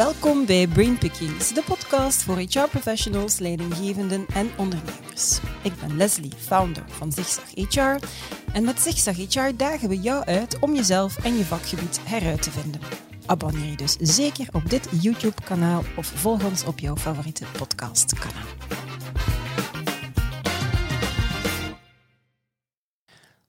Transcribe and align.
Welkom 0.00 0.46
bij 0.46 0.66
Brainpickings, 0.66 1.52
de 1.54 1.62
podcast 1.62 2.22
voor 2.22 2.38
HR-professionals, 2.38 3.38
leidinggevenden 3.38 4.26
en 4.34 4.50
ondernemers. 4.56 5.40
Ik 5.62 5.72
ben 5.80 5.96
Leslie, 5.96 6.32
founder 6.36 6.84
van 6.88 7.12
Zigzag 7.12 7.50
HR. 7.54 8.06
En 8.52 8.64
met 8.64 8.80
Zigzag 8.80 9.16
HR 9.16 9.56
dagen 9.56 9.88
we 9.88 10.00
jou 10.00 10.24
uit 10.24 10.58
om 10.58 10.74
jezelf 10.74 11.24
en 11.24 11.36
je 11.36 11.44
vakgebied 11.44 12.00
heruit 12.04 12.42
te 12.42 12.50
vinden. 12.50 12.80
Abonneer 13.26 13.70
je 13.70 13.76
dus 13.76 13.96
zeker 13.96 14.48
op 14.52 14.70
dit 14.70 14.88
YouTube-kanaal 15.00 15.82
of 15.96 16.06
volg 16.06 16.44
ons 16.44 16.64
op 16.64 16.78
jouw 16.78 16.96
favoriete 16.96 17.44
podcastkanaal. 17.58 18.46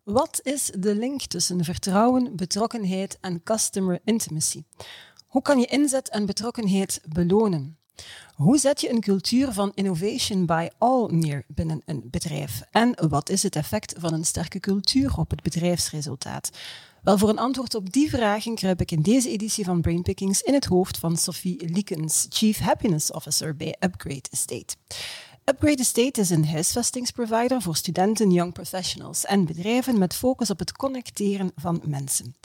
Wat 0.04 0.40
is 0.44 0.72
de 0.77 0.95
link 0.95 1.22
tussen 1.22 1.63
vertrouwen, 1.63 2.36
betrokkenheid 2.36 3.18
en 3.22 3.44
customer 3.44 3.99
intimacy? 4.04 4.63
Hoe 5.31 5.41
kan 5.41 5.59
je 5.59 5.66
inzet 5.66 6.09
en 6.09 6.26
betrokkenheid 6.26 7.02
belonen? 7.09 7.77
Hoe 8.35 8.58
zet 8.58 8.81
je 8.81 8.89
een 8.89 9.02
cultuur 9.02 9.52
van 9.52 9.72
innovation 9.76 10.45
by 10.45 10.67
all 10.77 11.08
neer 11.12 11.44
binnen 11.48 11.81
een 11.85 12.03
bedrijf? 12.05 12.62
En 12.72 13.09
wat 13.09 13.30
is 13.30 13.44
het 13.44 13.55
effect 13.55 13.94
van 13.98 14.13
een 14.13 14.25
sterke 14.25 14.59
cultuur 14.59 15.17
op 15.17 15.30
het 15.30 15.41
bedrijfsresultaat? 15.41 16.49
Wel, 17.02 17.17
voor 17.17 17.30
een 17.30 17.39
antwoord 17.39 17.75
op 17.75 17.91
die 17.91 18.09
vragen 18.09 18.55
kruip 18.55 18.81
ik 18.81 18.91
in 18.91 19.02
deze 19.02 19.30
editie 19.30 19.66
van 19.66 19.81
Brainpickings 19.81 20.41
in 20.41 20.53
het 20.53 20.66
hoofd 20.66 20.98
van 20.98 21.17
Sophie 21.17 21.70
Liekens, 21.70 22.25
Chief 22.30 22.59
Happiness 22.59 23.11
Officer 23.11 23.55
bij 23.55 23.75
Upgrade 23.80 24.30
Estate. 24.31 24.75
Upgrade 25.45 25.81
Estate 25.81 26.22
is 26.22 26.30
een 26.30 26.48
huisvestingsprovider 26.48 27.62
voor 27.62 27.76
studenten, 27.76 28.31
young 28.31 28.54
professionals 28.54 29.26
en 29.26 29.45
bedrijven 29.45 29.98
met 29.98 30.16
focus 30.16 30.50
op 30.50 30.59
het 30.59 30.72
connecteren 30.72 31.52
van 31.55 31.81
mensen. 31.86 32.36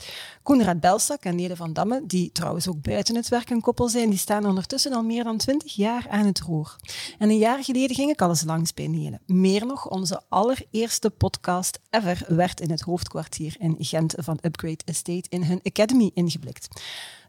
Koenraad 0.43 0.79
Belsak 0.79 1.23
en 1.23 1.35
Nede 1.35 1.55
van 1.55 1.73
Damme, 1.73 2.01
die 2.05 2.31
trouwens 2.31 2.67
ook 2.67 2.81
buiten 2.81 3.15
het 3.15 3.27
werk 3.27 3.49
een 3.49 3.61
koppel 3.61 3.87
zijn, 3.87 4.09
die 4.09 4.19
staan 4.19 4.45
ondertussen 4.45 4.93
al 4.93 5.03
meer 5.03 5.23
dan 5.23 5.37
twintig 5.37 5.73
jaar 5.73 6.05
aan 6.09 6.25
het 6.25 6.39
roer. 6.39 6.75
En 7.17 7.29
een 7.29 7.37
jaar 7.37 7.63
geleden 7.63 7.95
ging 7.95 8.11
ik 8.11 8.21
al 8.21 8.29
eens 8.29 8.43
langs 8.43 8.73
bij 8.73 8.87
Nele. 8.87 9.19
Meer 9.25 9.65
nog, 9.65 9.89
onze 9.89 10.21
allereerste 10.29 11.09
podcast 11.09 11.79
ever 11.89 12.25
werd 12.27 12.61
in 12.61 12.71
het 12.71 12.81
hoofdkwartier 12.81 13.55
in 13.59 13.75
Gent 13.79 14.13
van 14.17 14.39
Upgrade 14.41 14.83
Estate 14.85 15.29
in 15.29 15.43
hun 15.43 15.59
academy 15.63 16.11
ingeblikt. 16.13 16.67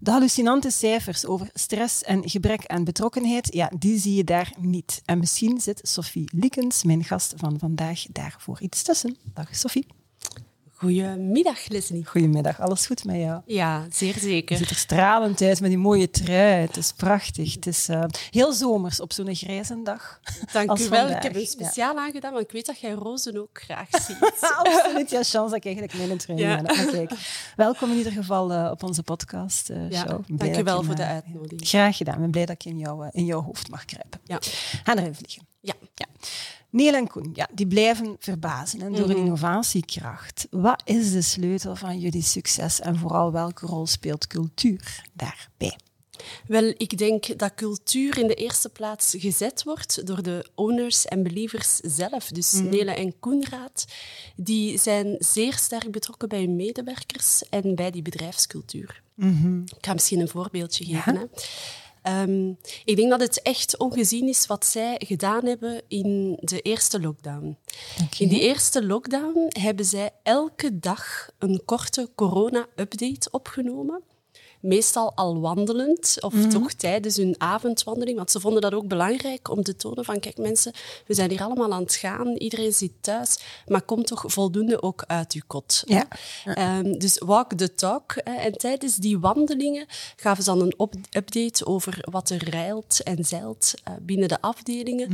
De 0.01 0.11
hallucinante 0.11 0.71
cijfers 0.71 1.27
over 1.27 1.51
stress 1.55 2.03
en 2.03 2.29
gebrek 2.29 2.67
aan 2.67 2.85
betrokkenheid, 2.85 3.55
ja, 3.55 3.71
die 3.79 3.99
zie 3.99 4.15
je 4.15 4.25
daar 4.25 4.53
niet. 4.59 5.03
En 5.05 5.19
misschien 5.19 5.61
zit 5.69 5.89
Sophie 5.89 6.29
Liekens, 6.33 6.85
mijn 6.85 7.05
gast 7.05 7.35
van 7.37 7.59
vandaag, 7.59 8.05
daarvoor 8.13 8.61
iets 8.61 8.83
tussen. 8.83 9.17
Dag 9.35 9.57
Sophie. 9.57 9.87
Goedemiddag, 10.73 11.69
Leslie. 11.69 12.07
Goedemiddag, 12.07 12.61
alles 12.61 12.87
goed 12.87 13.05
met 13.05 13.17
jou? 13.17 13.41
Ja, 13.47 13.87
zeer 13.91 14.15
zeker. 14.19 14.57
Je 14.57 14.63
ziet 14.63 14.71
er 14.71 14.77
stralend 14.77 15.43
uit 15.43 15.61
met 15.61 15.71
die 15.71 15.79
mooie 15.79 16.11
trui. 16.11 16.61
Het 16.61 16.77
is 16.77 16.93
prachtig. 16.93 17.55
Het 17.55 17.67
is 17.67 17.89
uh, 17.89 18.05
heel 18.31 18.53
zomers 18.53 19.01
op 19.01 19.13
zo'n 19.13 19.35
grijze 19.35 19.83
dag. 19.83 20.21
Dank 20.53 20.79
u 20.79 20.89
wel. 20.89 21.09
Ik 21.09 21.23
heb 21.23 21.35
een 21.35 21.47
speciaal 21.47 21.95
ja. 21.95 22.01
aangedaan, 22.01 22.33
want 22.33 22.45
ik 22.45 22.53
weet 22.53 22.67
dat 22.67 22.81
jij 22.81 22.93
rozen 22.93 23.37
ook 23.37 23.63
graag 23.63 23.89
ziet. 24.07 24.41
Absoluut. 24.41 25.11
Ja, 25.11 25.23
chance 25.23 25.39
dat 25.39 25.55
ik 25.55 25.65
eigenlijk 25.65 25.95
mijn 25.95 26.19
trui 26.19 26.41
ja. 26.41 26.63
kijk. 26.63 27.11
Welkom 27.57 27.91
in 27.91 27.97
ieder 27.97 28.13
geval 28.13 28.53
uh, 28.53 28.71
op 28.71 28.83
onze 28.83 29.03
podcast 29.03 29.71
uh, 29.71 29.91
ja, 29.91 30.07
show. 30.07 30.21
Dank 30.27 30.55
je 30.55 30.63
wel 30.63 30.83
voor 30.83 30.95
de 30.95 31.07
uitnodiging. 31.07 31.69
Graag 31.69 31.97
gedaan. 31.97 32.15
Ik 32.15 32.21
ben 32.21 32.31
blij 32.31 32.47
dat 32.47 32.55
ik 32.55 32.65
in, 32.65 32.79
jou, 32.79 33.09
in 33.13 33.25
jouw 33.25 33.43
hoofd 33.43 33.71
mag 33.71 33.85
kruipen. 33.85 34.21
Ja. 34.25 34.39
Ga 34.85 34.97
erin 34.97 35.15
vliegen. 35.15 35.47
Ja. 35.69 35.75
ja. 35.95 36.07
Neil 36.71 36.95
en 36.95 37.09
Koen, 37.09 37.31
ja, 37.35 37.49
die 37.53 37.67
blijven 37.67 38.17
verbazen 38.19 38.81
en 38.81 38.93
door 38.93 39.11
een 39.11 39.17
innovatiekracht. 39.17 40.47
Wat 40.51 40.83
is 40.85 41.13
de 41.13 41.23
sleutel 41.23 41.77
van 41.77 41.99
jullie 41.99 42.23
succes 42.23 42.81
en 42.81 42.97
vooral 42.97 43.33
welke 43.33 43.67
rol 43.67 43.87
speelt 43.87 44.27
cultuur 44.27 45.05
daarbij? 45.13 45.77
Wel, 46.47 46.75
ik 46.77 46.99
denk 46.99 47.39
dat 47.39 47.55
cultuur 47.55 48.19
in 48.19 48.27
de 48.27 48.35
eerste 48.35 48.69
plaats 48.69 49.15
gezet 49.19 49.65
wordt 49.65 50.07
door 50.07 50.23
de 50.23 50.47
owners 50.55 51.05
en 51.05 51.23
believers 51.23 51.77
zelf. 51.77 52.29
Dus 52.29 52.53
mm. 52.53 52.69
Nele 52.69 52.91
en 52.91 53.19
Koenraad, 53.19 53.85
die 54.37 54.79
zijn 54.79 55.17
zeer 55.19 55.55
sterk 55.55 55.91
betrokken 55.91 56.29
bij 56.29 56.41
hun 56.41 56.57
medewerkers 56.57 57.49
en 57.49 57.75
bij 57.75 57.91
die 57.91 58.03
bedrijfscultuur. 58.03 59.03
Mm 59.15 59.41
-hmm. 59.41 59.63
Ik 59.77 59.87
ga 59.87 59.93
misschien 59.93 60.21
een 60.21 60.29
voorbeeldje 60.29 60.85
geven. 60.85 61.15
Ja? 61.15 61.21
Hè. 61.21 61.27
Um, 62.09 62.59
ik 62.85 62.97
denk 62.97 63.11
dat 63.11 63.21
het 63.21 63.43
echt 63.43 63.77
ongezien 63.77 64.29
is 64.29 64.47
wat 64.47 64.67
zij 64.67 65.01
gedaan 65.07 65.45
hebben 65.47 65.83
in 65.89 66.39
de 66.41 66.61
eerste 66.61 67.01
lockdown. 67.01 67.57
Okay. 67.95 68.09
In 68.19 68.29
die 68.29 68.41
eerste 68.41 68.87
lockdown 68.87 69.47
hebben 69.49 69.85
zij 69.85 70.11
elke 70.23 70.79
dag 70.79 71.31
een 71.39 71.63
korte 71.65 72.11
corona-update 72.15 73.31
opgenomen 73.31 74.03
meestal 74.61 75.13
al 75.15 75.41
wandelend, 75.41 76.17
of 76.21 76.33
Mhm. 76.35 76.49
toch 76.49 76.73
tijdens 76.73 77.17
hun 77.17 77.35
avondwandeling. 77.39 78.17
Want 78.17 78.31
ze 78.31 78.41
vonden 78.41 78.61
dat 78.63 78.75
ook 78.75 78.87
belangrijk 78.89 79.51
om 79.51 79.63
te 79.63 79.77
tonen 79.77 80.05
van, 80.05 80.21
kijk 80.21 80.37
mensen, 80.39 80.73
we 81.07 81.15
zijn 81.15 81.31
hier 81.31 81.43
allemaal 81.43 81.73
aan 81.73 81.83
het 81.83 81.95
gaan, 81.95 82.29
iedereen 82.37 82.73
zit 82.73 82.93
thuis, 83.01 83.39
maar 83.67 83.83
kom 83.83 84.05
toch 84.05 84.25
voldoende 84.27 84.83
ook 84.83 85.05
uit 85.07 85.33
uw 85.33 85.41
kot. 85.47 85.83
Ja. 85.87 86.09
Ehm, 86.45 86.99
dus 86.99 87.19
walk 87.19 87.53
the 87.53 87.75
talk. 87.75 88.15
Hè. 88.25 88.35
En 88.35 88.53
tijdens 88.53 88.97
die 88.97 89.19
wandelingen 89.19 89.87
gaven 90.17 90.45
ze 90.45 90.51
dan 90.51 90.61
een 90.61 90.75
update 91.11 91.67
over 91.67 91.99
wat 92.11 92.31
er 92.31 92.49
rijlt 92.51 93.03
en 93.03 93.25
zeilt 93.25 93.75
eh, 93.85 93.93
binnen 94.01 94.29
de 94.29 94.41
afdelingen. 94.41 95.11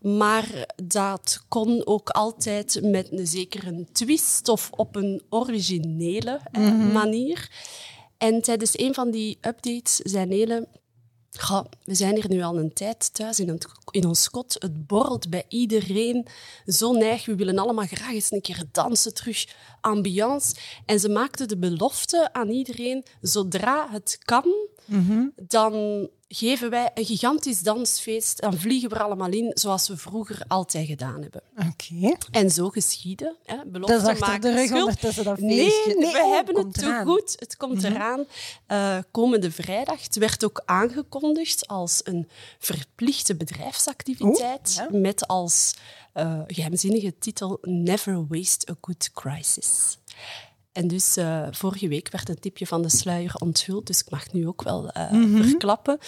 Maar 0.00 0.66
dat 0.82 1.42
kon 1.48 1.86
ook 1.86 2.08
altijd 2.10 2.78
met 2.82 3.12
een 3.12 3.26
zekere 3.26 3.84
twist 3.92 4.48
of 4.48 4.70
op 4.76 4.96
een 4.96 5.22
originele 5.30 6.40
eh, 6.52 6.92
manier. 6.92 7.50
En 8.18 8.42
tijdens 8.42 8.78
een 8.78 8.94
van 8.94 9.10
die 9.10 9.38
updates 9.40 9.96
zei 9.96 10.26
Nele... 10.26 10.68
"Goh, 11.30 11.64
we 11.84 11.94
zijn 11.94 12.14
hier 12.14 12.28
nu 12.28 12.42
al 12.42 12.58
een 12.58 12.72
tijd 12.72 13.14
thuis 13.14 13.40
in, 13.40 13.58
in 13.90 14.06
ons 14.06 14.30
kot. 14.30 14.56
Het 14.58 14.86
borrelt 14.86 15.30
bij 15.30 15.44
iedereen 15.48 16.26
zo 16.66 16.92
neig. 16.92 17.26
We 17.26 17.34
willen 17.34 17.58
allemaal 17.58 17.86
graag 17.86 18.12
eens 18.12 18.32
een 18.32 18.40
keer 18.40 18.62
dansen, 18.72 19.14
terug 19.14 19.46
ambiance. 19.80 20.54
En 20.86 21.00
ze 21.00 21.08
maakte 21.08 21.46
de 21.46 21.58
belofte 21.58 22.32
aan 22.32 22.48
iedereen, 22.48 23.04
zodra 23.20 23.88
het 23.90 24.18
kan, 24.24 24.54
dan 25.36 26.08
geven 26.28 26.70
wij 26.70 26.90
een 26.94 27.04
gigantisch 27.04 27.60
dansfeest. 27.60 28.40
Dan 28.40 28.58
vliegen 28.58 28.88
we 28.88 28.94
er 28.94 29.02
allemaal 29.02 29.30
in, 29.30 29.50
zoals 29.54 29.88
we 29.88 29.96
vroeger 29.96 30.42
altijd 30.48 30.86
gedaan 30.86 31.22
hebben. 31.22 31.42
Oké. 31.56 32.16
En 32.30 32.50
zo 32.50 32.68
geschieden. 32.68 33.36
Hè? 33.44 33.56
Belofte 33.66 33.92
Dat 33.94 34.02
is 34.02 34.08
achter 34.08 34.26
maken 34.26 34.40
de 34.40 34.56
rug 34.56 34.66
schuld. 34.66 34.82
ondertussen 34.82 35.24
dat 35.24 35.38
Nee, 35.38 35.70
feestje. 35.70 35.98
nee, 35.98 36.12
we 36.12 36.22
oh, 36.22 36.34
hebben 36.34 36.56
het 36.56 36.74
te 36.74 37.02
goed. 37.04 37.36
Het 37.38 37.56
komt 37.56 37.84
eraan 37.84 38.24
eh, 38.66 38.98
komende 39.10 39.50
vrijdag. 39.50 40.02
Het 40.02 40.16
werd 40.16 40.44
ook 40.44 40.62
aangekondigd 40.64 41.66
als 41.66 42.00
een 42.04 42.28
verplichte 42.58 43.36
bedrijfsactiviteit. 43.36 44.86
Oeh, 44.90 45.00
Met 45.00 45.26
als 45.26 45.74
eh, 46.12 46.40
geheimzinnige 46.46 47.18
titel 47.18 47.58
Never 47.60 48.26
Waste 48.28 48.70
a 48.70 48.74
Good 48.80 49.10
Crisis. 49.12 49.98
En 50.78 50.88
dus 50.88 51.16
eh, 51.16 51.46
vorige 51.50 51.88
week 51.88 52.10
werd 52.10 52.28
een 52.28 52.38
tipje 52.38 52.66
van 52.66 52.82
de 52.82 52.88
sluier 52.88 53.34
onthuld, 53.38 53.86
dus 53.86 54.00
ik 54.00 54.10
mag 54.10 54.32
nu 54.32 54.46
ook 54.46 54.62
wel 54.62 54.90
eh, 54.90 55.10
verklappen. 55.40 55.98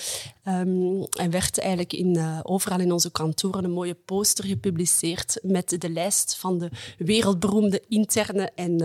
Ehm, 0.42 1.02
en 1.02 1.30
werd 1.30 1.58
eigenlijk 1.58 1.92
in, 1.92 2.16
eh, 2.16 2.40
overal 2.42 2.80
in 2.80 2.92
onze 2.92 3.10
kantoren 3.10 3.64
een 3.64 3.70
mooie 3.70 3.94
poster 3.94 4.44
gepubliceerd 4.44 5.38
met 5.42 5.76
de 5.78 5.90
lijst 5.90 6.36
van 6.36 6.58
de 6.58 6.70
wereldberoemde 6.98 7.82
interne 7.88 8.50
en, 8.54 8.80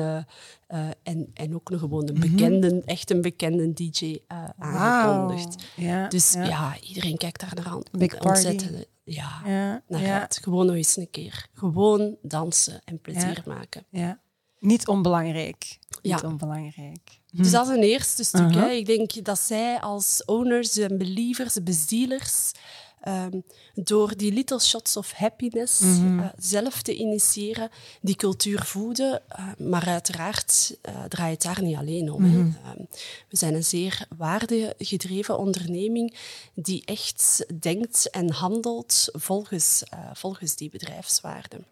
en, 1.03 1.31
en 1.33 1.55
ook 1.55 1.69
een 1.69 1.79
gewoon 1.79 2.09
een 2.09 2.19
bekende, 2.19 2.81
echt 2.85 3.11
een 3.11 3.21
bekende 3.21 3.73
DJ 3.73 4.17
aangekondigd. 4.57 5.63
Ja, 5.75 6.07
Dus 6.07 6.33
ja. 6.33 6.43
ja. 6.43 6.77
iedereen 6.81 7.17
kijkt 7.17 7.39
daar 7.39 7.55
naar 7.55 7.67
aan. 7.67 7.83
Big 7.91 8.17
party. 8.17 8.27
Ontzettend, 8.27 8.85
ja, 9.03 9.41
Ja, 9.45 9.83
naar. 9.87 10.27
Gewoon 10.41 10.65
nog 10.65 10.75
eens 10.75 10.97
een 10.97 11.09
keer. 11.09 11.47
Gewoon 11.53 12.15
dansen 12.21 12.81
en 12.85 12.99
plezier 12.99 13.43
maken. 13.45 13.85
Ja. 13.89 14.23
Niet 14.59 14.87
onbelangrijk. 14.87 15.77
Niet 16.01 16.23
onbelangrijk. 16.23 17.19
Dus 17.31 17.51
dat 17.51 17.67
is 17.67 17.75
een 17.75 17.83
eerste 17.83 18.23
stuk. 18.23 18.53
Hè. 18.53 18.69
Ik 18.69 18.85
denk 18.85 19.23
dat 19.25 19.39
zij 19.39 19.79
als 19.81 20.25
owners 20.25 20.77
en 20.77 20.97
believers, 20.97 21.63
bezielers, 21.63 22.51
ehm, 23.01 23.39
door 23.73 24.17
die 24.17 24.31
little 24.33 24.59
shots 24.59 24.97
of 24.97 25.11
happiness 25.11 25.79
Mhm. 25.79 26.19
eh, 26.19 26.25
zelf 26.37 26.81
te 26.81 26.95
initiëren, 26.95 27.69
die 28.01 28.15
cultuur 28.15 28.63
voeden. 28.63 29.21
Eh, 29.29 29.47
maar 29.57 29.87
uiteraard 29.87 30.77
eh, 30.81 31.03
draait 31.03 31.43
het 31.43 31.55
daar 31.55 31.63
niet 31.65 31.77
alleen 31.77 32.11
om. 32.11 32.23
Ehm, 32.63 32.77
we 33.29 33.37
zijn 33.37 33.53
een 33.55 33.63
zeer 33.63 34.07
waardegedreven 34.17 35.37
onderneming 35.37 36.15
die 36.53 36.81
echt 36.85 37.45
denkt 37.59 38.09
en 38.09 38.31
handelt 38.31 39.07
volgens, 39.11 39.83
volgens 40.13 40.55
die 40.55 40.69
bedrijfswaarden. 40.69 41.65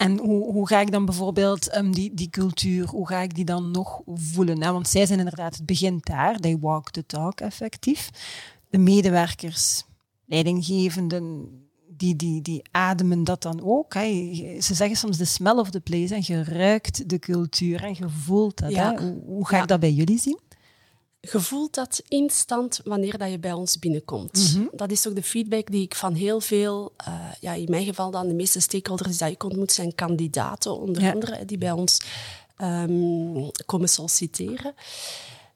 En 0.00 0.18
hoe, 0.18 0.52
hoe 0.52 0.66
ga 0.66 0.80
ik 0.80 0.90
dan 0.92 1.04
bijvoorbeeld 1.04 1.68
ehm, 1.68 1.90
die, 1.90 2.14
die 2.14 2.30
cultuur, 2.30 2.86
hoe 2.88 3.06
ga 3.08 3.18
ik 3.20 3.34
die 3.34 3.44
dan 3.44 3.70
nog 3.70 4.00
voelen? 4.06 4.62
hè? 4.62 4.72
Want 4.72 4.88
zij 4.88 5.06
zijn 5.06 5.18
inderdaad, 5.18 5.56
het 5.56 5.66
begint 5.66 6.06
daar, 6.06 6.36
they 6.38 6.58
walk 6.58 6.90
the 6.90 7.06
talk 7.06 7.40
effectief. 7.40 8.10
De 8.70 8.78
medewerkers, 8.78 9.84
leidinggevenden, 10.26 11.48
die, 11.88 12.16
die, 12.16 12.42
die 12.42 12.62
ademen 12.70 13.24
dat 13.24 13.42
dan 13.42 13.60
ook. 13.62 13.94
Hè? 13.94 14.02
Ze 14.60 14.74
zeggen 14.74 14.96
soms 14.96 15.16
de 15.16 15.24
smell 15.24 15.56
of 15.56 15.70
the 15.70 15.80
place 15.80 16.14
en 16.14 16.22
je 16.24 16.44
ruikt 16.44 17.08
de 17.08 17.18
cultuur 17.18 17.84
en 17.84 17.94
je 17.98 18.08
voelt 18.08 18.58
dat. 18.58 18.70
Ja. 18.70 18.92
Hè? 18.94 19.02
Hoe, 19.02 19.22
hoe 19.26 19.46
ga 19.46 19.56
Ja. 19.56 19.62
ik 19.62 19.68
dat 19.68 19.80
bij 19.80 19.92
jullie 19.92 20.18
zien? 20.18 20.38
Je 21.20 21.40
voelt 21.40 21.74
dat 21.74 22.02
instant 22.08 22.80
wanneer 22.84 23.18
dat 23.18 23.30
je 23.30 23.38
bij 23.38 23.52
ons 23.52 23.78
binnenkomt. 23.78 24.52
Mhm. 24.54 24.64
Dat 24.72 24.90
is 24.90 25.06
ook 25.08 25.14
de 25.14 25.22
feedback 25.22 25.66
die 25.70 25.82
ik 25.82 25.94
van 25.94 26.14
heel 26.14 26.40
veel, 26.40 26.92
eh, 26.96 27.14
ja, 27.40 27.52
in 27.52 27.70
mijn 27.70 27.84
geval 27.84 28.10
dan 28.10 28.28
de 28.28 28.34
meeste 28.34 28.60
stakeholders 28.60 29.18
die 29.18 29.28
ik 29.30 29.42
ontmoet, 29.44 29.72
zijn 29.72 29.94
kandidaten, 29.94 30.78
onder 30.78 31.02
Ja. 31.02 31.12
andere, 31.12 31.44
die 31.44 31.58
bij 31.58 31.72
ons 31.72 32.00
ehm, 32.56 33.48
komen 33.66 33.88
solliciteren. 33.88 34.74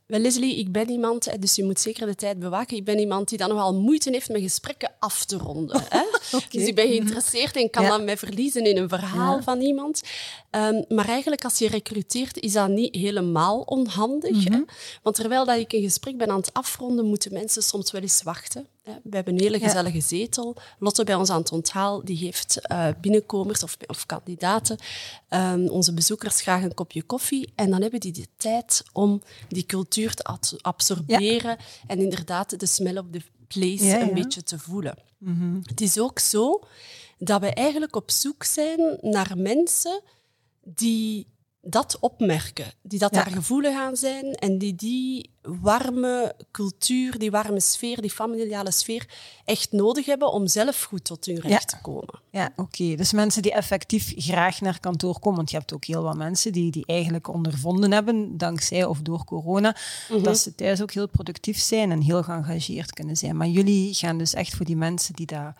Wel, 0.06 0.20
Leslie, 0.20 0.56
ik 0.58 0.72
ben 0.72 0.90
iemand, 0.90 1.40
dus 1.40 1.54
je 1.54 1.64
moet 1.64 1.80
zeker 1.80 2.06
de 2.06 2.14
tijd 2.14 2.38
bewaken. 2.38 2.76
Ik 2.76 2.84
ben 2.84 2.98
iemand 2.98 3.28
die 3.28 3.38
dan 3.38 3.48
nogal 3.48 3.74
moeite 3.74 4.10
heeft 4.10 4.28
met 4.28 4.42
gesprekken 4.42 4.92
af 4.98 5.24
te 5.24 5.36
ronden. 5.36 5.82
Hè? 5.88 6.02
Dus 6.50 6.66
ik 6.66 6.74
ben 6.74 6.88
geïnteresseerd 6.88 7.56
en 7.56 7.70
kan 7.70 7.82
Ja. 7.82 7.88
dan 7.88 8.04
mij 8.04 8.16
verliezen 8.16 8.64
in 8.66 8.76
een 8.76 8.88
verhaal 8.88 9.36
Ja. 9.36 9.42
van 9.42 9.60
iemand. 9.60 10.02
Ehm, 10.50 10.82
maar 10.88 11.08
eigenlijk, 11.08 11.44
als 11.44 11.58
je 11.58 11.68
recruteert, 11.68 12.38
is 12.40 12.52
dat 12.52 12.68
niet 12.68 12.94
helemaal 12.94 13.60
onhandig. 13.60 14.44
hè. 14.44 14.60
Want 15.02 15.16
terwijl 15.16 15.44
dat 15.44 15.58
ik 15.58 15.72
een 15.72 15.82
gesprek 15.82 16.16
ben 16.16 16.30
aan 16.30 16.36
het 16.36 16.52
afronden, 16.52 17.04
moeten 17.04 17.32
mensen 17.32 17.62
soms 17.62 17.90
wel 17.90 18.02
eens 18.02 18.22
wachten. 18.22 18.66
Hè. 18.84 18.92
We 19.02 19.16
hebben 19.16 19.34
een 19.34 19.40
hele 19.40 19.58
gezellige 19.58 20.00
zetel. 20.00 20.56
Lotte 20.78 21.04
bij 21.04 21.14
ons 21.14 21.30
aan 21.30 21.40
het 21.40 21.52
onthaal, 21.52 22.04
die 22.04 22.16
geeft 22.16 22.60
eh, 22.60 22.88
binnenkomers 23.00 23.62
of, 23.62 23.76
of 23.86 24.06
kandidaten, 24.06 24.78
ehm, 25.28 25.66
onze 25.66 25.94
bezoekers, 25.94 26.40
graag 26.40 26.62
een 26.62 26.74
kopje 26.74 27.02
koffie. 27.02 27.52
En 27.54 27.70
dan 27.70 27.82
hebben 27.82 28.00
die 28.00 28.12
de 28.12 28.26
tijd 28.36 28.82
om 28.92 29.22
die 29.48 29.66
cultuur 29.66 30.14
te 30.14 30.24
absorberen 30.62 31.56
en 31.86 31.98
inderdaad 31.98 32.60
de 32.60 32.66
smell 32.66 32.98
of 32.98 33.06
the 33.10 33.22
place 33.48 33.84
Ja, 33.84 34.00
een 34.00 34.14
beetje 34.14 34.42
te 34.42 34.58
voelen. 34.58 34.98
Het 35.62 35.80
is 35.80 35.98
ook 35.98 36.18
zo 36.18 36.60
dat 37.18 37.40
we 37.40 37.54
eigenlijk 37.54 37.96
op 37.96 38.10
zoek 38.10 38.44
zijn 38.44 38.98
naar 39.00 39.32
mensen 39.36 40.02
die 40.64 41.26
dat 41.66 41.96
opmerken, 42.00 42.72
die 42.82 42.98
dat 42.98 43.14
Ja. 43.14 43.22
daar 43.24 43.32
gevoelig 43.32 43.74
aan 43.76 43.96
zijn 43.96 44.34
en 44.34 44.58
die 44.58 44.74
die 44.74 45.30
warme 45.42 46.34
cultuur, 46.50 47.18
die 47.18 47.30
warme 47.30 47.60
sfeer, 47.60 48.00
die 48.00 48.10
familiale 48.10 48.70
sfeer 48.70 49.06
echt 49.44 49.72
nodig 49.72 50.06
hebben 50.06 50.32
om 50.32 50.46
zelf 50.46 50.82
goed 50.82 51.04
tot 51.04 51.24
hun 51.24 51.40
recht 51.40 51.70
Ja. 51.70 51.76
te 51.78 51.78
komen. 51.82 52.20
Ja, 52.30 52.50
oké. 52.56 52.94
Dus 52.94 53.12
mensen 53.12 53.42
die 53.42 53.52
effectief 53.52 54.12
graag 54.16 54.60
naar 54.60 54.80
kantoor 54.80 55.18
komen. 55.18 55.36
Want 55.36 55.50
je 55.50 55.56
hebt 55.56 55.72
ook 55.72 55.84
heel 55.84 56.02
wat 56.02 56.16
mensen 56.16 56.52
die, 56.52 56.70
die 56.70 56.86
eigenlijk 56.86 57.28
ondervonden 57.28 57.92
hebben, 57.92 58.36
dankzij 58.38 58.84
of 58.84 58.98
door 58.98 59.24
corona, 59.24 59.76
Mhm. 60.10 60.22
dat 60.22 60.38
ze 60.38 60.54
thuis 60.54 60.82
ook 60.82 60.92
heel 60.92 61.08
productief 61.08 61.58
zijn 61.58 61.90
en 61.90 62.00
heel 62.00 62.22
geëngageerd 62.22 62.92
kunnen 62.92 63.16
zijn. 63.16 63.36
Maar 63.36 63.48
jullie 63.48 63.94
gaan 63.94 64.18
dus 64.18 64.34
echt 64.34 64.54
voor 64.54 64.66
die 64.66 64.76
mensen 64.76 65.14
die 65.14 65.26
daar... 65.26 65.56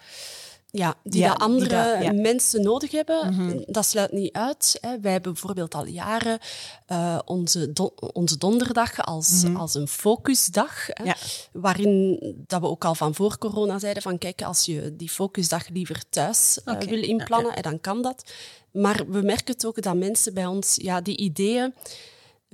Ja, 0.76 0.94
die 1.02 1.20
Ja, 1.20 1.28
dat 1.28 1.38
die 1.38 1.46
andere 1.46 1.68
dat- 1.68 2.02
ja. 2.02 2.12
Mhm. 2.12 2.20
mensen 2.20 2.62
nodig 2.62 2.90
hebben, 2.90 3.64
dat 3.66 3.86
sluit 3.86 4.12
niet 4.12 4.32
uit. 4.32 4.78
Hè. 4.80 5.00
Wij 5.00 5.12
hebben 5.12 5.32
bijvoorbeeld 5.32 5.74
al 5.74 5.86
jaren 5.86 6.38
eh, 6.86 7.18
onze, 7.24 7.72
don- 7.72 7.92
onze 8.12 8.38
donderdag 8.38 9.00
als, 9.06 9.44
als 9.56 9.74
een 9.74 9.88
focusdag. 9.88 10.86
Hè, 10.86 10.92
Mhm. 11.04 11.04
Ja. 11.06 11.16
Waarin 11.52 12.18
dat 12.46 12.60
we 12.60 12.66
ook 12.66 12.84
al 12.84 12.94
van 12.94 13.14
voor 13.14 13.38
corona 13.38 13.78
zeiden 13.78 14.02
van 14.02 14.18
kijk, 14.18 14.42
als 14.42 14.64
je 14.64 14.96
die 14.96 15.08
focusdag 15.10 15.68
liever 15.68 16.02
thuis 16.10 16.58
eh, 16.64 16.78
wil 16.78 17.02
inplannen, 17.02 17.54
eh, 17.56 17.62
dan 17.62 17.80
kan 17.80 18.02
dat. 18.02 18.24
Maar 18.72 19.04
we 19.08 19.22
merken 19.22 19.54
het 19.54 19.66
ook 19.66 19.82
dat 19.82 19.96
mensen 19.96 20.34
bij 20.34 20.46
ons 20.46 20.74
ja, 20.80 21.00
die 21.00 21.16
ideeën... 21.16 21.74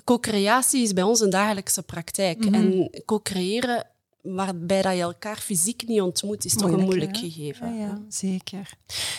Co-creatie 0.05 0.83
is 0.83 0.93
bij 0.93 1.03
ons 1.03 1.21
een 1.21 1.31
dagelijkse 1.31 1.83
praktijk. 1.83 2.45
Mhm. 2.45 2.55
En 2.55 2.91
co-creëren 3.05 3.87
waarbij 4.23 4.83
dat 4.83 4.95
je 4.95 5.01
elkaar 5.01 5.37
fysiek 5.37 5.87
niet 5.87 6.01
ontmoet, 6.01 6.45
is 6.45 6.55
toch 6.55 6.71
een 6.71 6.81
moeilijk 6.81 7.17
hè? 7.17 7.23
gegeven. 7.23 7.75
Ja, 7.75 7.85
ja, 7.87 7.99
zeker. 8.09 8.73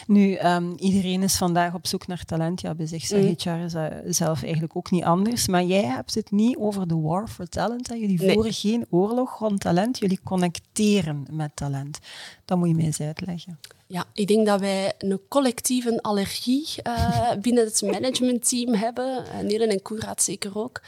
Nu, 0.07 0.33
ehm, 0.33 0.73
iedereen 0.77 1.23
is 1.23 1.35
vandaag 1.37 1.73
op 1.73 1.87
zoek 1.87 2.07
naar 2.07 2.23
talent. 2.25 2.61
Ja, 2.61 2.75
bij 2.75 2.85
zich 2.85 3.11
Mm. 3.11 3.35
HR 3.37 3.49
is 3.49 3.71
dat 3.71 3.91
zelf 4.05 4.43
eigenlijk 4.43 4.75
ook 4.75 4.91
niet 4.91 5.03
anders. 5.03 5.47
Maar 5.47 5.63
jij 5.63 5.83
hebt 5.83 6.13
het 6.15 6.31
niet 6.31 6.57
over 6.57 6.87
de 6.87 6.95
war 6.99 7.27
for 7.27 7.47
talent. 7.47 7.87
Hè? 7.87 7.95
Jullie 7.95 8.19
Nee. 8.21 8.33
voeren 8.33 8.53
geen 8.53 8.85
oorlog 8.89 9.39
rond 9.39 9.59
talent. 9.59 9.97
Jullie 9.99 10.19
connecteren 10.23 11.25
met 11.31 11.55
talent. 11.55 11.99
Dat 12.45 12.57
moet 12.57 12.67
je 12.67 12.75
mij 12.75 12.85
eens 12.85 12.99
uitleggen. 13.01 13.59
Ja, 13.87 14.05
ik 14.13 14.27
denk 14.27 14.45
dat 14.45 14.59
wij 14.59 14.93
een 14.97 15.19
collectieve 15.29 16.01
allergie 16.01 16.67
eh, 16.83 17.31
binnen 17.41 17.65
het 17.65 17.81
managementteam 17.81 18.73
hebben. 18.73 19.25
En 19.25 19.45
Nelen 19.45 19.69
en 19.69 19.81
Koenraad 19.81 20.23
zeker 20.23 20.57
ook. 20.57 20.81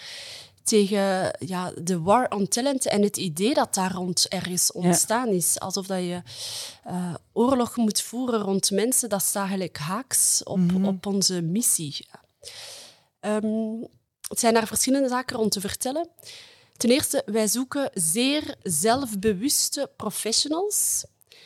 Tegen 0.64 1.36
ja, 1.40 1.72
de 1.82 2.02
war 2.02 2.30
on 2.30 2.48
talent 2.48 2.88
en 2.88 3.02
het 3.02 3.18
idee 3.18 3.54
dat 3.54 3.74
daar 3.74 3.92
rond 3.92 4.28
ergens 4.28 4.72
ontstaan 4.72 5.28
is. 5.28 5.60
Alsof 5.60 5.88
dat 5.88 6.00
je 6.00 6.22
eh, 6.84 7.14
oorlog 7.34 7.76
moet 7.76 8.02
voeren 8.02 8.40
rond 8.40 8.72
mensen. 8.72 9.10
Dat 9.10 9.22
staat 9.22 9.42
eigenlijk 9.44 9.78
haaks 9.78 10.44
op, 10.44 10.60
op 10.84 11.06
onze 11.06 11.42
missie. 11.42 12.08
Ehm, 13.20 13.82
het 14.28 14.40
zijn 14.40 14.54
daar 14.54 14.68
verschillende 14.68 15.10
zaken 15.10 15.38
rond 15.38 15.52
te 15.52 15.62
vertellen. 15.62 16.10
Ten 16.78 16.90
eerste, 16.90 17.24
wij 17.26 17.48
zoeken 17.48 17.90
zeer 17.94 18.56
zelfbewuste 18.62 19.92
professionals 19.96 21.04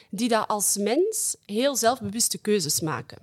die 0.09 0.30
dat 0.30 0.48
als 0.48 0.77
mens 0.77 1.36
heel 1.45 1.75
zelfbewuste 1.75 2.38
keuzes 2.38 2.80
maken. 2.80 3.18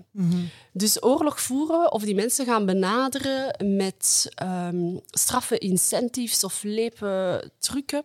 Dus 0.72 1.02
oorlog 1.02 1.40
voeren 1.40 1.92
of 1.92 2.02
die 2.02 2.14
mensen 2.14 2.46
gaan 2.46 2.66
benaderen 2.66 3.76
met 3.76 4.28
ehm, 4.34 4.96
straffe 5.10 5.58
incentives 5.58 6.44
of 6.44 6.62
lepen 6.62 7.50
trucken, 7.58 8.04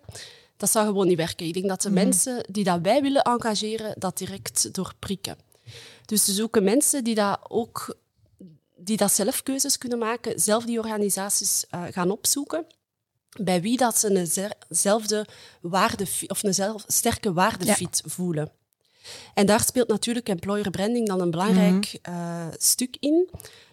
dat 0.57 0.71
zou 0.71 0.85
gewoon 0.85 1.07
niet 1.07 1.17
werken. 1.17 1.45
Ik 1.45 1.53
denk 1.53 1.67
dat 1.67 1.81
de 1.81 1.91
mensen 1.91 2.45
die 2.49 2.63
dat 2.63 2.79
wij 2.81 3.01
willen 3.01 3.21
engageren, 3.21 3.95
dat 3.97 4.17
direct 4.17 4.73
doorprikken. 4.73 5.37
Dus 6.05 6.25
we 6.25 6.31
zoeken 6.31 6.63
mensen 6.63 7.03
die 7.03 7.15
dat 7.15 7.39
ook 7.47 7.97
die 8.75 8.97
dat 8.97 9.13
zelf 9.13 9.43
keuzes 9.43 9.77
kunnen 9.77 9.97
maken, 9.97 10.39
zelf 10.39 10.65
die 10.65 10.77
organisaties 10.77 11.65
eh, 11.69 11.83
gaan 11.89 12.11
opzoeken 12.11 12.65
bij 13.37 13.61
wie 13.61 13.77
dat 13.77 13.97
ze 13.97 14.27
eenzelfde 14.69 15.25
waarde 15.61 16.05
of 16.27 16.43
een 16.43 16.53
zelf, 16.53 16.83
sterke 16.87 17.33
waardefit 17.33 18.01
voelen. 18.05 18.51
En 19.33 19.45
daar 19.45 19.61
speelt 19.61 19.87
natuurlijk 19.87 20.29
employer 20.29 20.69
branding 20.69 21.07
dan 21.07 21.21
een 21.21 21.31
belangrijk 21.31 21.99
eh, 22.01 22.47
stuk 22.57 22.97
in. 22.99 23.29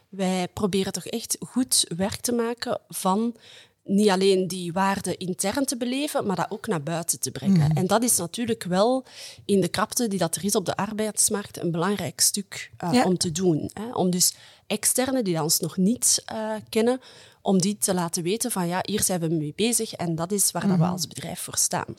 Wij 0.08 0.48
proberen 0.48 0.92
toch 0.92 1.06
echt 1.06 1.36
goed 1.40 1.84
werk 1.96 2.20
te 2.20 2.32
maken 2.32 2.80
van 2.88 3.36
niet 3.86 4.08
alleen 4.08 4.48
die 4.48 4.72
waarde 4.72 5.16
intern 5.16 5.64
te 5.64 5.76
beleven, 5.76 6.26
maar 6.26 6.36
dat 6.36 6.50
ook 6.50 6.66
naar 6.66 6.82
buiten 6.82 7.20
te 7.20 7.30
brengen. 7.30 7.72
En 7.74 7.86
dat 7.86 8.02
is 8.02 8.16
natuurlijk 8.16 8.64
wel 8.64 9.04
in 9.44 9.60
de 9.60 9.68
krapte 9.68 10.08
die 10.08 10.18
dat 10.18 10.36
er 10.36 10.44
is 10.44 10.54
op 10.54 10.64
de 10.66 10.76
arbeidsmarkt 10.76 11.58
een 11.62 11.70
belangrijk 11.70 12.20
stuk 12.20 12.70
eh, 12.76 12.92
Ja. 12.92 13.04
om 13.04 13.18
te 13.18 13.32
doen. 13.32 13.70
Hè. 13.72 13.92
Om 13.92 14.10
dus 14.10 14.34
externen 14.66 15.24
die 15.24 15.42
ons 15.42 15.60
nog 15.60 15.76
niet 15.76 16.22
eh, 16.24 16.50
kennen, 16.68 17.00
om 17.42 17.60
die 17.60 17.76
te 17.78 17.94
laten 17.94 18.22
weten 18.22 18.50
van 18.50 18.66
ja, 18.68 18.78
hier 18.82 19.02
zijn 19.02 19.20
we 19.20 19.28
mee 19.28 19.52
bezig 19.56 19.92
en 19.92 20.14
dat 20.14 20.32
is 20.32 20.50
waar 20.50 20.68
dat 20.68 20.78
we 20.78 20.84
als 20.84 21.06
bedrijf 21.06 21.40
voor 21.40 21.56
staan. 21.56 21.96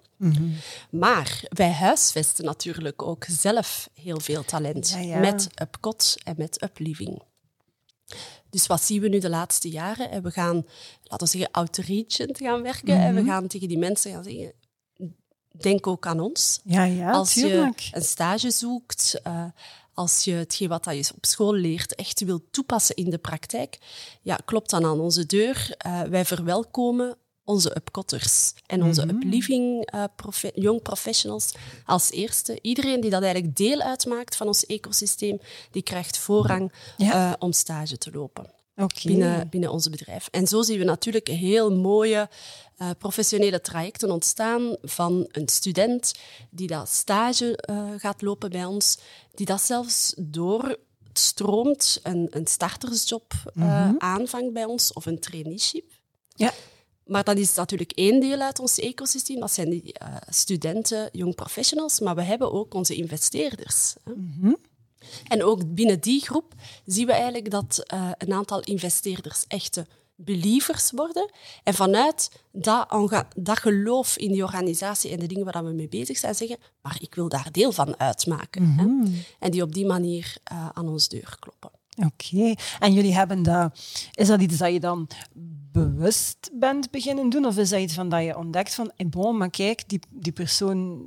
Maar 0.90 1.42
wij 1.50 1.72
huisvesten 1.72 2.46
natuurlijk 2.46 3.02
ook 3.02 3.26
zelf 3.30 3.90
heel 3.94 4.20
veel 4.20 4.44
talent 4.44 4.90
Ja, 4.90 5.00
ja. 5.00 5.20
met 5.20 5.48
Upcot 5.62 6.16
en 6.24 6.36
met 6.38 6.62
Upliving. 6.64 7.22
Dus 8.58 8.68
wat 8.68 8.84
zien 8.84 9.02
we 9.02 9.08
nu 9.08 9.20
de 9.20 9.30
laatste 9.30 9.70
jaren? 9.70 10.12
En 10.12 10.24
we 10.24 10.32
gaan, 10.32 10.66
laten 11.04 11.26
we 11.26 11.38
zeggen, 11.38 11.52
outreachend 11.52 12.38
gaan 12.38 12.62
werken. 12.62 13.00
En 13.00 13.16
we 13.16 13.24
gaan 13.24 13.48
tegen 13.48 13.68
die 13.68 13.78
mensen 13.78 14.12
gaan 14.12 14.24
zeggen, 14.24 14.54
denk 15.52 15.88
ook 15.88 16.06
aan 16.06 16.20
ons. 16.20 16.60
Ja, 16.64 16.84
ja, 16.84 17.12
als 17.12 17.34
tuurlijk. 17.34 17.80
je 17.80 17.96
een 17.96 18.02
stage 18.02 18.52
zoekt, 18.52 19.20
eh, 19.24 19.46
als 19.94 20.24
je 20.24 20.32
hetgeen 20.32 20.70
wat 20.70 20.86
je 20.86 21.12
op 21.16 21.26
school 21.26 21.54
leert 21.54 21.96
echt 21.96 22.24
wilt 22.24 22.44
toepassen 22.52 22.96
in 22.96 23.10
de 23.10 23.18
praktijk, 23.18 23.78
ja, 24.22 24.36
klopt 24.46 24.70
dan 24.70 24.86
aan 24.86 25.00
onze 25.00 25.26
deur. 25.26 25.76
Eh, 25.78 26.02
wij 26.02 26.26
verwelkomen 26.26 27.18
onze 27.48 27.76
upcotters 27.78 28.54
en 28.66 28.84
onze 28.84 29.06
Mhm. 29.06 29.16
upliving 29.16 29.86
eh, 29.86 30.04
profe- 30.16 30.52
young 30.56 30.82
professionals 30.82 31.52
als 31.86 32.12
eerste. 32.12 32.60
Iedereen 32.62 33.02
die 33.02 33.10
dat 33.10 33.24
eigenlijk 33.24 33.56
deel 33.56 33.80
uitmaakt 33.82 34.36
van 34.36 34.48
ons 34.48 34.66
ecosysteem, 34.66 35.40
die 35.72 35.82
krijgt 35.82 36.18
voorrang 36.18 36.72
Ja. 36.98 37.32
eh, 37.32 37.34
om 37.40 37.52
stage 37.52 37.98
te 37.98 38.12
lopen 38.12 38.46
binnen, 39.04 39.50
binnen 39.50 39.72
ons 39.72 39.90
bedrijf. 39.90 40.28
En 40.32 40.48
zo 40.48 40.62
zien 40.62 40.78
we 40.80 40.84
natuurlijk 40.86 41.28
heel 41.28 41.72
mooie 41.76 42.30
eh, 42.78 42.90
professionele 42.98 43.62
trajecten 43.62 44.12
ontstaan 44.12 44.76
van 44.82 45.26
een 45.32 45.48
student 45.48 46.14
die 46.50 46.68
dat 46.68 46.90
stage 46.90 47.60
gaat 47.98 48.22
lopen 48.22 48.50
bij 48.50 48.66
ons, 48.66 48.98
die 49.36 49.46
dat 49.46 49.62
zelfs 49.62 50.14
doorstroomt, 50.18 52.00
een, 52.04 52.28
een 52.30 52.48
startersjob 52.48 53.34
eh, 53.56 53.90
aanvangt 53.98 54.54
bij 54.54 54.66
ons 54.66 54.94
of 54.94 55.06
een 55.06 55.20
traineeship. 55.20 55.92
Ja. 56.36 56.54
Maar 57.08 57.24
dat 57.24 57.38
is 57.38 57.54
natuurlijk 57.54 57.92
één 57.92 58.20
deel 58.20 58.40
uit 58.40 58.60
ons 58.60 58.80
ecosysteem. 58.80 59.40
Dat 59.40 59.54
zijn 59.54 59.70
die 59.70 59.94
eh, 59.94 60.16
studenten, 60.30 61.10
young 61.12 61.36
professionals. 61.36 62.00
Maar 62.00 62.16
we 62.16 62.24
hebben 62.24 62.52
ook 62.52 62.74
onze 62.74 62.96
investeerders. 62.96 63.96
hè. 64.42 64.54
En 65.28 65.44
ook 65.44 65.74
binnen 65.74 66.00
die 66.00 66.22
groep 66.22 66.54
zien 66.86 67.06
we 67.06 67.12
eigenlijk 67.12 67.52
dat 67.52 67.84
eh, 67.86 68.12
een 68.18 68.34
aantal 68.34 68.60
investeerders 68.62 69.46
echte 69.48 69.88
believers 70.16 70.92
worden. 70.92 71.32
En 71.64 71.74
vanuit 71.74 72.32
dat, 72.52 73.26
dat 73.36 73.60
geloof 73.60 74.18
in 74.18 74.32
die 74.32 74.44
organisatie 74.44 75.12
en 75.12 75.20
de 75.20 75.28
dingen 75.28 75.46
waar 75.52 75.66
we 75.66 75.72
mee 75.72 75.88
bezig 75.88 76.18
zijn, 76.18 76.36
zeggen, 76.36 76.58
maar 76.82 76.98
ik 77.00 77.16
wil 77.16 77.30
daar 77.30 77.52
deel 77.52 77.72
van 77.72 78.00
uitmaken. 78.00 78.64
hè. 78.70 79.12
En 79.40 79.52
die 79.52 79.62
op 79.62 79.74
die 79.74 79.86
manier 79.86 80.38
eh, 80.44 80.70
aan 80.74 80.90
ons 80.90 81.08
deur 81.08 81.38
kloppen. 81.40 81.70
Oké. 82.06 82.54
En 82.80 82.94
jullie 82.94 83.14
hebben 83.14 83.44
dat... 83.44 83.80
Is 84.14 84.28
dat 84.28 84.42
iets 84.42 84.58
dat 84.58 84.72
je 84.72 84.80
dan 84.80 85.08
bewust 85.78 86.50
bent 86.54 86.92
beginnen 86.92 87.30
doen? 87.30 87.46
Of 87.46 87.58
is 87.58 87.70
dat 87.70 87.80
iets 87.80 87.94
van 87.94 88.10
dat 88.10 88.24
je 88.24 88.38
ontdekt 88.38 88.74
van, 88.74 88.92
eh, 88.96 89.08
bon, 89.08 89.38
maar 89.38 89.50
kijk, 89.50 89.84
die, 89.88 90.00
die 90.10 90.34
persoon 90.34 91.06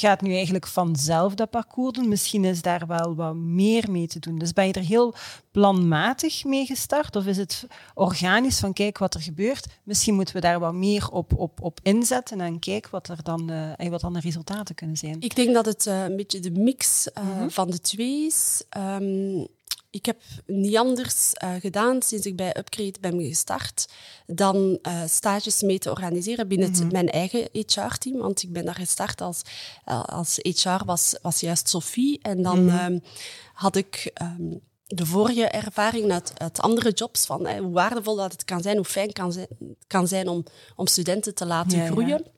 gaat 0.00 0.20
nu 0.20 0.32
eigenlijk 0.34 0.66
vanzelf 0.66 1.34
dat 1.34 1.50
parcours 1.50 1.92
doen. 1.92 2.08
Misschien 2.08 2.44
is 2.44 2.62
daar 2.62 2.86
wel 2.86 3.14
wat 3.14 3.34
meer 3.34 3.90
mee 3.90 4.06
te 4.06 4.18
doen. 4.18 4.38
Dus 4.38 4.52
ben 4.52 4.66
je 4.66 4.72
er 4.72 4.82
heel 4.82 5.14
planmatig 5.50 6.44
mee 6.44 6.66
gestart? 6.66 7.16
Of 7.16 7.26
is 7.26 7.36
het 7.36 7.66
organisch 7.94 8.58
van 8.58 8.72
kijk 8.72 8.98
wat 8.98 9.14
er 9.14 9.20
gebeurt? 9.20 9.66
Misschien 9.82 10.14
moeten 10.14 10.34
we 10.34 10.40
daar 10.40 10.58
wat 10.58 10.74
meer 10.74 11.08
op, 11.10 11.32
op, 11.36 11.60
op 11.62 11.80
inzetten 11.82 12.40
en 12.40 12.58
kijk 12.58 12.88
wat, 12.88 13.08
er 13.08 13.22
dan, 13.22 13.50
uh, 13.50 13.88
wat 13.88 14.00
dan 14.00 14.12
de 14.12 14.20
resultaten 14.20 14.74
kunnen 14.74 14.96
zijn. 14.96 15.16
Ik 15.20 15.36
denk 15.36 15.54
dat 15.54 15.66
het 15.66 15.86
uh, 15.86 16.02
een 16.02 16.16
beetje 16.16 16.40
de 16.40 16.50
mix 16.50 17.08
uh, 17.18 17.24
mm 17.24 17.38
-hmm. 17.38 17.50
van 17.50 17.70
de 17.70 17.80
twee 17.80 18.26
is. 18.26 18.64
Um, 18.76 19.46
ik 19.90 20.06
heb 20.06 20.20
niet 20.46 20.76
anders 20.76 21.32
uh, 21.44 21.54
gedaan 21.54 22.02
sinds 22.02 22.26
ik 22.26 22.36
bij 22.36 22.56
Upgrade 22.56 22.94
ben 23.00 23.22
gestart 23.22 23.88
dan 24.26 24.78
uh, 24.82 25.02
stages 25.06 25.62
mee 25.62 25.78
te 25.78 25.90
organiseren 25.90 26.48
binnen 26.48 26.70
mm 26.70 26.74
-hmm. 26.74 26.92
mijn 26.92 27.10
eigen 27.10 27.48
HR-team. 27.52 28.16
Want 28.18 28.42
ik 28.42 28.52
ben 28.52 28.64
daar 28.64 28.74
gestart 28.74 29.20
als, 29.20 29.42
uh, 29.86 30.04
als 30.04 30.38
HR 30.42 30.84
was, 30.84 31.14
was 31.22 31.40
juist 31.40 31.68
Sophie. 31.68 32.18
En 32.22 32.42
dan 32.42 32.62
mm 32.62 32.68
-hmm. 32.68 32.92
um, 32.92 33.02
had 33.52 33.76
ik 33.76 34.10
um, 34.22 34.60
de 34.86 35.06
vorige 35.06 35.44
ervaring 35.44 36.12
uit, 36.12 36.32
uit 36.36 36.60
andere 36.60 36.90
jobs 36.90 37.26
van 37.26 37.46
hey, 37.46 37.58
hoe 37.58 37.72
waardevol 37.72 38.16
dat 38.16 38.32
het 38.32 38.44
kan 38.44 38.62
zijn, 38.62 38.76
hoe 38.76 38.84
fijn 38.84 39.12
kan 39.12 39.32
zijn, 39.32 39.48
kan 39.86 40.08
zijn 40.08 40.28
om, 40.28 40.44
om 40.76 40.86
studenten 40.86 41.34
te 41.34 41.46
laten 41.46 41.78
ja, 41.78 41.86
groeien. 41.86 42.08
Ja. 42.08 42.30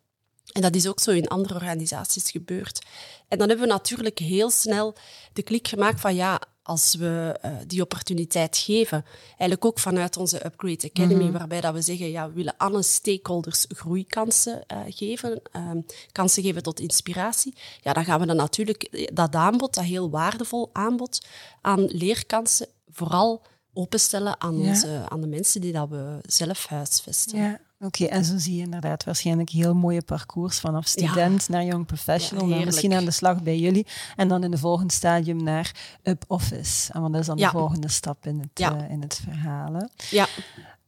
En 0.53 0.63
dat 0.63 0.75
is 0.75 0.89
ook 0.89 1.01
zo 1.01 1.11
in 1.11 1.29
andere 1.29 1.55
organisaties 1.55 2.31
gebeurd. 2.31 2.87
En 3.29 3.39
dan 3.39 3.49
hebben 3.49 3.67
we 3.67 3.73
natuurlijk 3.73 4.19
heel 4.19 4.51
snel 4.51 4.95
de 5.33 5.43
klik 5.43 5.69
gemaakt 5.69 6.01
van 6.01 6.15
ja, 6.15 6.41
als 6.63 6.95
we 6.95 7.39
uh, 7.45 7.51
die 7.67 7.83
opportuniteit 7.83 8.57
geven. 8.57 9.05
Eigenlijk 9.29 9.65
ook 9.65 9.79
vanuit 9.79 10.17
onze 10.17 10.47
Upgrade 10.47 10.91
Academy, 10.91 11.15
mm 11.15 11.21
-hmm. 11.21 11.39
waarbij 11.39 11.61
dat 11.61 11.75
we 11.75 11.83
zeggen, 11.83 12.11
ja, 12.11 12.29
we 12.29 12.35
willen 12.35 12.57
alle 12.57 12.83
stakeholders 12.83 13.65
groeikansen 13.69 14.65
uh, 14.73 14.79
geven, 14.89 15.41
um, 15.57 15.87
kansen 16.13 16.43
geven 16.43 16.63
tot 16.63 16.81
inspiratie. 16.81 17.55
Ja, 17.81 17.93
dan 17.93 18.05
gaan 18.05 18.21
we 18.21 18.27
dan 18.27 18.37
natuurlijk 18.37 19.09
dat 19.15 19.35
aanbod, 19.35 19.75
dat 19.75 19.85
heel 19.85 20.11
waardevol 20.11 20.71
aanbod 20.73 21.27
aan 21.61 21.85
leerkansen, 21.85 22.67
vooral 22.89 23.43
openstellen 23.73 24.41
aan, 24.41 24.59
ja. 24.59 24.69
onze, 24.69 25.07
aan 25.09 25.21
de 25.21 25.27
mensen 25.27 25.61
die 25.61 25.73
dat 25.73 25.89
we 25.89 26.19
zelf 26.23 26.67
huisvesten. 26.67 27.39
Ja. 27.39 27.61
Oké, 27.85 28.03
okay, 28.03 28.17
en 28.17 28.25
zo 28.25 28.39
zie 28.39 28.57
je 28.57 28.63
inderdaad 28.63 29.05
waarschijnlijk 29.05 29.51
heel 29.51 29.75
mooie 29.75 30.03
parcours 30.03 30.61
vanaf 30.61 30.87
student 30.87 31.47
ja. 31.47 31.55
naar 31.55 31.65
young 31.65 31.87
professional, 31.87 32.49
ja, 32.49 32.65
misschien 32.65 32.93
aan 32.93 33.05
de 33.05 33.11
slag 33.11 33.43
bij 33.43 33.59
jullie 33.59 33.87
en 34.17 34.29
dan 34.29 34.45
in 34.45 34.51
de 34.51 34.59
volgende 34.59 34.93
stadium 34.93 35.43
naar 35.43 35.99
up 36.03 36.25
office. 36.29 36.93
En 36.93 37.01
wat 37.01 37.15
is 37.15 37.27
dan 37.27 37.37
ja. 37.37 37.51
de 37.51 37.59
volgende 37.59 37.89
stap 37.89 38.27
in 38.27 38.41
het, 38.41 38.61
uh, 38.61 38.91
in 38.91 39.01
het 39.01 39.21
verhaal? 39.25 39.89
Ja. 40.11 40.27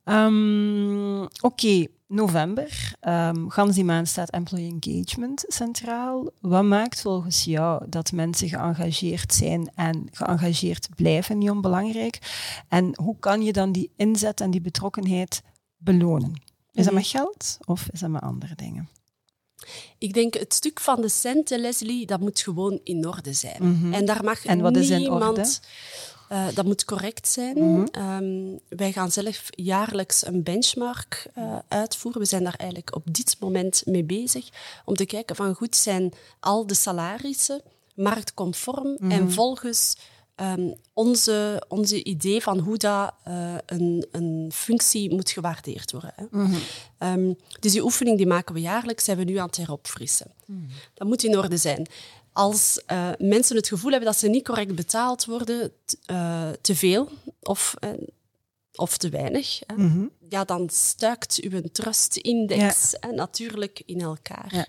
Um, 0.05 1.23
Oké, 1.23 1.47
okay. 1.47 1.89
november. 2.07 2.95
Um, 3.01 3.51
gans 3.51 3.75
die 3.75 3.85
maand 3.85 4.09
staat 4.09 4.31
employee 4.31 4.77
engagement 4.81 5.45
centraal. 5.49 6.31
Wat 6.41 6.65
maakt 6.65 7.01
volgens 7.01 7.45
jou 7.45 7.85
dat 7.89 8.13
mensen 8.13 8.49
geëngageerd 8.49 9.35
zijn 9.35 9.71
en 9.75 10.09
geëngageerd 10.13 10.89
blijven 10.97 11.39
niet 11.39 11.51
onbelangrijk? 11.51 12.19
En 12.69 12.99
hoe 13.01 13.17
kan 13.19 13.43
je 13.43 13.53
dan 13.53 13.73
die 13.73 13.91
inzet 13.97 14.41
en 14.41 14.51
die 14.51 14.61
betrokkenheid 14.61 15.43
belonen? 15.77 16.53
Is 16.75 16.85
dat 16.85 16.95
met 16.95 17.07
geld 17.07 17.59
of 17.65 17.89
is 17.93 18.01
dat 18.01 18.11
met 18.11 18.23
andere 18.23 18.55
dingen? 18.55 18.89
Ik 19.99 20.13
denk 20.13 20.35
het 20.35 20.55
stuk 20.55 20.81
van 20.81 21.01
de 21.01 21.09
centen, 21.09 21.61
Leslie, 21.61 22.07
dat 22.07 22.21
moet 22.21 22.41
gewoon 22.41 22.81
in 22.85 23.07
orde 23.07 23.33
zijn. 23.33 23.63
Mm 23.63 23.81
-hmm. 23.81 23.93
En 23.93 24.05
daar 24.05 24.25
mag 24.25 24.45
en 24.45 24.61
wat 24.61 24.73
niemand... 24.73 24.91
is 24.91 24.91
in 24.91 25.11
orde? 25.11 25.59
Uh, 26.33 26.47
dat 26.55 26.65
moet 26.65 26.85
correct 26.85 27.29
zijn. 27.29 27.59
Mm 27.59 27.87
-hmm. 27.93 28.23
um, 28.23 28.61
wij 28.69 28.93
gaan 28.93 29.11
zelf 29.11 29.43
jaarlijks 29.51 30.27
een 30.27 30.43
benchmark 30.43 31.27
uh, 31.39 31.59
uitvoeren. 31.69 32.21
We 32.21 32.27
zijn 32.27 32.45
daar 32.45 32.57
eigenlijk 32.57 32.95
op 32.95 33.15
dit 33.15 33.37
moment 33.41 33.83
mee 33.87 34.05
bezig. 34.05 34.49
Om 34.85 34.95
te 34.95 35.07
kijken 35.07 35.37
van 35.37 35.55
goed, 35.55 35.77
zijn 35.77 36.13
al 36.41 36.67
de 36.67 36.75
salarissen 36.75 37.63
marktconform 37.95 38.87
mm 38.87 38.97
-hmm. 38.99 39.11
en 39.11 39.33
volgens 39.33 39.97
um, 40.37 40.75
onze, 40.93 41.63
onze 41.69 42.05
idee 42.05 42.43
van 42.43 42.59
hoe 42.59 42.77
dat, 42.77 43.15
uh, 43.29 43.55
een, 43.67 44.07
een 44.11 44.51
functie 44.55 45.15
moet 45.15 45.31
gewaardeerd 45.31 45.93
worden. 45.93 46.13
Hè. 46.17 46.25
Mm 46.31 46.55
-hmm. 46.99 47.29
um, 47.29 47.37
dus 47.61 47.73
die 47.73 47.83
oefening 47.85 48.17
die 48.17 48.27
maken 48.27 48.55
we 48.55 48.61
jaarlijks, 48.61 49.05
zijn 49.05 49.19
we 49.19 49.25
nu 49.25 49.37
aan 49.37 49.47
het 49.47 49.57
heropfrissen. 49.57 50.31
Mm 50.47 50.57
-hmm. 50.57 50.69
Dat 50.95 51.09
moet 51.09 51.25
in 51.25 51.39
orde 51.39 51.57
zijn. 51.57 51.87
Als 52.33 52.83
uh, 52.93 53.09
mensen 53.19 53.57
het 53.57 53.69
gevoel 53.69 53.91
hebben 53.91 54.09
dat 54.09 54.19
ze 54.19 54.29
niet 54.29 54.45
correct 54.45 54.75
betaald 54.75 55.25
worden, 55.25 55.73
uh, 56.11 56.49
te 56.61 56.77
veel 56.77 57.09
of, 57.43 57.75
of 58.75 58.97
te 58.97 59.09
weinig, 59.09 59.61
hè, 59.67 59.75
mm 59.75 59.91
-hmm. 59.91 60.11
ja, 60.29 60.45
dan 60.45 60.69
stuikt 60.73 61.41
uw 61.43 61.61
trust-index 61.73 62.97
ja. 63.01 63.11
natuurlijk 63.11 63.83
in 63.87 64.01
elkaar. 64.01 64.55
Ja. 64.55 64.67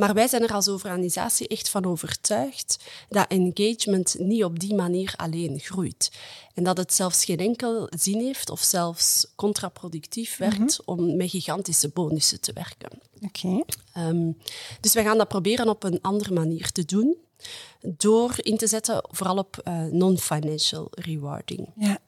Maar 0.00 0.14
wij 0.14 0.28
zijn 0.28 0.42
er 0.42 0.52
als 0.52 0.68
organisatie 0.68 1.48
echt 1.48 1.68
van 1.68 1.84
overtuigd 1.84 2.78
dat 3.08 3.28
engagement 3.28 4.16
niet 4.18 4.44
op 4.44 4.58
die 4.58 4.74
manier 4.74 5.14
alleen 5.16 5.58
groeit. 5.58 6.12
En 6.54 6.64
dat 6.64 6.76
het 6.76 6.94
zelfs 6.94 7.24
geen 7.24 7.38
enkel 7.38 7.86
zin 7.90 8.20
heeft 8.20 8.50
of 8.50 8.60
zelfs 8.60 9.32
contraproductief 9.36 10.36
werkt 10.36 10.58
mm 10.58 10.66
-hmm. 10.66 10.84
om 10.84 11.16
met 11.16 11.30
gigantische 11.30 11.88
bonussen 11.88 12.40
te 12.40 12.52
werken. 12.52 12.90
Okay. 13.20 13.64
Um, 14.08 14.36
dus 14.80 14.92
wij 14.92 15.04
gaan 15.04 15.18
dat 15.18 15.28
proberen 15.28 15.68
op 15.68 15.82
een 15.82 15.98
andere 16.02 16.34
manier 16.34 16.72
te 16.72 16.84
doen. 16.84 17.16
Door 17.80 18.34
in 18.36 18.56
te 18.56 18.66
zetten 18.66 19.04
vooral 19.10 19.36
op 19.36 19.62
uh, 19.64 19.84
non-financial 19.84 20.88
rewarding. 20.90 21.68
Ja. 21.76 21.98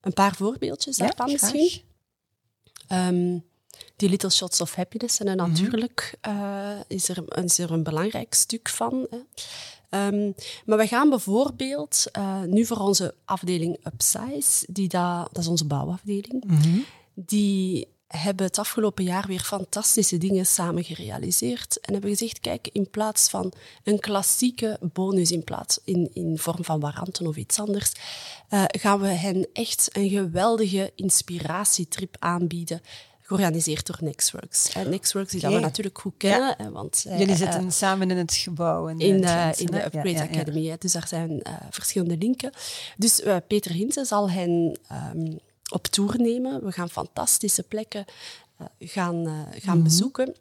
Een 0.00 0.12
paar 0.12 0.34
voorbeeldjes 0.34 0.96
ja, 0.96 1.06
daarvan 1.06 1.32
misschien. 1.32 1.82
Um, 2.92 3.44
die 3.98 4.08
Little 4.08 4.30
Shots 4.30 4.60
of 4.60 4.74
Happiness. 4.74 5.20
En 5.20 5.36
natuurlijk 5.36 6.18
mm 6.22 6.32
-hmm. 6.32 6.42
uh, 6.42 6.80
is, 6.86 7.08
er, 7.08 7.44
is 7.44 7.58
er 7.58 7.70
een 7.70 7.82
belangrijk 7.82 8.34
stuk 8.34 8.68
van. 8.68 9.06
Hè. 9.10 9.18
Um, 9.90 10.34
maar 10.66 10.78
we 10.78 10.86
gaan 10.86 11.08
bijvoorbeeld 11.08 12.04
uh, 12.18 12.42
nu 12.42 12.64
voor 12.64 12.76
onze 12.76 13.14
afdeling 13.24 13.78
Upsize, 13.86 14.66
die 14.68 14.88
da, 14.88 15.28
dat 15.32 15.42
is 15.42 15.48
onze 15.48 15.66
bouwafdeling, 15.66 16.44
mm 16.44 16.56
-hmm. 16.56 16.84
die 17.14 17.88
hebben 18.06 18.46
het 18.46 18.58
afgelopen 18.58 19.04
jaar 19.04 19.26
weer 19.26 19.40
fantastische 19.40 20.18
dingen 20.18 20.46
samen 20.46 20.84
gerealiseerd. 20.84 21.80
En 21.80 21.92
hebben 21.92 22.10
gezegd, 22.10 22.40
kijk, 22.40 22.68
in 22.72 22.90
plaats 22.90 23.28
van 23.28 23.52
een 23.84 23.98
klassieke 23.98 24.78
bonus 24.80 25.32
in, 25.32 25.44
plaats, 25.44 25.78
in, 25.84 26.10
in 26.12 26.38
vorm 26.38 26.64
van 26.64 26.80
waranten 26.80 27.26
of 27.26 27.36
iets 27.36 27.58
anders, 27.58 27.92
uh, 28.50 28.64
gaan 28.66 29.00
we 29.00 29.06
hen 29.06 29.48
echt 29.52 29.88
een 29.92 30.08
geweldige 30.08 30.92
inspiratietrip 30.94 32.16
aanbieden 32.18 32.80
georganiseerd 33.28 33.86
door 33.86 33.98
Nextworks. 34.00 34.72
En 34.72 34.90
Nextworks 34.90 35.30
die 35.30 35.40
okay. 35.40 35.50
dat 35.52 35.60
we 35.60 35.66
natuurlijk 35.66 35.98
goed 35.98 36.14
kennen. 36.16 36.54
Ja. 36.58 36.70
Want, 36.70 37.04
Jullie 37.08 37.28
uh, 37.28 37.34
zitten 37.34 37.72
samen 37.72 38.10
in 38.10 38.16
het 38.16 38.34
gebouw. 38.34 38.86
In, 38.86 38.98
in, 38.98 39.14
in 39.56 39.66
de 39.66 39.84
Upgrade 39.84 40.10
ja, 40.10 40.22
ja, 40.22 40.28
Academy. 40.28 40.76
Dus 40.78 40.92
daar 40.92 41.08
zijn 41.08 41.42
verschillende 41.70 42.16
linken. 42.16 42.52
Dus 42.96 43.22
Peter 43.46 43.72
Hinsen 43.72 44.06
zal 44.06 44.30
hen 44.30 44.78
um, 45.14 45.38
op 45.70 45.86
tour 45.86 46.20
nemen. 46.20 46.64
We 46.64 46.72
gaan 46.72 46.90
fantastische 46.90 47.62
plekken 47.62 48.04
gaan, 48.78 49.24
gaan 49.24 49.46
mm 49.50 49.62
-hmm. 49.62 49.82
bezoeken 49.82 50.34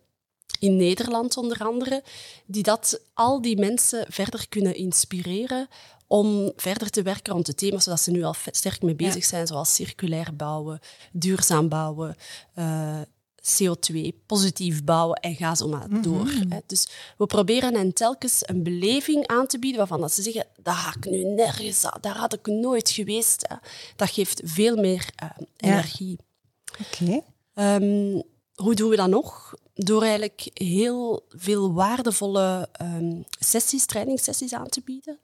in 0.60 0.76
Nederland 0.76 1.38
onder 1.38 1.58
andere, 1.66 2.04
die 2.46 2.64
dat 2.64 3.02
al 3.14 3.42
die 3.42 3.58
mensen 3.58 4.06
verder 4.10 4.48
kunnen 4.50 4.76
inspireren 4.76 5.68
om 6.08 6.52
verder 6.56 6.90
te 6.90 7.02
werken 7.02 7.34
rond 7.34 7.46
de 7.46 7.56
thema's 7.56 7.86
waar 7.86 8.00
ze 8.00 8.12
nu 8.12 8.24
al 8.24 8.36
sterk 8.52 8.82
mee 8.82 8.96
bezig 8.96 9.22
ja. 9.22 9.28
zijn, 9.28 9.48
zoals 9.48 9.76
circulair 9.76 10.36
bouwen, 10.36 10.80
duurzaam 11.12 11.70
bouwen, 11.70 12.16
uh, 12.56 13.02
CO2, 13.48 14.12
positief 14.26 14.84
bouwen 14.84 15.20
en 15.20 15.36
ga 15.36 15.56
zo 15.56 15.68
maar 15.68 15.88
mm 15.88 15.94
-hmm. 15.94 16.02
door. 16.02 16.28
Hè. 16.50 16.60
Dus 16.66 16.88
we 17.18 17.26
proberen 17.26 17.76
hen 17.76 17.94
telkens 17.94 18.42
een 18.46 18.64
beleving 18.64 19.28
aan 19.28 19.48
te 19.48 19.60
bieden 19.60 19.78
waarvan 19.80 20.02
dat 20.02 20.14
ze 20.14 20.22
zeggen, 20.22 20.46
daar 20.62 20.76
ga 20.76 20.94
ik 20.98 21.10
nu 21.10 21.24
nergens 21.24 21.86
aan, 21.86 21.98
daar 22.02 22.18
had 22.18 22.34
ik 22.34 22.46
nooit 22.46 22.90
geweest. 22.90 23.46
Hè. 23.48 23.56
Dat 23.96 24.10
geeft 24.10 24.42
veel 24.44 24.76
meer 24.76 25.10
uh, 25.24 25.30
energie. 25.58 26.18
Ja. 26.18 26.86
Oké. 26.86 27.22
Okay. 27.52 27.76
Um, 27.76 28.24
hoe 28.56 28.76
doen 28.76 28.90
we 28.90 28.96
dat 28.96 29.10
nog? 29.10 29.54
Door 29.77 30.01
eigenlijk 30.01 30.50
heel 30.53 31.25
veel 31.29 31.74
waardevolle 31.74 32.69
um, 32.81 33.25
sessies, 33.39 33.86
trainingssessies 33.86 34.53
aan 34.53 34.69
te 34.69 34.81
bieden 34.86 35.19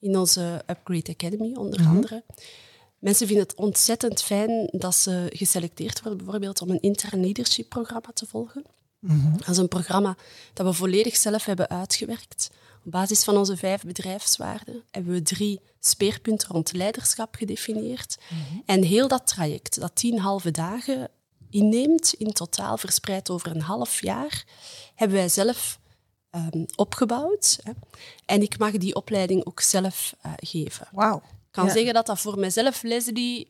in 0.00 0.16
onze 0.16 0.62
Upgrade 0.66 1.10
Academy 1.10 1.54
onder 1.54 1.80
mm 1.80 1.86
-hmm. 1.86 1.94
andere. 1.94 2.24
Mensen 2.98 3.26
vinden 3.26 3.46
het 3.46 3.56
ontzettend 3.56 4.22
fijn 4.22 4.68
dat 4.72 4.94
ze 4.94 5.26
geselecteerd 5.32 6.02
worden, 6.02 6.18
bijvoorbeeld 6.18 6.62
om 6.62 6.70
een 6.70 6.80
intern 6.80 7.20
leadership 7.20 7.68
programma 7.68 8.10
te 8.14 8.26
volgen. 8.26 8.64
Mm 8.98 9.20
-hmm. 9.20 9.36
Dat 9.36 9.48
is 9.48 9.56
een 9.56 9.68
programma 9.68 10.16
dat 10.52 10.66
we 10.66 10.72
volledig 10.72 11.16
zelf 11.16 11.44
hebben 11.44 11.68
uitgewerkt. 11.68 12.50
Op 12.84 12.92
basis 12.92 13.24
van 13.24 13.36
onze 13.36 13.56
vijf 13.56 13.82
bedrijfswaarden 13.82 14.82
hebben 14.90 15.12
we 15.12 15.22
drie 15.22 15.60
speerpunten 15.80 16.48
rond 16.48 16.72
leiderschap 16.72 17.34
gedefinieerd. 17.34 18.16
Mm 18.30 18.38
-hmm. 18.38 18.62
En 18.66 18.82
heel 18.82 19.08
dat 19.08 19.26
traject, 19.26 19.80
dat 19.80 19.94
tien 19.94 20.18
halve 20.18 20.50
dagen 20.50 21.10
inneemt, 21.50 22.12
in 22.12 22.32
totaal 22.32 22.76
verspreid 22.78 23.30
over 23.30 23.50
een 23.50 23.60
half 23.60 24.00
jaar, 24.02 24.44
hebben 24.94 25.16
wij 25.16 25.28
zelf 25.28 25.78
um, 26.30 26.66
opgebouwd. 26.76 27.58
Hè. 27.62 27.72
En 28.26 28.42
ik 28.42 28.58
mag 28.58 28.70
die 28.72 28.94
opleiding 28.94 29.44
ook 29.46 29.60
zelf 29.60 30.14
uh, 30.26 30.32
geven. 30.36 30.88
Wauw. 30.92 31.16
Ik 31.16 31.62
kan 31.62 31.66
ja. 31.66 31.72
zeggen 31.72 31.94
dat 31.94 32.06
dat 32.06 32.18
voor 32.20 32.38
mijzelf, 32.38 32.82
Leslie, 32.82 33.48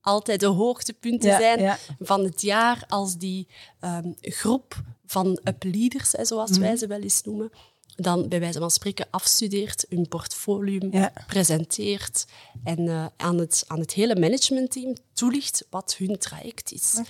altijd 0.00 0.40
de 0.40 0.46
hoogtepunten 0.46 1.30
Ja, 1.30 1.38
zijn 1.38 1.60
ja. 1.60 1.78
van 2.00 2.24
het 2.24 2.40
jaar 2.42 2.84
als 2.88 3.16
die 3.16 3.46
ehm, 3.80 4.12
groep 4.20 4.82
van 5.06 5.40
upleaders, 5.44 6.12
hè, 6.12 6.24
zoals 6.24 6.50
Mhm. 6.50 6.60
wij 6.60 6.76
ze 6.76 6.86
wel 6.86 7.00
eens 7.00 7.22
noemen, 7.22 7.50
dan 7.96 8.28
bij 8.28 8.40
wijze 8.40 8.58
van 8.58 8.70
spreken 8.70 9.06
afstudeert, 9.10 9.86
hun 9.88 10.08
portfolio 10.08 10.88
Ja. 10.90 11.12
presenteert 11.26 12.24
en 12.64 12.88
eh, 12.88 13.06
aan, 13.16 13.38
het, 13.38 13.64
aan 13.66 13.80
het 13.80 13.92
hele 13.92 14.16
managementteam 14.20 14.94
toelicht 15.18 15.66
wat 15.70 15.94
hun 15.98 16.18
traject 16.18 16.72
is. 16.72 17.00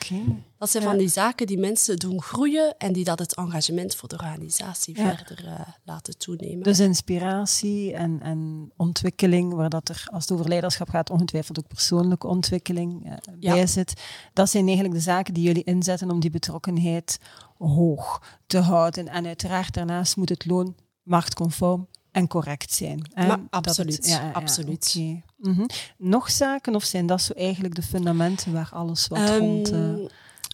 Dat 0.59 0.71
zijn 0.71 0.83
Ja. 0.83 0.89
van 0.89 0.99
die 0.99 1.09
zaken 1.09 1.47
die 1.47 1.59
mensen 1.59 1.97
doen 1.97 2.23
groeien 2.23 2.75
en 2.79 2.93
die 2.93 3.05
dat 3.05 3.19
het 3.19 3.35
engagement 3.35 3.95
voor 3.95 4.09
de 4.09 4.15
organisatie 4.17 4.97
Ja. 4.99 5.17
verder 5.17 5.47
eh, 5.47 5.61
laten 5.85 6.19
toenemen. 6.19 6.63
Dus 6.63 6.79
inspiratie 6.79 7.93
en, 7.95 8.21
en 8.23 8.71
ontwikkeling, 8.77 9.53
waar 9.55 9.69
dat 9.69 9.89
er, 9.89 10.07
als 10.13 10.23
het 10.23 10.33
over 10.33 10.49
leiderschap 10.49 10.89
gaat, 10.89 11.11
ongetwijfeld 11.11 11.59
ook 11.59 11.69
persoonlijke 11.69 12.27
ontwikkeling 12.27 13.05
eh, 13.07 13.13
Ja. 13.39 13.53
bij 13.55 13.67
zit. 13.67 13.93
Dat 14.33 14.51
zijn 14.51 14.65
eigenlijk 14.67 14.95
de 14.95 15.01
zaken 15.01 15.35
die 15.35 15.43
jullie 15.45 15.65
inzetten 15.65 16.11
om 16.11 16.21
die 16.21 16.31
betrokkenheid 16.31 17.19
hoog 17.59 18.23
te 18.47 18.59
houden. 18.59 19.09
En 19.09 19.27
uiteraard 19.27 19.75
daarnaast 19.75 20.17
moet 20.17 20.29
het 20.29 20.47
loon 20.47 20.75
marktconform 21.03 21.89
en 22.19 22.29
correct 22.29 22.73
zijn. 22.73 23.11
hè? 23.13 23.27
Maar 23.27 23.37
Dat 23.37 23.47
het- 23.51 23.67
absoluut, 23.67 24.21
absoluut. 24.33 24.95
oké. 24.97 25.23
Mhm. 25.51 25.67
Nog 25.97 26.31
zaken, 26.31 26.75
of 26.75 26.85
zijn 26.85 27.07
dat 27.07 27.23
zo 27.23 27.33
eigenlijk 27.33 27.75
de 27.75 27.83
fundamenten 27.83 28.53
waar 28.53 28.71
alles 28.73 29.07
wat 29.09 29.19
Ehm, 29.19 29.39
rond 29.39 29.71
eh, 29.73 29.81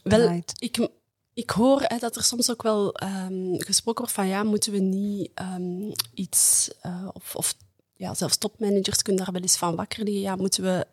wel, 0.03 0.19
draait? 0.27 0.53
ik, 0.59 0.89
ik 1.35 1.51
hoor 1.51 1.81
hè, 1.85 1.97
dat 1.99 2.17
er 2.17 2.23
soms 2.25 2.51
ook 2.51 2.63
wel 2.63 2.93
ehm, 2.95 3.55
gesproken 3.59 4.01
wordt 4.01 4.15
van 4.17 4.27
ja, 4.27 4.43
moeten 4.43 4.73
we 4.73 4.79
niet 4.79 5.31
ehm, 5.35 5.91
iets, 6.15 6.71
eh, 6.81 7.09
of, 7.13 7.35
of 7.37 7.55
ja, 7.97 8.15
zelfs 8.15 8.37
topmanagers 8.37 9.03
kunnen 9.03 9.25
daar 9.25 9.33
wel 9.33 9.43
eens 9.43 9.57
van 9.57 9.77
wakker 9.77 10.05
liggen. 10.05 10.23
Ja, 10.23 10.37
moeten 10.37 10.63
we 10.63 10.87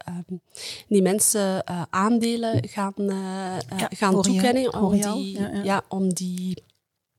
die 0.87 1.01
mensen 1.01 1.63
eh, 1.65 1.81
aandelen 1.89 2.67
gaan, 2.69 2.93
Ja, 2.97 3.59
gaan 3.89 4.21
toekennen 4.21 4.73
om 4.81 4.91
die, 5.01 5.39
Ja, 5.39 5.47
ja. 5.53 5.63
ja, 5.63 5.81
om 5.87 6.13
die 6.13 6.63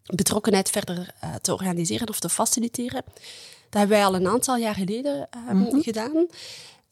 betrokkenheid 0.07 0.71
verder 0.71 1.15
eh, 1.21 1.35
te 1.35 1.53
organiseren 1.53 2.09
of 2.09 2.21
te 2.21 2.29
faciliteren. 2.29 3.03
Dat 3.71 3.81
hebben 3.81 3.97
wij 3.97 4.07
al 4.07 4.15
een 4.15 4.29
aantal 4.29 4.57
jaar 4.57 4.75
geleden 4.75 5.29
ehm, 5.31 5.57
Mhm. 5.57 5.81
gedaan. 5.81 6.27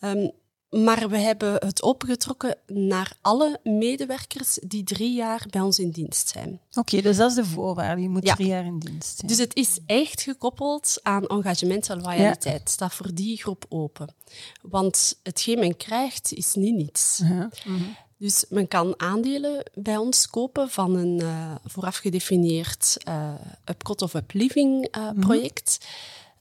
Ehm, 0.01 0.29
maar 0.71 1.09
we 1.09 1.19
hebben 1.19 1.53
het 1.55 1.83
opengetrokken 1.83 2.57
naar 2.67 3.13
alle 3.21 3.61
medewerkers 3.63 4.59
die 4.63 4.85
drie 4.85 5.13
jaar 5.15 5.47
bij 5.51 5.61
ons 5.61 5.79
in 5.79 5.91
dienst 5.91 6.29
zijn. 6.29 6.61
Oké, 6.75 7.01
dus 7.03 7.17
dat 7.17 7.31
is 7.31 7.37
de 7.37 7.45
voorwaarde. 7.45 8.03
Je 8.03 8.09
moet 8.09 8.27
Ja. 8.27 8.35
drie 8.35 8.47
jaar 8.49 8.65
in 8.65 8.79
dienst 8.79 9.17
zijn. 9.19 9.29
Dus 9.31 9.39
het 9.39 9.55
is 9.57 9.79
echt 9.87 10.23
gekoppeld 10.23 10.99
aan 11.03 11.27
engagement 11.27 11.89
en 11.89 12.01
loyaliteit. 12.03 12.71
Staat 12.71 12.95
voor 12.95 13.15
die 13.15 13.37
groep 13.37 13.65
open. 13.69 14.15
Want 14.63 15.19
hetgeen 15.23 15.59
men 15.59 15.77
krijgt, 15.77 16.33
is 16.33 16.55
niet 16.55 16.75
niets. 16.75 17.21
Ja. 17.25 17.51
Mhm. 17.65 17.83
Dus 18.21 18.45
men 18.49 18.69
kan 18.69 18.95
aandelen 18.97 19.71
bij 19.75 19.97
ons 19.97 20.31
kopen 20.31 20.71
van 20.71 20.95
een 20.97 21.21
eh, 21.21 21.55
vooraf 21.65 21.97
gedefinieerd 21.97 22.97
eh 23.05 23.35
upcot 23.65 24.03
of 24.03 24.15
upliving 24.15 24.87
eh, 24.87 25.09
project. 25.21 25.87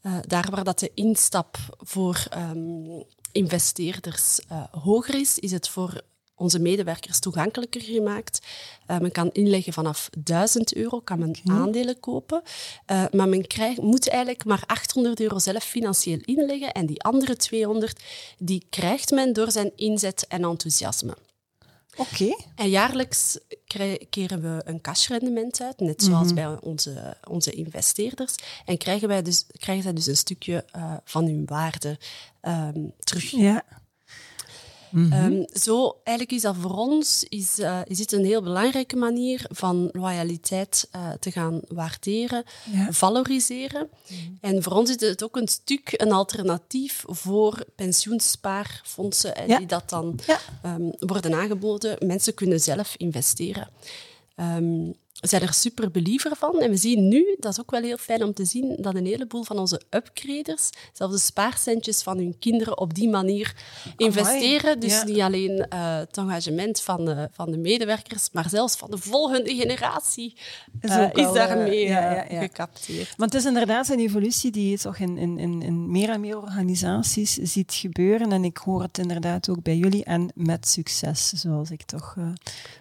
Eh, 0.02 0.18
daar 0.28 0.48
waar 0.52 0.64
dat 0.64 0.80
de 0.80 0.92
instap 0.94 1.58
voor 1.78 2.26
ehm, 2.30 3.02
investeerders 3.32 4.40
hoger 4.72 5.16
is, 5.16 5.40
is 5.40 5.52
het 5.52 5.70
voor 5.70 6.02
onze 6.36 6.60
medewerkers 6.60 7.20
toegankelijker 7.20 7.82
gemaakt. 7.82 8.40
Men 8.86 9.12
kan 9.12 9.30
inleggen 9.32 9.74
vanaf 9.74 10.10
1000 10.18 10.76
euro, 10.76 11.00
kan 11.00 11.20
men 11.20 11.36
aandelen 11.46 12.00
kopen. 12.00 12.42
Maar 13.12 13.30
men 13.30 13.48
krijgt, 13.48 13.82
moet 13.82 14.10
eigenlijk 14.10 14.46
maar 14.46 14.64
800 14.66 15.20
euro 15.20 15.40
zelf 15.40 15.64
financieel 15.64 16.20
inleggen. 16.26 16.72
En 16.72 16.86
die 16.86 17.02
andere 17.02 17.36
200, 17.36 18.04
die 18.38 18.66
krijgt 18.70 19.12
men 19.12 19.34
door 19.34 19.52
zijn 19.52 19.72
inzet 19.76 20.28
en 20.28 20.44
enthousiasme. 20.44 21.16
Oké. 22.00 22.36
En 22.56 22.70
jaarlijks 22.70 23.38
keren 24.10 24.42
we 24.42 24.62
een 24.66 24.82
cashrendement 24.82 25.62
uit, 25.62 25.80
net 25.80 26.04
zoals 26.04 26.34
bij 26.34 26.60
onze, 26.62 27.18
onze 27.30 27.52
investeerders. 27.52 28.36
En 28.66 28.78
krijgen, 28.78 29.08
wij 29.08 29.22
dus, 29.22 29.46
krijgen 29.60 29.84
zij 29.84 29.94
dus 29.94 30.08
een 30.08 30.18
stukje 30.18 30.66
eh, 30.72 30.94
van 31.04 31.26
hun 31.26 31.46
waarde 31.46 31.98
ehm, 32.42 32.88
terug. 33.00 33.32
Ja. 33.32 33.64
Mhm. 34.92 35.12
Ehm, 35.14 35.44
zo, 35.60 35.98
eigenlijk 36.04 36.38
is 36.38 36.42
dat 36.42 36.56
voor 36.60 36.76
ons 36.78 37.24
is, 37.30 37.60
eh, 37.60 37.80
is 37.86 37.98
dit 37.98 38.12
een 38.12 38.26
heel 38.26 38.42
belangrijke 38.42 38.96
manier 38.96 39.46
van 39.50 39.90
loyaliteit 39.92 40.88
eh, 40.92 41.10
te 41.20 41.32
gaan 41.32 41.60
waarderen, 41.68 42.44
Ja. 42.72 42.92
valoriseren. 42.92 43.90
En 44.42 44.64
voor 44.64 44.74
ons 44.74 44.90
is 44.96 45.08
het 45.10 45.24
ook 45.24 45.36
een 45.38 45.48
stuk 45.48 45.94
een 45.96 46.12
alternatief 46.12 47.04
voor 47.08 47.66
pensioenspaarfondsen 47.76 49.36
eh, 49.36 49.48
Ja. 49.48 49.58
die 49.58 49.68
dat 49.68 49.90
dan 49.90 50.20
Ja. 50.28 50.40
ehm, 50.62 50.90
worden 51.00 51.34
aangeboden. 51.34 52.08
Mensen 52.08 52.34
kunnen 52.34 52.60
zelf 52.60 52.94
investeren. 52.98 53.70
We 54.36 54.96
zijn 55.22 55.42
er 55.42 55.54
super 55.54 55.92
believer 55.92 56.36
van. 56.36 56.60
En 56.62 56.70
we 56.70 56.78
zien 56.78 57.08
nu, 57.08 57.36
dat 57.40 57.52
is 57.52 57.60
ook 57.60 57.72
wel 57.72 57.82
heel 57.82 57.98
fijn 57.98 58.24
om 58.24 58.34
te 58.34 58.46
zien, 58.46 58.78
dat 58.80 58.96
een 58.96 59.06
heleboel 59.06 59.44
van 59.44 59.58
onze 59.58 59.82
upgraders 59.90 60.70
zelfs 60.94 61.14
de 61.14 61.20
spaarcentjes 61.20 62.02
van 62.02 62.18
hun 62.18 62.36
kinderen 62.40 62.78
op 62.78 62.94
die 62.94 63.10
manier 63.10 63.56
investeren. 63.98 64.80
Dus 64.80 64.92
Ja. 64.92 65.04
niet 65.04 65.20
alleen 65.20 65.68
eh, 65.70 65.98
het 65.98 66.18
engagement 66.18 66.82
van 66.82 67.06
de, 67.06 67.30
van 67.32 67.52
de 67.52 67.58
medewerkers, 67.58 68.30
maar 68.32 68.50
zelfs 68.50 68.76
van 68.76 68.92
de 68.92 68.98
volgende 68.98 69.56
generatie 69.56 70.38
Is 70.82 70.90
eh, 70.90 71.02
ook 71.02 71.18
is 71.18 71.26
al, 71.26 71.34
daarmee 71.34 71.84
eh, 71.84 71.90
ja, 71.90 72.12
ja, 72.14 72.26
ja. 72.30 72.42
gecapteerd. 72.42 73.14
Want 73.18 73.34
het 73.34 73.42
is 73.42 73.48
inderdaad 73.48 73.90
een 73.90 74.00
evolutie 74.00 74.52
die 74.52 74.70
je 74.70 74.78
toch 74.78 74.98
in, 74.98 75.18
in, 75.18 75.38
in, 75.38 75.62
in 75.62 75.92
meer 75.92 76.10
en 76.10 76.22
meer 76.22 76.38
organisaties 76.42 77.34
ziet 77.34 77.74
gebeuren. 77.74 78.32
En 78.32 78.44
ik 78.44 78.58
hoor 78.58 78.82
het 78.82 78.98
inderdaad 78.98 79.50
ook 79.50 79.64
bij 79.64 79.78
jullie 79.78 80.04
en 80.04 80.32
met 80.36 80.68
succes, 80.68 81.30
zoals 81.30 81.72
ik 81.72 81.84
toch 81.84 82.16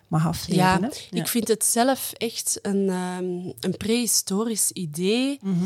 mag 0.08 0.26
afleveren. 0.26 0.80
Ja, 1.10 1.18
ik 1.20 1.28
vind 1.28 1.48
het 1.48 1.64
zelf 1.64 2.12
echt 2.12 2.58
een, 2.62 2.88
ehm, 2.88 3.52
een 3.60 3.76
prehistorisch 3.76 4.70
idee 4.72 5.38
Mhm. 5.42 5.64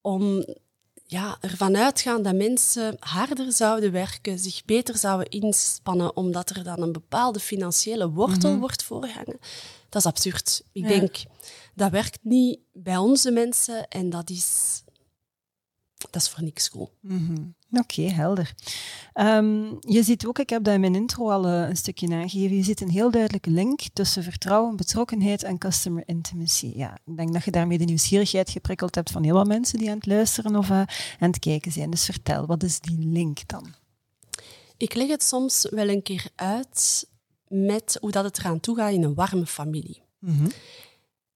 om 0.00 0.44
ja, 1.06 1.36
ervan 1.40 1.76
uitgaan 1.76 2.22
dat 2.22 2.34
mensen 2.34 2.96
harder 3.00 3.52
zouden 3.52 3.92
werken, 3.92 4.38
zich 4.38 4.64
beter 4.64 4.96
zouden 4.98 5.28
inspannen, 5.28 6.16
omdat 6.16 6.50
er 6.50 6.64
dan 6.64 6.82
een 6.82 6.92
bepaalde 6.92 7.40
financiële 7.40 8.10
wortel 8.10 8.56
wordt 8.58 8.82
voorgehangen. 8.82 9.38
Dat 9.88 10.00
is 10.04 10.06
absurd. 10.10 10.62
Ik 10.72 10.82
Ja. 10.82 10.88
denk, 10.88 11.16
dat 11.74 11.90
werkt 11.90 12.18
niet 12.22 12.58
bij 12.72 12.96
onze 12.96 13.30
mensen 13.30 13.88
en 13.88 14.10
dat 14.10 14.30
is, 14.30 14.81
dat 16.10 16.22
is 16.22 16.28
voor 16.28 16.42
niks 16.42 16.68
goed. 16.68 16.88
Mhm. 17.00 17.36
Oké, 17.72 18.02
helder. 18.02 18.54
Ehm, 19.12 19.64
je 19.80 20.02
ziet 20.02 20.26
ook, 20.26 20.38
ik 20.38 20.50
heb 20.50 20.64
dat 20.64 20.74
in 20.74 20.80
mijn 20.80 20.94
intro 20.94 21.30
al 21.30 21.46
eh, 21.46 21.68
een 21.68 21.76
stukje 21.76 22.14
aangegeven, 22.14 22.56
je 22.56 22.62
ziet 22.62 22.80
een 22.80 22.90
heel 22.90 23.10
duidelijke 23.10 23.50
link 23.50 23.80
tussen 23.92 24.22
vertrouwen, 24.22 24.76
betrokkenheid 24.76 25.42
en 25.42 25.58
customer 25.58 26.02
intimacy. 26.06 26.72
Ja, 26.76 26.98
ik 27.04 27.16
denk 27.16 27.32
dat 27.32 27.44
je 27.44 27.50
daarmee 27.50 27.78
de 27.78 27.84
nieuwsgierigheid 27.84 28.50
geprikkeld 28.50 28.94
hebt 28.94 29.10
van 29.10 29.22
heel 29.22 29.34
wat 29.34 29.46
mensen 29.46 29.78
die 29.78 29.88
aan 29.88 29.96
het 29.96 30.06
luisteren 30.06 30.56
of 30.56 30.70
eh, 30.70 30.76
aan 31.18 31.30
het 31.30 31.38
kijken 31.38 31.72
zijn. 31.72 31.90
Dus 31.90 32.04
vertel, 32.04 32.46
wat 32.46 32.62
is 32.62 32.80
die 32.80 32.98
link 32.98 33.48
dan? 33.48 33.74
Ik 34.76 34.94
leg 34.94 35.08
het 35.08 35.22
soms 35.22 35.66
wel 35.70 35.88
een 35.88 36.02
keer 36.02 36.26
uit 36.34 37.08
met 37.48 37.96
hoe 38.00 38.10
dat 38.10 38.24
het 38.24 38.38
eraan 38.38 38.60
toe 38.60 38.76
gaat 38.76 38.92
in 38.92 39.02
een 39.02 39.14
warme 39.14 39.46
familie. 39.46 40.02
Mhm. 40.18 40.48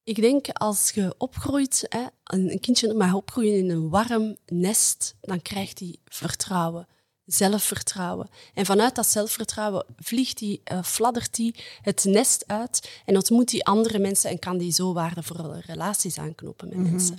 Ik 0.06 0.20
denk 0.20 0.48
als 0.48 0.90
je 0.90 1.14
opgroeit, 1.18 1.86
hè, 1.88 2.04
een 2.24 2.60
kindje 2.60 2.94
mag 2.94 3.14
opgroeien 3.14 3.58
in 3.58 3.70
een 3.70 3.88
warm 3.88 4.36
nest, 4.46 5.14
dan 5.20 5.42
krijgt 5.42 5.78
hij 5.78 5.96
vertrouwen, 6.04 6.86
zelfvertrouwen. 7.24 8.28
En 8.54 8.66
vanuit 8.66 8.94
dat 8.94 9.06
zelfvertrouwen 9.06 9.84
vliegt 9.96 10.40
hij, 10.40 10.60
eh, 10.64 10.82
fladdert 10.82 11.36
hij 11.36 11.54
het 11.82 12.04
nest 12.04 12.44
uit 12.46 13.02
en 13.04 13.16
ontmoet 13.16 13.50
hij 13.50 13.60
andere 13.60 13.98
mensen 13.98 14.30
en 14.30 14.38
kan 14.38 14.58
die 14.58 14.72
zo 14.72 14.92
waardevolle 14.92 15.60
relaties 15.60 16.18
aanknopen 16.18 16.68
met 16.68 16.90
mensen. 16.90 17.18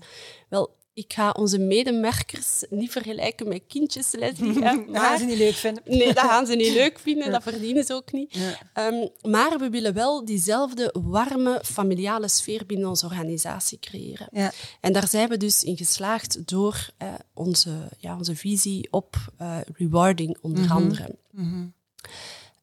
Wel, 0.49 0.76
ik 0.97 1.13
ga 1.13 1.31
onze 1.31 1.57
medemerkers 1.57 2.63
niet 2.69 2.91
vergelijken 2.91 3.47
met 3.47 3.61
kindjes, 3.67 4.11
Leslie. 4.11 4.53
hè, 4.53 4.59
Dat 4.59 4.69
gaan 4.75 4.91
maar- 4.91 5.17
ze 5.17 5.25
niet 5.25 5.37
leuk 5.37 5.53
vinden. 5.53 5.83
Nee, 5.85 6.13
dat 6.13 6.23
gaan 6.25 6.45
ze 6.45 6.55
niet 6.55 6.73
leuk 6.81 6.99
vinden, 6.99 7.31
dat 7.31 7.43
verdienen 7.43 7.83
ze 7.83 7.93
ook 7.93 8.11
niet. 8.11 8.33
Ja. 8.33 8.59
Ehm, 8.73 9.07
maar 9.21 9.57
we 9.59 9.69
willen 9.69 9.93
wel 9.93 10.25
diezelfde 10.25 10.95
warme 11.01 11.61
familiale 11.63 12.27
sfeer 12.27 12.65
binnen 12.65 12.89
onze 12.89 13.05
organisatie 13.05 13.79
creëren. 13.79 14.27
Ja. 14.31 14.51
En 14.81 14.93
daar 14.93 15.07
zijn 15.07 15.29
we 15.29 15.37
dus 15.37 15.63
in 15.63 15.77
geslaagd 15.77 16.47
door 16.47 16.89
eh, 16.97 17.13
onze, 17.33 17.89
ja, 17.97 18.17
onze 18.17 18.35
visie 18.35 18.87
op 18.91 19.15
eh, 19.37 19.57
rewarding 19.73 20.37
onder 20.41 20.71
andere. 20.71 21.15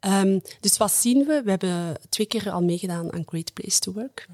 Ehm, 0.05 0.39
dus 0.61 0.77
wat 0.77 0.93
zien 0.93 1.25
we? 1.27 1.43
We 1.45 1.51
hebben 1.51 1.97
twee 2.09 2.27
keer 2.27 2.51
al 2.51 2.63
meegedaan 2.63 3.13
aan 3.13 3.23
Great 3.27 3.53
Place 3.53 3.79
to 3.79 3.93
Work. 3.93 4.29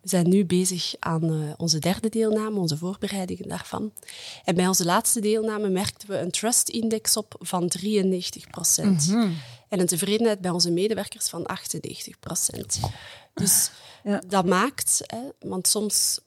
We 0.00 0.08
zijn 0.08 0.28
nu 0.28 0.44
bezig 0.44 0.94
aan 0.98 1.22
eh, 1.24 1.52
onze 1.56 1.78
derde 1.78 2.08
deelname, 2.08 2.58
onze 2.58 2.76
voorbereidingen 2.76 3.48
daarvan. 3.48 3.92
En 4.44 4.54
bij 4.54 4.68
onze 4.68 4.84
laatste 4.84 5.20
deelname 5.20 5.68
merkten 5.68 6.08
we 6.08 6.18
een 6.18 6.30
trust 6.30 6.68
index 6.68 7.16
op 7.16 7.34
van 7.38 7.70
93% 7.78 9.12
En 9.68 9.80
een 9.80 9.86
tevredenheid 9.86 10.40
bij 10.40 10.50
onze 10.50 10.70
medewerkers 10.70 11.28
van 11.28 11.46
98 11.46 12.16
Dus 13.34 13.70
Ja. 14.04 14.22
dat 14.28 14.46
maakt, 14.46 15.02
hè, 15.06 15.48
want 15.48 15.68
soms 15.68 16.20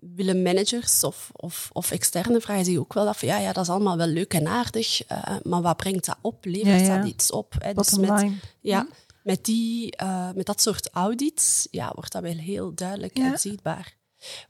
willen 0.00 0.42
managers 0.42 1.04
of, 1.04 1.30
of, 1.32 1.70
of 1.72 1.90
externe 1.90 2.40
vragen 2.40 2.64
zich 2.64 2.78
ook 2.78 2.92
wel 2.92 3.08
af. 3.08 3.20
Ja, 3.20 3.38
ja, 3.38 3.52
dat 3.52 3.64
is 3.64 3.70
allemaal 3.70 3.96
wel 3.96 4.06
leuk 4.06 4.34
en 4.34 4.46
aardig, 4.46 5.10
uh, 5.12 5.36
maar 5.42 5.62
wat 5.62 5.76
brengt 5.76 6.06
dat 6.06 6.16
op? 6.20 6.44
Levert 6.44 6.80
Ja, 6.80 6.86
ja. 6.86 6.98
dat 6.98 7.06
iets 7.06 7.30
op? 7.30 7.54
Hè? 7.58 7.72
Bottom 7.72 8.00
met, 8.00 8.10
line. 8.10 8.34
ja, 8.60 8.86
met, 9.22 9.44
die, 9.44 9.96
eh, 9.96 10.30
met 10.34 10.46
dat 10.46 10.60
soort 10.60 10.90
audits 10.90 11.68
ja, 11.70 11.92
wordt 11.94 12.12
dat 12.12 12.22
wel 12.22 12.36
heel 12.36 12.74
duidelijk 12.74 13.18
en 13.18 13.38
zichtbaar. 13.38 13.98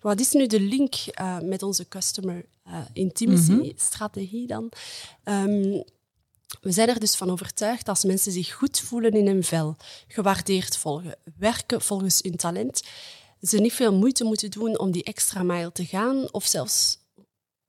Wat 0.01 0.21
is 0.21 0.33
nu 0.33 0.47
de 0.47 0.61
link 0.61 0.95
eh, 0.95 1.39
met 1.41 1.63
onze 1.63 1.89
customer 1.89 2.45
eh, 2.63 2.79
intimacy 2.93 3.73
strategie 3.77 4.47
dan? 4.47 4.73
Ehm, 5.25 5.83
we 6.61 6.73
zijn 6.73 6.89
er 6.89 7.01
dus 7.01 7.17
van 7.17 7.31
overtuigd 7.31 7.87
dat 7.87 7.95
als 7.95 8.05
mensen 8.05 8.33
zich 8.33 8.53
goed 8.53 8.81
voelen 8.81 9.13
in 9.13 9.27
hun 9.27 9.45
vel, 9.45 9.77
gewaardeerd 10.09 10.77
volgen, 10.77 11.17
werken 11.39 11.81
volgens 11.81 12.21
hun 12.23 12.37
talent, 12.37 12.83
ze 13.43 13.59
niet 13.59 13.73
veel 13.73 13.95
moeite 13.95 14.25
moeten 14.25 14.51
doen 14.51 14.79
om 14.79 14.91
die 14.91 15.05
extra 15.05 15.43
mile 15.43 15.73
te 15.73 15.85
gaan 15.85 16.33
of 16.33 16.47
zelfs 16.47 16.99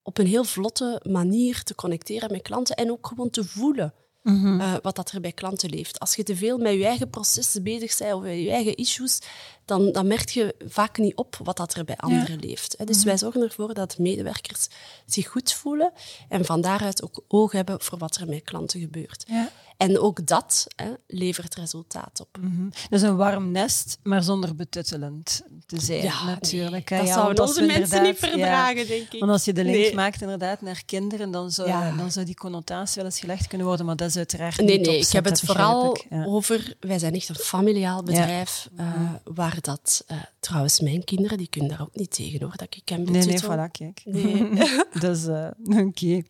op 0.04 0.18
een 0.18 0.28
heel 0.28 0.44
vlotte 0.44 1.02
manier 1.10 1.64
te 1.64 1.76
connecteren 1.76 2.32
met 2.32 2.42
klanten 2.42 2.76
en 2.76 2.92
ook 2.92 3.08
gewoon 3.08 3.30
te 3.30 3.44
voelen 3.44 3.94
eh, 4.24 4.74
wat 4.82 4.96
dat 4.96 5.12
er 5.12 5.22
bij 5.22 5.32
klanten 5.32 5.70
leeft. 5.70 6.00
Als 6.00 6.16
je 6.16 6.24
te 6.24 6.36
veel 6.36 6.58
met 6.58 6.74
je 6.74 6.86
eigen 6.86 7.10
processen 7.10 7.64
bezig 7.64 7.98
bent 7.98 8.14
of 8.14 8.22
met 8.22 8.40
je 8.40 8.50
eigen 8.52 8.76
issues, 8.76 9.20
dan, 9.66 9.92
dan 9.92 10.08
merk 10.08 10.30
je 10.30 10.56
vaak 10.68 10.98
niet 10.98 11.16
op 11.16 11.38
wat 11.44 11.58
dat 11.58 11.74
er 11.74 11.86
bij 11.86 11.98
anderen 11.98 12.40
leeft. 12.40 12.76
hè. 12.78 12.86
Dus 12.86 13.04
wij 13.04 13.18
zorgen 13.18 13.42
ervoor 13.42 13.74
dat 13.74 13.98
medewerkers 13.98 14.68
zich 15.06 15.28
goed 15.28 15.54
voelen 15.54 15.92
en 16.30 16.46
van 16.46 16.62
daaruit 16.62 17.04
ook 17.04 17.24
oog 17.28 17.52
hebben 17.52 17.82
voor 17.82 17.98
wat 17.98 18.16
er 18.16 18.28
met 18.28 18.44
klanten 18.44 18.80
gebeurt. 18.80 19.24
Ja. 19.28 19.52
En 19.82 20.00
ook 20.00 20.28
dat 20.28 20.68
hè, 20.76 20.92
levert 21.08 21.56
resultaat 21.56 22.20
op. 22.22 22.38
Mhm. 22.42 22.70
Dus 22.90 23.02
een 23.02 23.16
warm 23.16 23.52
nest, 23.52 23.98
maar 24.04 24.24
zonder 24.24 24.56
betuttelend 24.56 25.42
te 25.66 25.80
zijn, 25.82 26.04
Ja, 26.04 26.26
natuurlijk. 26.26 26.90
nee, 26.90 27.00
hè. 27.00 27.06
dat 27.06 27.16
Ja, 27.16 27.22
zouden 27.22 27.44
onze 27.44 27.62
mensen 27.66 28.04
niet 28.04 28.20
ja, 28.20 28.28
verdragen, 28.28 28.88
denk 28.88 29.12
ik. 29.12 29.20
Want 29.20 29.32
als 29.32 29.46
je 29.46 29.54
de 29.54 29.64
link 29.64 29.76
Nee. 29.76 29.96
maakt 29.96 30.22
inderdaad 30.22 30.62
naar 30.62 30.82
kinderen, 30.86 31.32
dan 31.32 31.52
zou, 31.52 31.98
dan 31.98 32.12
zou 32.12 32.26
die 32.26 32.36
connotatie 32.36 32.96
wel 32.96 33.06
eens 33.06 33.20
gelegd 33.20 33.48
kunnen 33.48 33.68
worden, 33.68 33.86
maar 33.86 33.96
dat 33.96 34.08
is 34.10 34.16
uiteraard 34.18 34.58
Nee, 34.58 34.78
niet 34.78 34.86
nee, 34.86 34.96
ik 34.96 35.00
opzet, 35.00 35.14
heb 35.14 35.24
dat 35.24 35.40
het 35.40 35.46
vooral 35.50 35.96
ik. 35.96 36.06
Over... 36.26 36.76
Wij 36.80 37.00
zijn 37.00 37.14
echt 37.14 37.30
een 37.30 37.36
familiaal 37.36 38.04
bedrijf, 38.04 38.70
eh, 38.76 38.86
waar 39.24 39.58
dat... 39.62 40.04
eh, 40.08 40.18
trouwens, 40.40 40.80
mijn 40.80 41.04
kinderen, 41.04 41.38
die 41.38 41.48
kunnen 41.50 41.70
daar 41.70 41.82
ook 41.82 41.96
niet 41.96 42.12
tegen, 42.16 42.42
hoor, 42.42 42.56
dat 42.58 42.76
ik 42.76 42.90
hem 42.90 43.04
Nee, 43.04 43.12
nee, 43.12 43.26
betutel. 43.26 43.56
voilà, 43.68 43.72
kijk. 43.72 44.02
Nee. 44.06 44.50
dus, 45.06 45.26
eh, 45.28 45.48
oké. 45.66 46.22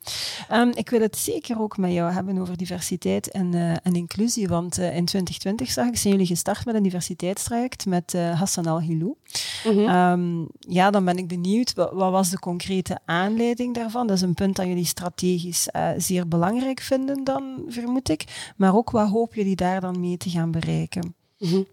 Ehm, 0.50 0.70
ik 0.74 0.90
wil 0.90 1.02
het 1.02 1.18
zeker 1.18 1.60
ook 1.62 1.78
met 1.78 1.92
jou 1.92 2.12
hebben 2.14 2.38
over 2.38 2.58
diversiteit 2.58 3.32
en, 3.32 3.41
eh, 3.54 3.72
en 3.72 3.96
inclusie, 3.96 4.48
want 4.48 4.78
eh, 4.78 4.96
in 4.96 5.06
2020 5.06 5.72
zag 5.72 5.88
ik, 5.88 5.98
zijn 5.98 6.14
jullie 6.14 6.28
gestart 6.28 6.66
met 6.66 6.76
een 6.76 6.84
diversiteitstraject 6.84 7.86
met 7.86 8.14
eh, 8.14 8.40
Hassan 8.40 8.66
Al-Hilou. 8.66 9.16
Mhm. 9.64 9.80
Ehm, 9.80 10.46
ja, 10.60 10.92
dan 10.92 11.06
ben 11.06 11.18
ik 11.18 11.28
benieuwd, 11.28 11.74
wat, 11.74 11.92
wat 11.94 12.12
was 12.12 12.30
de 12.30 12.40
concrete 12.40 13.00
aanleiding 13.06 13.76
daarvan? 13.76 14.08
Dat 14.08 14.16
is 14.16 14.22
een 14.22 14.34
punt 14.34 14.56
dat 14.56 14.66
jullie 14.66 14.86
strategisch 14.86 15.70
eh, 15.70 15.90
zeer 15.98 16.28
belangrijk 16.28 16.80
vinden 16.80 17.24
dan, 17.24 17.64
vermoed 17.68 18.10
ik. 18.10 18.54
Maar 18.58 18.76
ook, 18.76 18.90
wat 18.90 19.10
hoop 19.10 19.34
jullie 19.34 19.56
daar 19.56 19.82
dan 19.82 20.00
mee 20.00 20.18
te 20.18 20.30
gaan 20.30 20.52
bereiken? 20.52 21.16
Mhm. 21.38 21.64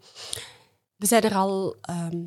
We 0.97 1.07
zijn 1.07 1.23
er 1.23 1.35
al 1.35 1.77
ehm, 1.81 2.23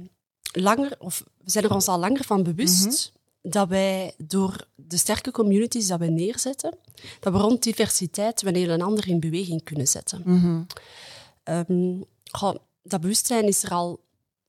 langer, 0.51 0.95
of 0.99 1.23
we 1.43 1.51
zijn 1.51 1.63
er 1.63 1.73
ons 1.73 1.87
al 1.87 1.99
langer 1.99 2.23
van 2.23 2.43
bewust 2.43 3.11
dat 3.41 3.67
wij 3.67 4.13
door 4.17 4.67
de 4.75 4.97
sterke 4.97 5.31
communities 5.31 5.87
dat 5.87 5.99
we 5.99 6.05
neerzetten, 6.05 6.77
dat 7.19 7.33
we 7.33 7.39
rond 7.39 7.63
diversiteit 7.63 8.41
wel 8.41 8.53
een 8.53 8.81
ander 8.81 9.07
in 9.07 9.19
beweging 9.19 9.63
kunnen 9.63 9.87
zetten. 9.87 10.21
Mhm. 10.25 10.61
Ehm, 11.43 12.01
goh, 12.31 12.55
dat 12.83 13.01
bewustzijn 13.01 13.47
is 13.47 13.63
er 13.63 13.71
al 13.71 13.99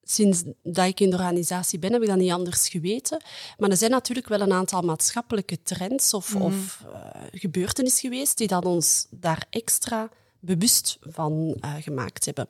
sinds 0.03 0.43
dat 0.63 0.87
ik 0.87 1.01
in 1.01 1.11
de 1.11 1.17
organisatie 1.17 1.79
ben, 1.79 1.93
heb 1.93 2.03
ik 2.03 2.09
dat 2.09 2.17
niet 2.17 2.31
anders 2.31 2.69
geweten. 2.69 3.23
Maar 3.59 3.71
er 3.71 3.77
zijn 3.77 3.91
natuurlijk 3.91 4.29
wel 4.29 4.41
een 4.41 4.53
aantal 4.53 4.83
maatschappelijke 4.83 5.63
trends 5.63 6.15
of, 6.15 6.35
of 6.35 6.85
eh, 6.93 7.23
gebeurtenissen 7.31 8.11
geweest 8.11 8.39
die 8.39 8.47
dat 8.47 8.65
ons 8.65 9.07
daar 9.11 9.47
extra 9.51 10.11
bewust 10.45 10.99
van 11.01 11.57
eh, 11.61 11.75
gemaakt 11.81 12.25
hebben. 12.25 12.47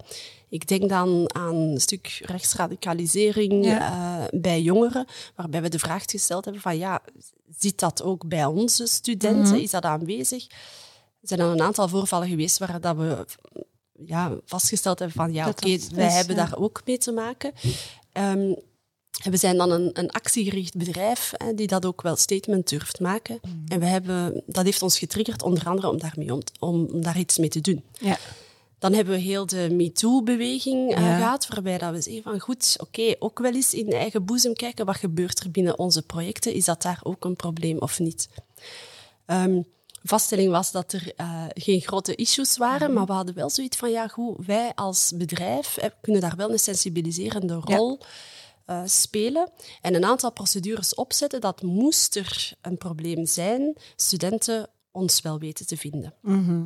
Ik 0.48 0.68
denk 0.68 0.88
dan 0.88 1.34
aan 1.34 1.54
een 1.54 1.80
stuk 1.80 2.22
rechtsradicalisering 2.24 3.66
eh, 3.66 4.24
bij 4.30 4.62
jongeren, 4.62 5.06
waarbij 5.36 5.62
we 5.62 5.68
de 5.68 5.78
vraag 5.78 6.04
gesteld 6.06 6.44
hebben 6.44 6.62
van 6.62 6.78
ja, 6.78 7.02
zit 7.58 7.78
dat 7.78 8.02
ook 8.02 8.28
bij 8.28 8.44
onze 8.44 8.86
studenten? 8.86 9.60
Is 9.60 9.70
dat 9.70 9.84
aanwezig? 9.84 10.46
Er 10.50 11.28
zijn 11.28 11.40
dan 11.40 11.50
een 11.50 11.62
aantal 11.62 11.88
voorvallen 11.88 12.28
geweest 12.28 12.58
waar 12.58 12.80
dat 12.80 12.96
we 12.96 13.26
ja, 14.06 14.36
vastgesteld 14.44 14.98
hebben 14.98 15.16
van 15.16 15.32
ja, 15.32 15.48
oké, 15.48 15.78
wij 15.94 16.10
hebben 16.10 16.36
ja. 16.36 16.44
daar 16.44 16.58
ook 16.58 16.82
mee 16.84 16.98
te 16.98 17.12
maken. 17.12 17.52
Ehm, 18.12 18.52
en 19.20 19.30
we 19.30 19.36
zijn 19.36 19.56
dan 19.56 19.70
een, 19.70 19.90
een 19.92 20.10
actiegericht 20.10 20.76
bedrijf 20.76 21.32
hè, 21.36 21.54
die 21.54 21.66
dat 21.66 21.86
ook 21.86 22.02
wel 22.02 22.16
statement 22.16 22.68
durft 22.68 23.00
maken. 23.00 23.38
Mm. 23.42 23.64
En 23.68 23.80
we 23.80 23.86
hebben, 23.86 24.42
dat 24.46 24.64
heeft 24.64 24.82
ons 24.82 24.98
getriggerd 24.98 25.42
onder 25.42 25.66
andere 25.66 25.88
om, 25.88 25.98
daarmee 25.98 26.32
om, 26.32 26.40
om, 26.58 27.02
daar 27.02 27.18
iets 27.18 27.38
mee 27.38 27.48
te 27.48 27.60
doen. 27.60 27.84
Ja. 27.98 28.18
Dan 28.78 28.92
hebben 28.92 29.14
we 29.14 29.20
heel 29.20 29.46
de 29.46 29.68
MeToo-beweging 29.70 30.94
eh, 30.94 31.02
Ja. 31.02 31.16
gehad, 31.16 31.48
waarbij 31.48 31.78
dat 31.78 31.92
we 31.92 32.00
zeggen 32.00 32.22
van 32.22 32.40
goed, 32.40 32.76
oké, 32.78 33.14
ook 33.18 33.38
wel 33.38 33.52
eens 33.52 33.74
in 33.74 33.92
eigen 33.92 34.24
boezem 34.24 34.54
kijken, 34.54 34.86
wat 34.86 34.96
gebeurt 34.96 35.40
er 35.40 35.50
binnen 35.50 35.78
onze 35.78 36.02
projecten? 36.02 36.54
Is 36.54 36.64
dat 36.64 36.82
daar 36.82 37.00
ook 37.02 37.24
een 37.24 37.36
probleem 37.36 37.78
of 37.78 37.98
niet? 37.98 38.28
Ehm, 39.26 39.62
vaststelling 40.02 40.50
was 40.50 40.72
dat 40.72 40.92
er 40.92 41.12
eh, 41.16 41.44
geen 41.48 41.80
grote 41.80 42.14
issues 42.14 42.56
waren, 42.56 42.92
maar 42.92 43.06
we 43.06 43.12
hadden 43.12 43.34
wel 43.34 43.50
zoiets 43.50 43.76
van, 43.76 43.90
ja 43.90 44.08
goed, 44.08 44.46
wij 44.46 44.72
als 44.74 45.12
bedrijf 45.14 45.76
eh, 45.76 45.90
kunnen 46.00 46.20
daar 46.20 46.36
wel 46.36 46.50
een 46.50 46.58
sensibiliserende 46.58 47.54
rol 47.54 48.00
eh, 48.72 48.82
spelen 48.84 49.50
en 49.80 49.94
een 49.94 50.04
aantal 50.04 50.32
procedures 50.32 50.94
opzetten 50.94 51.40
dat 51.40 51.62
moest 51.62 52.16
er 52.16 52.52
een 52.60 52.78
probleem 52.78 53.26
zijn, 53.26 53.76
studenten 53.96 54.70
ons 54.90 55.20
wel 55.20 55.38
weten 55.38 55.66
te 55.66 55.76
vinden. 55.76 56.14
Mhm. 56.20 56.64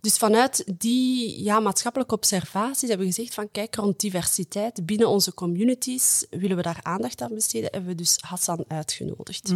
Dus 0.00 0.16
vanuit 0.16 0.64
die 0.78 1.42
ja, 1.42 1.60
maatschappelijke 1.60 2.14
observaties 2.14 2.88
hebben 2.88 3.06
we 3.06 3.12
gezegd 3.12 3.34
van 3.34 3.50
kijk, 3.50 3.74
rond 3.74 4.00
diversiteit 4.00 4.86
binnen 4.86 5.08
onze 5.08 5.34
communities 5.34 6.26
willen 6.30 6.56
we 6.56 6.62
daar 6.62 6.80
aandacht 6.82 7.22
aan 7.22 7.34
besteden. 7.34 7.68
Hebben 7.72 7.90
we 7.90 7.96
dus 7.96 8.18
Hassan 8.20 8.64
uitgenodigd. 8.68 9.48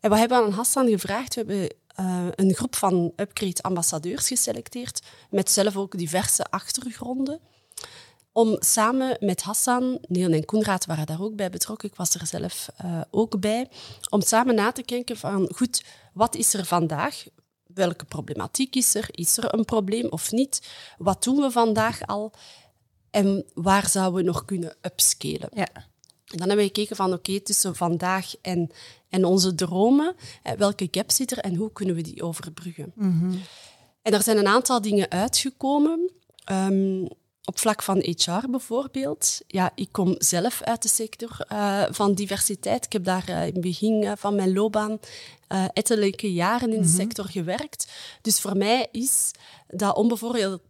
En 0.00 0.10
wat 0.10 0.18
hebben 0.18 0.38
we 0.38 0.44
aan 0.44 0.52
Hassan 0.52 0.88
gevraagd? 0.88 1.34
We 1.34 1.40
hebben 1.40 1.74
eh, 1.94 2.26
een 2.34 2.54
groep 2.54 2.76
van 2.76 3.12
Upgrade 3.16 3.62
ambassadeurs 3.62 4.26
geselecteerd, 4.26 5.02
met 5.30 5.50
zelf 5.50 5.76
ook 5.76 5.98
diverse 5.98 6.44
achtergronden. 6.44 7.40
Om 8.32 8.56
samen 8.58 9.16
met 9.20 9.42
Hassan, 9.42 9.98
Neil 10.08 10.32
en 10.32 10.44
Koenraad 10.44 10.86
waren 10.86 11.06
daar 11.06 11.22
ook 11.22 11.36
bij 11.36 11.50
betrokken, 11.50 11.88
ik 11.88 11.94
was 11.94 12.14
er 12.14 12.26
zelf 12.26 12.68
eh, 12.76 13.00
ook 13.10 13.40
bij, 13.40 13.68
om 14.08 14.22
samen 14.22 14.54
na 14.54 14.72
te 14.72 14.82
kijken 14.82 15.16
van, 15.16 15.50
goed, 15.54 15.84
wat 16.12 16.34
is 16.34 16.54
er 16.54 16.64
vandaag? 16.64 17.24
Welke 17.74 18.04
problematiek 18.04 18.76
is 18.76 18.94
er? 18.94 19.08
Is 19.10 19.36
er 19.36 19.54
een 19.54 19.64
probleem 19.64 20.08
of 20.08 20.30
niet? 20.30 20.70
Wat 20.98 21.22
doen 21.22 21.36
we 21.36 21.50
vandaag 21.50 22.06
al? 22.06 22.32
En 23.10 23.44
waar 23.54 23.88
zouden 23.88 24.20
we 24.20 24.26
nog 24.26 24.44
kunnen 24.44 24.76
upscalen? 24.82 25.48
Ja. 25.52 25.68
En 26.24 26.38
dan 26.38 26.48
hebben 26.48 26.66
we 26.66 26.72
gekeken 26.74 26.96
van, 26.96 27.12
oké, 27.12 27.40
tussen 27.40 27.76
vandaag 27.76 28.34
en, 28.42 28.70
en 29.08 29.24
onze 29.24 29.54
dromen, 29.54 30.14
eh, 30.42 30.52
welke 30.52 30.88
gap 30.90 31.10
zit 31.10 31.30
er 31.30 31.38
en 31.38 31.54
hoe 31.54 31.72
kunnen 31.72 31.94
we 31.94 32.02
die 32.02 32.22
overbruggen? 32.22 32.92
En 34.02 34.12
er 34.12 34.22
zijn 34.22 34.38
een 34.38 34.46
aantal 34.46 34.80
dingen 34.80 35.10
uitgekomen. 35.10 36.10
Ehm, 36.44 37.06
op 37.50 37.58
vlak 37.58 37.82
van 37.82 37.98
HR 37.98 38.50
bijvoorbeeld. 38.50 39.40
Ja, 39.46 39.72
ik 39.74 39.88
kom 39.92 40.14
zelf 40.18 40.62
uit 40.62 40.82
de 40.82 40.88
sector 40.88 41.44
eh, 41.48 41.82
van 41.90 42.14
diversiteit. 42.14 42.84
Ik 42.84 42.92
heb 42.92 43.04
daar 43.04 43.28
eh, 43.28 43.46
in 43.46 43.52
het 43.52 43.60
begin 43.60 44.02
eh, 44.02 44.12
van 44.16 44.34
mijn 44.34 44.52
loopbaan 44.52 44.98
eh 45.48 45.64
ettelijke 45.72 46.32
jaren 46.32 46.72
in 46.72 46.82
de 46.82 46.88
sector 46.88 47.24
gewerkt. 47.24 47.92
Dus 48.22 48.40
voor 48.40 48.56
mij 48.56 48.88
is 48.92 49.30
dat 49.66 49.96
onbevooroordeeld, 49.96 50.62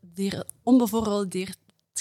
onbevooroordeeld 0.63 1.57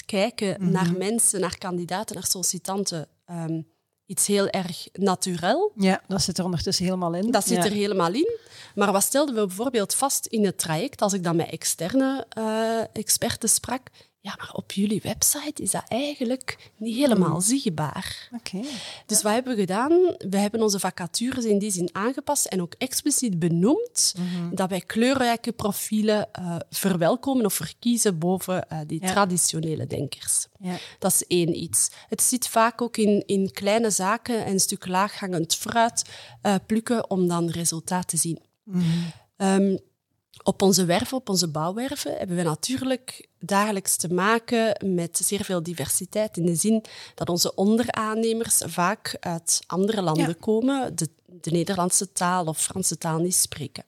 kijken 0.06 0.70
naar 0.70 0.92
mensen, 0.98 1.40
naar 1.40 1.58
kandidaten, 1.58 2.14
naar 2.14 2.26
sollicitanten 2.26 3.08
ehm, 3.24 3.60
iets 4.06 4.26
heel 4.26 4.48
erg 4.48 4.88
naturel. 4.92 5.72
ja, 5.76 6.02
dat 6.08 6.22
zit 6.22 6.38
er 6.38 6.44
ondertussen 6.44 6.84
helemaal 6.84 7.14
in. 7.14 7.30
Dat 7.30 7.46
zit 7.46 7.56
ja. 7.56 7.64
er 7.64 7.72
helemaal 7.72 8.12
in. 8.12 8.38
Maar 8.74 8.92
wat 8.92 9.02
stelden 9.02 9.34
we 9.34 9.46
bijvoorbeeld 9.46 9.94
vast 9.94 10.26
in 10.26 10.44
het 10.44 10.58
traject, 10.58 11.02
als 11.02 11.12
ik 11.12 11.24
dan 11.24 11.36
met 11.36 11.50
externe 11.50 12.26
experten 12.92 13.48
sprak? 13.48 13.90
Ja, 14.22 14.34
maar 14.38 14.50
op 14.52 14.72
jullie 14.72 15.00
website 15.02 15.62
is 15.62 15.70
dat 15.70 15.84
eigenlijk 15.88 16.70
niet 16.76 16.96
helemaal 16.96 17.40
zichtbaar. 17.40 18.28
Oké. 18.34 18.60
Dus 19.06 19.22
wat 19.22 19.32
hebben 19.32 19.54
we 19.54 19.60
gedaan? 19.60 19.90
We 20.18 20.36
hebben 20.36 20.62
onze 20.62 20.78
vacatures 20.78 21.44
in 21.44 21.58
die 21.58 21.70
zin 21.70 21.88
aangepast 21.92 22.46
en 22.46 22.62
ook 22.62 22.74
expliciet 22.78 23.38
benoemd 23.38 24.14
dat 24.52 24.68
wij 24.68 24.80
kleurrijke 24.80 25.52
profielen 25.52 26.32
eh, 26.32 26.56
verwelkomen 26.70 27.44
of 27.44 27.54
verkiezen 27.54 28.18
boven 28.18 28.68
eh, 28.68 28.78
die 28.86 29.00
Ja. 29.02 29.12
traditionele 29.12 29.86
denkers. 29.86 30.46
Ja. 30.58 30.76
Dat 30.98 31.12
is 31.12 31.26
één 31.26 31.56
iets. 31.62 31.90
Het 32.08 32.22
zit 32.22 32.48
vaak 32.48 32.82
ook 32.82 32.96
in, 32.96 33.22
in 33.26 33.50
kleine 33.52 33.90
zaken 33.90 34.44
en 34.44 34.52
een 34.52 34.60
stuk 34.60 34.86
laaghangend 34.86 35.54
fruit 35.54 36.04
eh, 36.42 36.54
plukken 36.66 37.10
om 37.10 37.28
dan 37.28 37.50
resultaat 37.50 38.08
te 38.08 38.16
zien. 38.16 38.38
Ehm, 39.36 39.76
Op 40.42 40.62
onze 40.62 40.84
werven, 40.84 41.16
op 41.16 41.28
onze 41.28 41.48
bouwwerven, 41.48 42.16
hebben 42.16 42.36
we 42.36 42.42
natuurlijk 42.42 43.28
dagelijks 43.38 43.96
te 43.96 44.12
maken 44.12 44.92
met 44.94 45.20
zeer 45.24 45.44
veel 45.44 45.62
diversiteit. 45.62 46.36
In 46.36 46.46
de 46.46 46.54
zin 46.54 46.84
dat 47.14 47.28
onze 47.28 47.54
onderaannemers 47.54 48.62
vaak 48.66 49.16
uit 49.20 49.60
andere 49.66 50.02
landen 50.02 50.38
komen, 50.38 50.96
de, 50.96 51.08
de 51.26 51.50
Nederlandse 51.50 52.12
taal 52.12 52.46
of 52.46 52.62
Franse 52.62 52.98
taal 52.98 53.18
niet 53.18 53.34
spreken. 53.34 53.84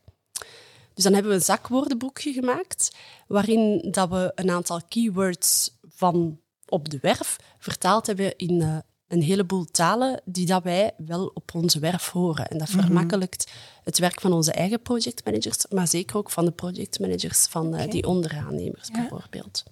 Dus 0.94 1.04
dan 1.04 1.12
hebben 1.12 1.30
we 1.30 1.36
een 1.36 1.44
zakwoordenboekje 1.44 2.32
gemaakt, 2.32 2.96
waarin 3.26 3.88
dat 3.90 4.08
we 4.08 4.32
een 4.34 4.50
aantal 4.50 4.80
keywords 4.88 5.78
van 5.88 6.40
op 6.68 6.88
de 6.88 6.98
werf 7.00 7.36
vertaald 7.58 8.06
hebben 8.06 8.36
in 8.36 8.60
uh, 8.60 8.78
een 9.12 9.22
heleboel 9.22 9.64
talen 9.64 10.20
die 10.25 10.46
dat 10.46 10.62
wij 10.62 10.90
wel 10.96 11.31
op 11.35 11.55
onze 11.55 11.79
werf 11.79 12.09
horen. 12.09 12.48
En 12.48 12.59
dat 12.59 12.68
mhm. 12.68 12.81
vermakkelijkt 12.81 13.53
het 13.85 13.98
werk 13.98 14.20
van 14.20 14.33
onze 14.33 14.53
eigen 14.53 14.83
projectmanagers, 14.83 15.66
maar 15.68 15.88
zeker 15.88 16.16
ook 16.16 16.31
van 16.31 16.44
de 16.44 16.51
projectmanagers 16.51 17.46
van 17.46 17.75
uh, 17.75 17.90
die 17.90 18.07
onderaannemers 18.07 18.90
bijvoorbeeld. 18.90 19.64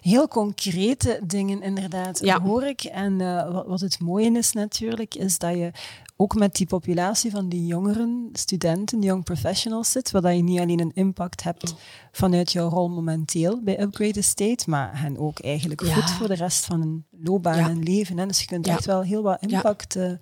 Heel 0.00 0.28
concrete 0.28 1.20
dingen 1.26 1.62
inderdaad, 1.62 2.20
hoor 2.20 2.64
ik. 2.64 2.82
En 2.84 3.20
uh, 3.20 3.64
wat, 3.66 3.80
het 3.80 4.00
mooie 4.00 4.30
is 4.30 4.52
natuurlijk, 4.52 5.14
is 5.14 5.38
dat 5.38 5.54
je 5.54 5.70
ook 6.16 6.34
met 6.34 6.54
die 6.54 6.66
populatie 6.66 7.30
van 7.30 7.48
die 7.48 7.66
jongeren, 7.66 8.28
studenten, 8.32 9.02
young 9.02 9.24
professionals 9.24 9.90
zit, 9.90 10.10
waar 10.10 10.34
je 10.34 10.42
niet 10.42 10.60
alleen 10.60 10.80
een 10.80 10.94
impact 10.94 11.42
hebt 11.42 11.74
vanuit 12.12 12.52
jouw 12.52 12.68
rol 12.68 12.88
momenteel 12.88 13.60
bij 13.62 13.80
Upgrade 13.80 14.18
Estate, 14.18 14.70
maar 14.70 15.00
hen 15.00 15.18
ook 15.18 15.40
eigenlijk 15.40 15.82
goed 15.82 16.10
voor 16.10 16.28
de 16.28 16.34
rest 16.34 16.64
van 16.64 16.80
hun 16.80 17.04
loopbaan 17.10 17.70
en 17.70 17.82
leven. 17.82 18.18
Hè. 18.18 18.26
Dus 18.26 18.40
je 18.40 18.46
kunt 18.46 18.66
echt 18.66 18.84
wel 18.84 19.02
heel 19.02 19.22
wat 19.22 19.42
impact 19.42 19.96
uh, 19.96 20.12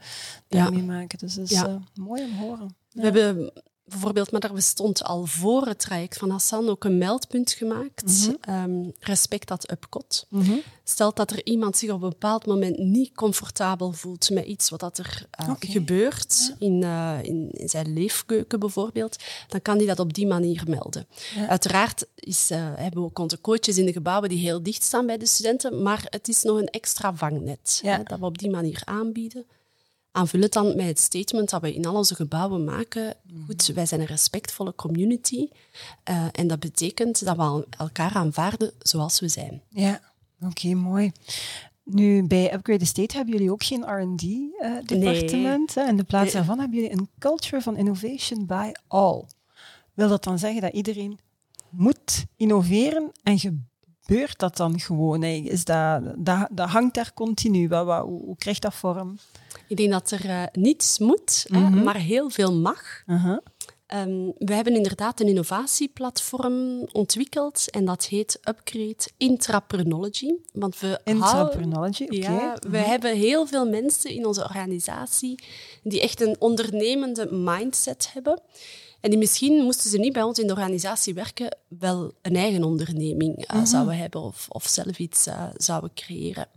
daarmee 0.48 0.82
maken. 0.82 1.18
Dus 1.18 1.34
dat 1.34 1.50
is 1.50 1.62
uh, 1.62 1.74
mooi 1.94 2.22
om 2.22 2.30
te 2.30 2.36
horen. 2.36 2.76
We 2.90 3.02
hebben 3.02 3.52
bijvoorbeeld, 3.90 4.30
maar 4.30 4.40
daar 4.40 4.52
bestond 4.52 5.04
al 5.04 5.26
voor 5.26 5.66
het 5.66 5.78
traject 5.78 6.18
van 6.18 6.30
Hassan 6.30 6.68
ook 6.68 6.84
een 6.84 6.98
meldpunt 6.98 7.52
gemaakt. 7.52 8.28
Mm 8.28 8.36
-hmm. 8.40 8.92
respect 9.00 9.48
dat 9.48 9.70
Upcot. 9.70 10.26
Mhm. 10.28 10.58
Stelt 10.84 11.16
dat 11.16 11.30
er 11.30 11.44
iemand 11.44 11.76
zich 11.76 11.90
op 11.90 12.02
een 12.02 12.08
bepaald 12.08 12.46
moment 12.46 12.78
niet 12.78 13.14
comfortabel 13.14 13.92
voelt 13.92 14.30
met 14.30 14.44
iets 14.44 14.70
wat 14.70 14.80
dat 14.80 14.98
er 14.98 15.26
uh, 15.40 15.54
gebeurt, 15.58 16.54
in, 16.58 16.82
uh, 16.82 17.18
in, 17.22 17.50
in, 17.50 17.68
zijn 17.68 17.92
leefkeuken 17.92 18.60
bijvoorbeeld, 18.60 19.16
dan 19.48 19.62
kan 19.62 19.76
hij 19.76 19.86
dat 19.86 19.98
op 19.98 20.14
die 20.14 20.26
manier 20.26 20.62
melden. 20.66 21.06
Uiteraard 21.48 22.06
is, 22.14 22.50
uh, 22.50 22.58
hebben 22.58 23.00
we 23.00 23.06
ook 23.06 23.18
onze 23.18 23.40
coaches 23.40 23.78
in 23.78 23.86
de 23.86 23.92
gebouwen 23.92 24.28
die 24.28 24.38
heel 24.38 24.62
dicht 24.62 24.82
staan 24.82 25.06
bij 25.06 25.18
de 25.18 25.26
studenten, 25.26 25.82
maar 25.82 26.02
het 26.04 26.28
is 26.28 26.42
nog 26.42 26.58
een 26.58 26.68
extra 26.68 27.14
vangnet 27.14 27.80
hè, 27.84 28.02
dat 28.02 28.18
we 28.18 28.24
op 28.24 28.38
die 28.38 28.50
manier 28.50 28.82
aanbieden 28.84 29.46
aanvul 30.12 30.40
het 30.40 30.52
dan 30.52 30.76
met 30.76 30.86
het 30.86 30.98
statement 30.98 31.50
dat 31.50 31.60
we 31.60 31.74
in 31.74 31.86
al 31.86 31.94
onze 31.94 32.14
gebouwen 32.14 32.64
maken. 32.64 33.14
Goed, 33.46 33.66
wij 33.66 33.86
zijn 33.86 34.00
een 34.00 34.06
respectvolle 34.06 34.74
community. 34.74 35.48
Uh, 36.10 36.26
en 36.32 36.46
dat 36.46 36.60
betekent 36.60 37.24
dat 37.24 37.36
we 37.36 37.66
elkaar 37.78 38.14
aanvaarden 38.14 38.72
zoals 38.78 39.20
we 39.20 39.28
zijn. 39.28 39.62
Ja, 39.68 40.00
oké, 40.40 40.74
mooi. 40.74 41.12
Nu, 41.84 42.26
bij 42.26 42.54
Upgrade 42.54 42.84
State 42.84 43.16
hebben 43.16 43.34
jullie 43.34 43.52
ook 43.52 43.64
geen 43.64 43.82
R&D-departement. 43.82 45.76
Uh, 45.76 45.88
in 45.88 45.96
de 45.96 46.04
plaats 46.04 46.32
daarvan 46.32 46.58
hebben 46.58 46.78
jullie 46.78 46.92
een 46.92 47.08
culture 47.18 47.62
van 47.62 47.76
innovation 47.76 48.46
by 48.46 48.72
all. 48.88 49.24
Wil 49.94 50.08
dat 50.08 50.24
dan 50.24 50.38
zeggen 50.38 50.60
dat 50.60 50.72
iedereen 50.72 51.18
moet 51.68 52.24
innoveren 52.36 53.12
en 53.22 53.38
gebeurt 53.38 54.38
dat 54.38 54.56
dan 54.56 54.80
gewoon? 54.80 55.22
Is 55.22 55.64
dat, 55.64 56.02
dat, 56.16 56.48
dat 56.50 56.68
hangt 56.68 56.94
daar 56.94 57.14
continu. 57.14 57.68
Wat, 57.68 57.86
wat, 57.86 58.04
hoe, 58.04 58.24
hoe 58.24 58.36
krijgt 58.36 58.62
dat 58.62 58.74
vorm? 58.74 59.18
Ik 59.70 59.76
denk 59.76 59.90
dat 59.90 60.10
er 60.10 60.24
uh, 60.24 60.42
niets 60.52 60.98
moet, 60.98 61.46
mhm. 61.48 61.82
maar 61.82 61.96
heel 61.96 62.30
veel 62.30 62.54
mag. 62.54 63.02
Uh 63.06 63.36
we 64.38 64.54
hebben 64.54 64.74
inderdaad 64.76 65.20
een 65.20 65.26
innovatieplatform 65.26 66.88
ontwikkeld 66.92 67.70
en 67.70 67.84
dat 67.84 68.04
heet 68.04 68.38
Upgrade 68.48 69.08
Intraprenology. 69.16 70.34
Want 70.52 70.78
we 70.80 71.00
Intraprenology, 71.04 72.02
oké. 72.04 72.14
Ja, 72.16 72.56
we 72.60 72.68
mhm. 72.68 72.88
hebben 72.88 73.16
heel 73.16 73.46
veel 73.46 73.68
mensen 73.68 74.10
in 74.10 74.26
onze 74.26 74.42
organisatie 74.42 75.44
die 75.82 76.00
echt 76.00 76.20
een 76.20 76.36
ondernemende 76.38 77.32
mindset 77.32 78.10
hebben. 78.12 78.40
En 79.00 79.10
die 79.10 79.18
misschien, 79.18 79.62
moesten 79.62 79.90
ze 79.90 79.98
niet 79.98 80.12
bij 80.12 80.22
ons 80.22 80.38
in 80.38 80.46
de 80.46 80.52
organisatie 80.52 81.14
werken, 81.14 81.56
wel 81.68 82.12
een 82.22 82.36
eigen 82.36 82.64
onderneming 82.64 83.52
uh, 83.54 83.64
zouden 83.64 83.96
hebben 83.96 84.20
of, 84.20 84.46
of 84.48 84.66
zelf 84.66 84.98
iets 84.98 85.26
uh, 85.26 85.48
zouden 85.56 85.90
creëren. 85.94 86.48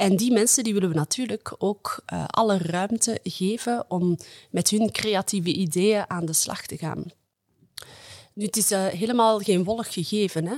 En 0.00 0.16
die 0.16 0.32
mensen 0.32 0.64
die 0.64 0.72
willen 0.72 0.88
we 0.88 0.94
natuurlijk 0.94 1.54
ook 1.58 2.02
uh, 2.12 2.24
alle 2.26 2.58
ruimte 2.58 3.20
geven 3.22 3.84
om 3.88 4.18
met 4.50 4.70
hun 4.70 4.92
creatieve 4.92 5.52
ideeën 5.52 6.10
aan 6.10 6.26
de 6.26 6.32
slag 6.32 6.66
te 6.66 6.76
gaan. 6.76 7.04
Nu, 8.32 8.44
het 8.44 8.56
is 8.56 8.72
uh, 8.72 8.86
helemaal 8.86 9.38
geen 9.38 9.64
wollig 9.64 9.92
gegeven. 9.92 10.46
Hè? 10.46 10.56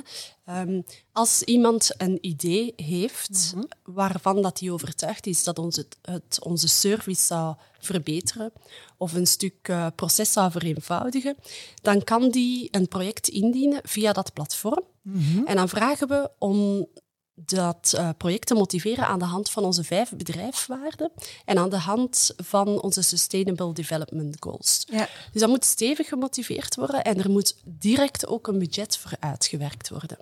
Um, 0.60 0.84
als 1.12 1.42
iemand 1.42 1.90
een 1.96 2.18
idee 2.20 2.72
heeft 2.76 3.52
mm 3.54 3.60
-hmm. 3.60 3.94
waarvan 3.94 4.42
dat 4.42 4.60
hij 4.60 4.70
overtuigd 4.70 5.26
is 5.26 5.44
dat 5.44 5.58
ons 5.58 5.76
het, 5.76 5.96
het, 6.02 6.38
onze 6.42 6.68
service 6.68 7.22
zou 7.22 7.54
verbeteren 7.78 8.52
of 8.96 9.12
een 9.12 9.26
stuk 9.26 9.68
uh, 9.68 9.86
proces 9.94 10.32
zou 10.32 10.50
vereenvoudigen, 10.50 11.36
dan 11.82 12.04
kan 12.04 12.30
die 12.30 12.68
een 12.70 12.88
project 12.88 13.28
indienen 13.28 13.80
via 13.82 14.12
dat 14.12 14.32
platform. 14.32 14.82
Mm 15.02 15.20
-hmm. 15.20 15.46
En 15.46 15.56
dan 15.56 15.68
vragen 15.68 16.08
we 16.08 16.30
om 16.38 16.86
dat 17.34 17.92
uh, 17.96 18.08
project 18.16 18.46
te 18.46 18.54
motiveren 18.54 19.06
aan 19.06 19.18
de 19.18 19.24
hand 19.24 19.50
van 19.50 19.64
onze 19.64 19.84
vijf 19.84 20.10
bedrijfswaarden 20.16 21.10
en 21.44 21.58
aan 21.58 21.70
de 21.70 21.76
hand 21.76 22.34
van 22.36 22.82
onze 22.82 23.02
Sustainable 23.02 23.72
Development 23.72 24.36
Goals. 24.40 24.86
Ja. 24.90 25.08
Dus 25.32 25.40
dat 25.40 25.50
moet 25.50 25.64
stevig 25.64 26.08
gemotiveerd 26.08 26.76
worden 26.76 27.02
en 27.04 27.18
er 27.18 27.30
moet 27.30 27.56
direct 27.64 28.26
ook 28.26 28.46
een 28.46 28.58
budget 28.58 28.96
voor 28.96 29.12
uitgewerkt 29.20 29.88
worden. 29.88 30.18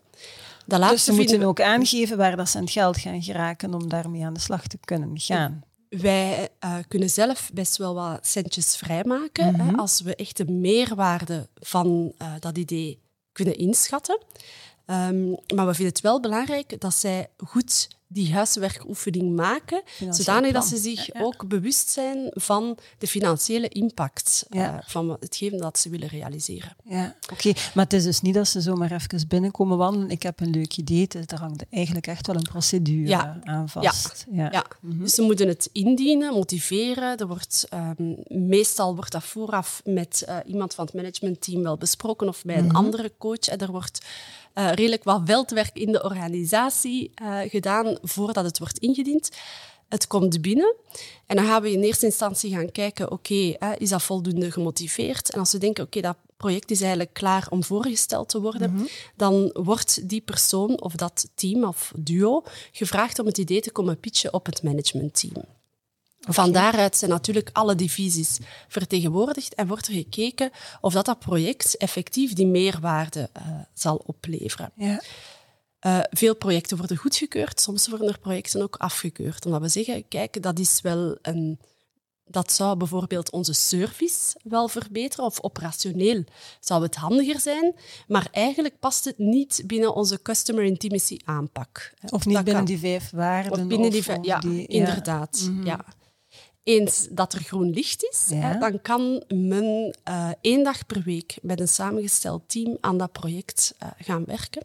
Dat 0.67 0.91
dus 0.91 1.05
ze 1.05 1.13
moeten 1.13 1.43
ook 1.43 1.61
aangeven 1.61 2.17
waar 2.17 2.37
dat 2.37 2.49
ze 2.49 2.57
aan 2.57 2.63
het 2.63 2.73
geld 2.73 2.99
gaan 2.99 3.23
geraken 3.23 3.75
om 3.75 3.89
daarmee 3.89 4.25
aan 4.25 4.35
de 4.35 4.41
slag 4.41 4.67
te 4.67 4.79
kunnen 4.85 5.19
gaan. 5.21 5.65
Wij 5.89 6.49
uh, 6.65 6.77
kunnen 6.89 7.11
zelf 7.11 7.51
best 7.53 7.77
wel 7.77 7.95
wat 7.95 8.27
centjes 8.27 8.77
vrijmaken 8.77 9.53
mm 9.53 9.61
hè, 9.61 9.77
als 9.77 10.01
we 10.01 10.15
echt 10.17 10.37
de 10.37 10.45
meerwaarde 10.45 11.49
van 11.55 12.13
uh, 12.19 12.33
dat 12.41 12.59
idee 12.59 13.03
kunnen 13.33 13.57
inschatten. 13.57 14.19
Um, 14.91 15.37
maar 15.55 15.67
we 15.67 15.75
vinden 15.75 15.93
het 15.93 16.01
wel 16.01 16.21
belangrijk 16.21 16.81
dat 16.81 16.95
zij 16.95 17.29
goed 17.37 17.89
die 18.13 18.35
huiswerkoefening 18.35 19.37
maken, 19.37 19.83
zodanig 20.11 20.53
dat 20.53 20.67
ze 20.67 20.77
zich 20.77 21.09
ook 21.15 21.49
bewust 21.49 21.89
zijn 21.89 22.31
van 22.31 22.79
de 22.99 23.07
financiële 23.07 23.69
impact 23.69 24.47
uh, 24.51 24.75
van 24.87 25.17
hetgeen 25.21 25.57
dat 25.57 25.79
ze 25.79 25.89
willen 25.89 26.09
realiseren. 26.09 26.77
Ja, 26.85 27.15
oké. 27.33 27.53
Maar 27.75 27.85
het 27.85 27.93
is 27.93 28.05
dus 28.05 28.21
niet 28.21 28.35
dat 28.35 28.49
ze 28.49 28.61
zomaar 28.61 28.93
even 28.93 29.29
binnenkomen 29.29 29.77
wandelen. 29.77 30.11
Ik 30.11 30.23
heb 30.23 30.41
een 30.41 30.51
leuk 30.51 30.77
idee. 30.77 31.09
Er 31.09 31.39
hangt 31.39 31.65
eigenlijk 31.71 32.07
echt 32.07 32.27
wel 32.27 32.37
een 32.37 32.43
procedure 32.43 33.41
aan 33.43 33.69
vast. 33.69 34.27
Ja. 34.31 34.65
Mhm. 34.81 34.99
dus 34.99 35.15
ze 35.15 35.23
moeten 35.23 35.49
het 35.49 35.69
indienen, 35.73 36.35
motiveren. 36.35 37.17
Er 37.17 37.27
wordt, 37.27 37.69
um, 37.99 38.17
meestal 38.29 38.95
wordt 38.95 39.13
dat 39.13 39.25
vooraf 39.25 39.83
met 39.85 40.25
uh, 40.29 40.37
iemand 40.47 40.75
van 40.75 40.85
het 40.85 40.95
managementteam 40.95 41.63
wel 41.63 41.77
besproken 41.77 42.29
of 42.29 42.43
bij 42.45 42.57
een 42.57 42.65
mhm. 42.65 42.77
andere 42.77 43.13
coach. 43.19 43.49
En 43.49 43.59
er 43.59 43.71
wordt 43.71 44.01
uh, 44.55 44.73
redelijk 44.73 45.05
wat 45.05 45.23
veldwerk 45.25 45.77
in 45.77 45.93
de 45.93 46.03
organisatie 46.03 47.11
uh, 47.23 47.39
gedaan 47.47 47.99
voordat 48.03 48.45
het 48.45 48.59
wordt 48.59 48.79
ingediend. 48.79 49.31
Het 49.89 50.07
komt 50.07 50.41
binnen 50.41 50.75
en 51.27 51.37
dan 51.37 51.45
gaan 51.45 51.63
we 51.63 51.73
in 51.73 51.83
eerste 51.83 52.07
instantie 52.07 52.55
gaan 52.55 52.73
kijken, 52.73 53.11
oké, 53.11 53.55
okay, 53.55 53.77
is 53.79 53.89
dat 53.89 54.03
voldoende 54.03 54.51
gemotiveerd? 54.51 55.31
En 55.31 55.39
als 55.39 55.53
we 55.53 55.59
denken, 55.59 55.85
oké, 55.85 55.99
okay, 55.99 56.13
dat 56.13 56.21
project 56.37 56.71
is 56.71 56.81
eigenlijk 56.81 57.13
klaar 57.13 57.47
om 57.51 57.65
voorgesteld 57.65 58.29
te 58.29 58.41
worden, 58.41 58.71
mm 58.71 58.77
-hmm. 58.77 58.89
dan 59.17 59.51
wordt 59.53 60.09
die 60.09 60.21
persoon 60.21 60.81
of 60.81 60.95
dat 60.95 61.29
team 61.35 61.65
of 61.65 61.93
duo 61.97 62.43
gevraagd 62.73 63.19
om 63.19 63.27
het 63.27 63.39
idee 63.39 63.61
te 63.61 63.73
komen 63.73 64.01
pitchen 64.01 64.33
op 64.35 64.47
het 64.47 64.63
managementteam. 64.63 65.45
Van 66.33 66.53
daaruit 66.53 66.97
zijn 66.97 67.11
natuurlijk 67.11 67.51
alle 67.53 67.75
divisies 67.75 68.39
vertegenwoordigd 68.69 69.55
en 69.55 69.67
wordt 69.67 69.87
er 69.87 69.93
gekeken 69.93 70.51
of 70.81 70.93
dat, 70.93 71.05
dat 71.05 71.19
project 71.19 71.77
effectief 71.77 72.33
die 72.33 72.47
meerwaarde 72.47 73.31
uh, 73.37 73.43
zal 73.75 74.03
opleveren. 74.07 74.73
Ja. 74.77 75.03
Uh, 75.87 75.99
veel 76.11 76.37
projecten 76.37 76.77
worden 76.77 76.97
goedgekeurd, 76.97 77.61
soms 77.61 77.89
worden 77.89 78.09
er 78.09 78.19
projecten 78.19 78.63
ook 78.63 78.77
afgekeurd. 78.77 79.47
Omdat 79.47 79.61
we 79.61 79.69
zeggen, 79.69 80.09
kijk, 80.09 80.43
dat 80.43 80.59
is 80.59 80.81
wel 80.81 81.19
een... 81.23 81.59
Dat 82.25 82.53
zou 82.53 82.77
bijvoorbeeld 82.77 83.31
onze 83.31 83.53
service 83.53 84.39
wel 84.43 84.69
verbeteren, 84.69 85.25
of 85.25 85.43
operationeel 85.43 86.25
zou 86.61 86.83
het 86.83 86.95
handiger 86.95 87.41
zijn, 87.41 87.75
maar 88.07 88.29
eigenlijk 88.31 88.79
past 88.79 89.05
het 89.05 89.19
niet 89.19 89.63
binnen 89.67 89.95
onze 89.95 90.23
customer 90.23 90.65
intimacy 90.65 91.17
aanpak. 91.25 91.95
Of 92.11 92.27
niet 92.27 92.45
binnen 92.45 92.65
die 92.65 92.79
vijf 92.79 93.11
waarden. 93.11 93.53
Of 93.53 93.67
binnen 93.67 93.91
die, 93.91 94.05
ja, 94.23 94.39
die, 94.39 94.67
inderdaad. 94.67 95.49
Mhm. 95.51 95.67
ja 95.67 95.85
eens 96.79 97.07
dat 97.11 97.33
er 97.33 97.41
groen 97.43 97.71
licht 97.71 98.05
is, 98.11 98.31
hè, 98.35 98.59
dan 98.59 98.83
kan 98.83 99.23
men 99.29 99.95
uh, 100.09 100.31
één 100.41 100.65
dag 100.65 100.87
per 100.87 101.03
week 101.03 101.39
met 101.43 101.61
een 101.61 101.69
samengesteld 101.69 102.43
team 102.47 102.77
aan 102.81 102.99
dat 102.99 103.13
project 103.13 103.75
uh, 103.83 103.89
gaan 103.99 104.25
werken. 104.25 104.63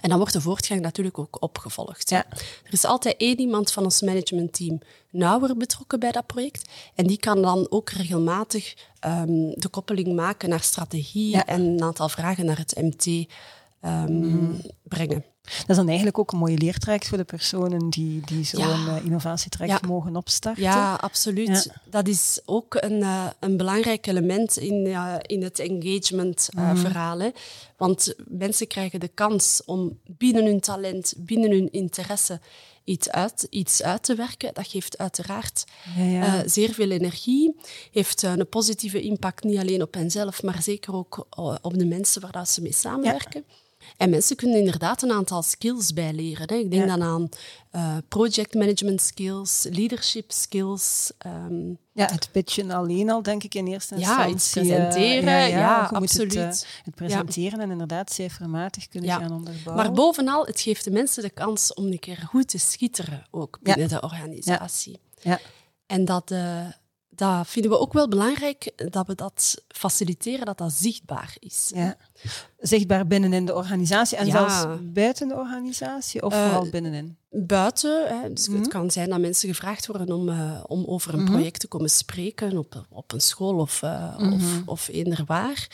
En 0.00 0.08
dan 0.08 0.18
wordt 0.18 0.32
de 0.32 0.40
voortgang 0.40 0.80
natuurlijk 0.80 1.18
ook 1.18 1.42
opgevolgd. 1.42 2.10
Ja. 2.10 2.24
Er 2.64 2.72
is 2.72 2.84
altijd 2.84 3.16
één 3.16 3.38
iemand 3.40 3.72
van 3.72 3.84
ons 3.84 4.00
managementteam 4.00 4.78
nauwer 5.10 5.56
betrokken 5.56 6.00
bij 6.00 6.12
dat 6.12 6.26
project. 6.26 6.68
En 6.94 7.06
die 7.06 7.18
kan 7.18 7.42
dan 7.42 7.66
ook 7.70 7.90
regelmatig 7.90 8.74
ehm, 9.00 9.50
de 9.54 9.68
koppeling 9.70 10.14
maken 10.14 10.48
naar 10.48 10.60
strategie 10.60 11.30
Ja. 11.30 11.46
en 11.46 11.60
een 11.60 11.82
aantal 11.82 12.08
vragen 12.08 12.44
naar 12.44 12.58
het 12.58 12.76
MT 12.80 13.26
ehm, 13.80 14.18
Mhm. 14.18 14.54
brengen. 14.82 15.24
Dat 15.42 15.68
is 15.68 15.76
dan 15.76 15.86
eigenlijk 15.86 16.18
ook 16.18 16.32
een 16.32 16.38
mooie 16.38 16.56
leertraject 16.58 17.08
voor 17.08 17.18
de 17.18 17.24
personen 17.24 17.88
die, 17.90 18.20
die 18.24 18.44
zo'n 18.44 18.60
Ja. 18.60 18.96
eh, 18.96 19.04
innovatietraject 19.04 19.80
Ja. 19.80 19.86
mogen 19.88 20.16
opstarten. 20.16 20.62
Ja, 20.62 20.94
absoluut. 20.94 21.64
Ja. 21.64 21.80
Dat 21.90 22.08
is 22.08 22.40
ook 22.44 22.74
een, 22.80 23.02
eh, 23.02 23.26
een 23.40 23.56
belangrijk 23.56 24.06
element 24.06 24.56
in, 24.56 24.86
eh, 24.86 25.14
in 25.22 25.42
het 25.42 25.58
engagement-verhaal. 25.58 27.30
Want 27.76 28.14
mensen 28.28 28.66
krijgen 28.66 29.00
de 29.00 29.08
kans 29.08 29.62
om 29.64 29.98
binnen 30.06 30.44
hun 30.44 30.60
talent, 30.60 31.14
binnen 31.16 31.50
hun 31.50 31.72
interesse 31.72 32.40
iets 32.84 33.10
uit, 33.10 33.46
iets 33.50 33.82
uit 33.82 34.02
te 34.02 34.14
werken. 34.14 34.54
Dat 34.54 34.66
geeft 34.66 34.98
uiteraard 34.98 35.64
eh, 35.96 36.40
zeer 36.46 36.70
veel 36.72 36.90
energie. 36.90 37.56
Heeft 37.92 38.22
eh, 38.22 38.32
een 38.36 38.48
positieve 38.48 39.00
impact 39.02 39.44
niet 39.44 39.58
alleen 39.58 39.82
op 39.82 39.94
henzelf, 39.94 40.42
maar 40.42 40.62
zeker 40.62 40.94
ook 40.94 41.26
eh, 41.30 41.54
op 41.62 41.78
de 41.78 41.86
mensen 41.86 42.20
waar 42.20 42.32
dat 42.32 42.48
ze 42.50 42.62
mee 42.62 42.72
samenwerken. 42.72 43.44
En 43.96 44.10
mensen 44.10 44.36
kunnen 44.36 44.58
inderdaad 44.58 45.02
een 45.02 45.10
aantal 45.12 45.42
skills 45.42 45.92
bijleren. 45.92 46.48
Hè. 46.48 46.54
Ik 46.54 46.70
denk 46.70 46.86
Ja. 46.88 46.96
dan 46.96 47.02
aan 47.02 47.28
eh, 47.70 47.96
project 48.08 48.54
management 48.54 49.00
skills, 49.00 49.66
leadership 49.70 50.30
skills. 50.32 51.10
ehm, 51.18 51.68
Ja, 51.94 52.06
het 52.12 52.28
pitchen 52.32 52.70
alleen 52.70 53.10
al, 53.10 53.22
denk 53.22 53.42
ik, 53.42 53.54
in 53.54 53.66
eerste 53.66 53.94
Ja, 53.98 54.00
instantie. 54.26 54.34
iets 54.34 54.56
eh, 54.56 54.62
presenteren, 54.62 55.48
ja, 55.48 55.82
het, 55.82 55.92
absoluut. 55.92 56.34
eh, 56.34 56.48
het 56.84 56.94
presenteren 56.94 57.60
en 57.60 57.70
inderdaad 57.70 58.12
cijfermatig 58.12 58.88
kunnen 58.88 59.10
Ja. 59.10 59.18
gaan 59.18 59.32
onderbouwen. 59.32 59.74
maar 59.86 59.92
bovenal, 59.92 60.44
het 60.46 60.60
geeft 60.60 60.84
de 60.84 60.90
mensen 60.90 61.22
de 61.22 61.30
kans 61.30 61.74
om 61.74 61.84
een 61.86 61.98
keer 61.98 62.16
goed 62.28 62.48
te 62.48 62.58
schitteren, 62.58 63.26
ook 63.30 63.58
Ja. 63.62 63.74
binnen 63.74 63.88
de 64.00 64.00
organisatie. 64.02 65.00
Ja. 65.20 65.40
En 65.86 66.04
dat, 66.04 66.34
dat 67.08 67.48
vinden 67.48 67.70
we 67.70 67.78
ook 67.78 67.92
wel 67.92 68.08
belangrijk, 68.08 68.72
dat 68.90 69.06
we 69.06 69.14
dat 69.14 69.62
faciliteren, 69.68 70.46
dat 70.46 70.58
dat 70.58 70.72
zichtbaar 70.72 71.36
is. 71.38 71.70
Ja. 71.74 71.96
Zichtbaar 72.62 73.06
binnenin 73.06 73.44
de 73.46 73.54
organisatie 73.54 74.16
en 74.16 74.26
Ja. 74.26 74.32
zelfs 74.32 74.76
buiten 74.82 75.28
de 75.28 75.34
organisatie 75.34 76.22
of 76.22 76.32
Eh, 76.32 76.42
vooral 76.44 76.70
binnenin? 76.70 77.16
Buiten, 77.30 78.20
hè, 78.20 78.32
dus 78.32 78.48
Mhm. 78.48 78.58
het 78.58 78.68
kan 78.68 78.90
zijn 78.90 79.08
dat 79.10 79.20
mensen 79.20 79.48
gevraagd 79.48 79.86
worden 79.86 80.12
om, 80.12 80.28
eh, 80.28 80.64
om 80.66 80.84
over 80.86 81.14
een 81.14 81.22
Mhm. 81.22 81.32
project 81.32 81.60
te 81.60 81.66
komen 81.68 81.90
spreken 81.90 82.56
op, 82.58 82.86
op 82.90 83.12
een 83.12 83.20
school 83.20 83.58
of, 83.58 83.82
Mhm. 83.82 84.32
of, 84.32 84.42
of 84.66 84.88
eender 84.88 85.22
waar. 85.26 85.68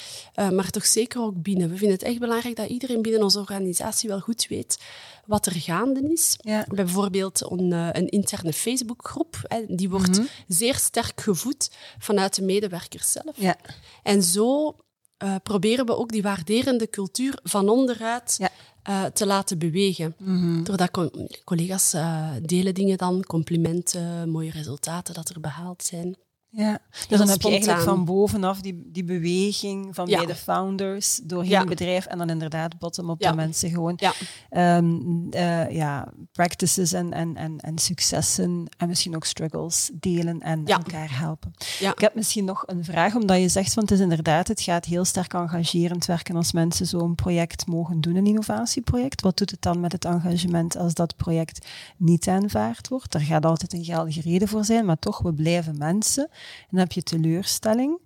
Maar 0.53 0.71
toch 0.71 0.87
zeker 0.87 1.21
ook 1.21 1.43
binnen. 1.43 1.69
We 1.71 1.77
vinden 1.77 1.97
het 1.97 2.07
echt 2.07 2.19
belangrijk 2.19 2.57
dat 2.57 2.69
iedereen 2.69 3.03
binnen 3.03 3.23
onze 3.23 3.39
organisatie 3.39 4.09
wel 4.09 4.21
goed 4.21 4.47
weet 4.49 4.79
wat 5.27 5.47
er 5.47 5.53
gaande 5.53 6.13
is. 6.13 6.37
Ja. 6.41 6.65
Bijvoorbeeld 6.69 7.51
een, 7.51 7.71
een 7.73 8.09
interne 8.09 8.53
Facebookgroep. 8.53 9.37
Die 9.69 9.91
wordt 9.91 10.19
Mhm. 10.19 10.27
zeer 10.49 10.75
sterk 10.75 11.21
gevoed 11.21 11.71
vanuit 11.99 12.35
de 12.35 12.43
medewerkers 12.43 13.11
zelf. 13.13 13.37
Ja. 13.37 13.57
En 14.03 14.23
zo 14.23 14.77
eh, 15.19 15.35
proberen 15.43 15.87
we 15.87 15.97
ook 15.97 16.11
die 16.13 16.23
waarderende 16.23 16.91
cultuur 16.91 17.39
van 17.43 17.69
onderuit 17.69 18.35
Ja. 18.39 18.49
eh, 18.83 19.05
te 19.05 19.27
laten 19.27 19.59
bewegen. 19.59 20.15
Mhm. 20.19 20.63
Doordat 20.63 20.91
co- 20.91 21.11
collega's 21.45 21.93
eh, 21.93 22.31
delen 22.43 22.75
dingen 22.75 22.99
dan, 22.99 23.25
complimenten, 23.25 24.29
mooie 24.31 24.51
resultaten 24.51 25.15
dat 25.15 25.29
er 25.29 25.41
behaald 25.41 25.83
zijn. 25.83 26.17
Ja, 26.51 26.79
dus 27.09 27.19
dan 27.19 27.29
heb 27.29 27.43
je 27.43 27.49
eigenlijk 27.49 27.81
van 27.83 28.05
bovenaf 28.05 28.61
die, 28.61 28.83
die 28.93 29.05
beweging 29.05 29.95
van 29.95 30.07
Ja. 30.07 30.17
bij 30.17 30.27
de 30.27 30.35
founders 30.35 31.21
doorheen 31.25 31.51
Ja. 31.51 31.59
het 31.59 31.69
bedrijf 31.69 32.07
en 32.07 32.19
dan 32.19 32.31
inderdaad 32.31 32.79
bottom-up 32.79 33.21
Ja. 33.21 33.27
dat 33.27 33.37
mensen 33.37 33.71
gewoon 33.71 33.95
Ja. 33.97 34.13
ehm, 34.51 34.97
eh, 35.31 35.71
ja, 35.71 36.13
practices 36.33 36.93
en, 36.93 37.13
en, 37.13 37.37
en, 37.37 37.59
en 37.59 37.79
successen 37.79 38.67
en 38.77 38.89
misschien 38.89 39.15
ook 39.15 39.25
struggles 39.25 39.91
delen 39.95 40.41
en 40.41 40.65
elkaar 40.67 41.19
helpen. 41.19 41.53
Ja. 41.79 41.91
Ik 41.93 41.99
heb 42.01 42.15
misschien 42.15 42.45
nog 42.45 42.63
een 42.67 42.85
vraag, 42.85 43.15
omdat 43.15 43.41
je 43.41 43.49
zegt, 43.49 43.75
want 43.75 43.89
het 43.89 43.99
is 43.99 44.05
inderdaad, 44.05 44.49
het 44.49 44.61
gaat 44.61 44.85
heel 44.85 45.05
sterk 45.05 45.35
engagerend 45.35 46.07
werken 46.07 46.37
als 46.37 46.53
mensen 46.53 46.87
zo'n 46.87 47.15
project 47.15 47.67
mogen 47.67 48.01
doen, 48.01 48.17
een 48.17 48.27
innovatieproject. 48.27 49.21
Wat 49.21 49.37
doet 49.37 49.51
het 49.51 49.63
dan 49.63 49.81
met 49.81 49.93
het 49.93 50.05
engagement 50.05 50.77
als 50.77 50.95
dat 50.95 51.17
project 51.17 51.67
niet 51.97 52.29
aanvaard 52.29 52.89
wordt? 52.89 53.15
Er 53.15 53.21
gaat 53.21 53.45
altijd 53.47 53.73
een 53.73 53.85
geldige 53.85 54.21
reden 54.21 54.49
voor 54.49 54.65
zijn, 54.65 54.85
maar 54.85 54.99
toch, 54.99 55.19
we 55.19 55.33
blijven 55.35 55.79
mensen. 55.79 56.29
En 56.61 56.69
dan 56.71 56.81
heb 56.81 56.93
je 56.93 57.03
teleurstelling. 57.03 57.99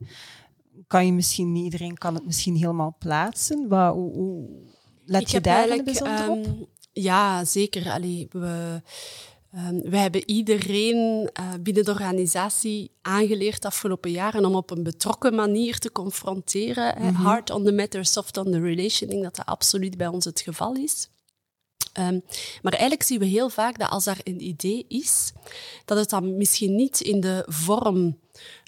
Kan 0.87 1.07
je 1.07 1.13
misschien 1.13 1.53
niet, 1.53 1.65
iedereen 1.65 1.99
kan 1.99 2.15
het 2.15 2.27
misschien 2.27 2.57
helemaal 2.57 2.97
plaatsen. 2.99 3.69
Wat, 3.69 3.95
hoe, 3.95 4.13
hoe 4.13 4.49
let 5.05 5.21
Ik 5.21 5.29
je 5.29 5.41
daar 5.41 5.83
bijzonder 5.83 6.29
op? 6.29 6.45
ehm, 6.45 6.53
ja, 6.93 7.45
zeker. 7.45 7.91
Allee, 7.91 8.27
we, 8.31 8.83
ehm, 9.53 9.77
we 9.91 9.99
hebben 9.99 10.29
iedereen 10.29 11.31
eh, 11.33 11.45
binnen 11.61 11.85
de 11.85 11.91
organisatie 11.91 12.91
aangeleerd 13.03 13.63
de 13.63 13.69
afgelopen 13.69 14.11
jaren 14.11 14.45
om 14.45 14.55
op 14.55 14.71
een 14.71 14.83
betrokken 14.83 15.35
manier 15.35 15.79
te 15.79 15.93
confronteren. 15.93 16.95
Mhm. 16.99 17.15
Hard 17.15 17.51
on 17.51 17.65
the 17.65 17.73
matter, 17.73 18.07
soft 18.07 18.37
on 18.37 18.51
the 18.51 18.61
relation. 18.61 19.01
Ik 19.01 19.11
denk 19.11 19.23
dat 19.23 19.37
dat 19.37 19.47
absoluut 19.47 19.97
bij 19.97 20.07
ons 20.07 20.25
het 20.25 20.41
geval 20.41 20.75
is. 20.75 21.09
Ehm, 21.93 22.19
maar 22.63 22.73
eigenlijk 22.73 23.03
zien 23.03 23.19
we 23.19 23.25
heel 23.25 23.49
vaak 23.49 23.79
dat 23.79 23.91
als 23.91 24.07
er 24.07 24.19
een 24.25 24.43
idee 24.43 24.85
is, 24.89 25.33
dat 25.85 25.99
het 25.99 26.11
dan 26.11 26.37
misschien 26.37 26.75
niet 26.75 27.01
in 27.01 27.21
de 27.21 27.45
vorm 27.47 28.19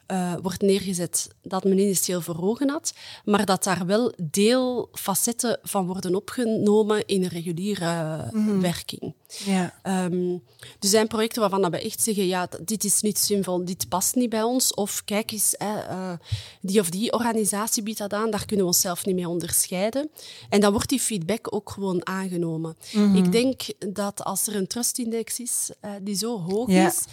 eh, 0.06 0.34
wordt 0.42 0.60
neergezet 0.62 1.28
dat 1.42 1.64
men 1.64 1.78
initieel 1.78 2.20
voor 2.20 2.42
ogen 2.42 2.70
had, 2.70 2.92
maar 3.24 3.44
dat 3.46 3.64
daar 3.64 3.86
wel 3.86 4.12
deelfacetten 4.22 5.58
van 5.62 5.86
worden 5.86 6.14
opgenomen 6.14 7.06
in 7.06 7.22
een 7.22 7.28
reguliere 7.28 8.28
Mhm. 8.32 8.60
werking. 8.60 9.14
Ja. 9.44 9.74
Ehm, 9.82 10.32
er 10.80 10.88
zijn 10.88 11.06
projecten 11.08 11.40
waarvan 11.40 11.70
we 11.70 11.80
echt 11.80 12.02
zeggen, 12.02 12.26
ja, 12.26 12.48
dit 12.64 12.84
is 12.84 13.00
niet 13.00 13.18
zinvol, 13.18 13.64
dit 13.64 13.88
past 13.88 14.14
niet 14.14 14.30
bij 14.30 14.42
ons. 14.42 14.74
Of 14.74 15.02
kijk 15.04 15.30
eens, 15.32 15.54
hè, 15.58 15.78
eh, 15.80 16.12
die 16.60 16.80
of 16.80 16.90
die 16.90 17.12
organisatie 17.12 17.82
biedt 17.82 17.98
dat 17.98 18.12
aan, 18.12 18.30
daar 18.30 18.44
kunnen 18.46 18.64
we 18.66 18.72
onszelf 18.72 19.04
niet 19.06 19.14
mee 19.14 19.28
onderscheiden. 19.28 20.10
En 20.48 20.60
dan 20.60 20.72
wordt 20.72 20.88
die 20.88 21.00
feedback 21.00 21.54
ook 21.54 21.70
gewoon 21.70 22.06
aangenomen. 22.06 22.76
Mhm. 22.92 23.16
Ik 23.16 23.32
denk 23.32 23.62
dat 23.78 24.24
als 24.24 24.46
er 24.46 24.56
een 24.56 24.66
trustindex 24.66 25.40
is 25.40 25.70
eh, 25.80 25.90
die 26.02 26.16
zo 26.16 26.40
hoog 26.40 26.70
Ja. 26.70 26.86
is, 26.86 27.04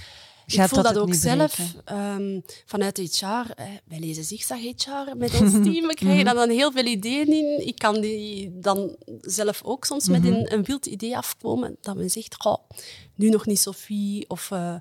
ik 0.45 0.61
voel 0.61 0.83
dat 0.83 0.97
ook 0.97 1.13
zelf 1.13 1.59
ehm, 1.85 2.39
vanuit 2.65 2.97
HR. 2.97 3.25
eh, 3.25 3.65
wij 3.85 3.99
lezen 3.99 4.23
zigzag 4.23 4.59
HR 4.59 5.15
met 5.17 5.39
ons 5.41 5.51
team. 5.67 5.87
We 5.87 5.93
krijgen 5.93 6.25
daar 6.25 6.33
dan 6.35 6.49
heel 6.49 6.71
veel 6.71 6.85
ideeën 6.85 7.27
in. 7.33 7.67
Ik 7.67 7.75
kan 7.77 8.01
die 8.01 8.59
dan 8.59 8.95
zelf 9.21 9.61
ook 9.63 9.85
soms 9.85 10.07
met 10.07 10.25
een, 10.25 10.53
een 10.53 10.63
wild 10.63 10.85
idee 10.85 11.17
afkomen. 11.17 11.77
Dat 11.81 11.95
men 11.95 12.09
zegt, 12.09 12.35
goh, 12.37 12.69
nu 13.15 13.29
nog 13.29 13.45
niet 13.45 13.59
Sophie. 13.59 14.25
Of 14.29 14.51
eh, 14.51 14.75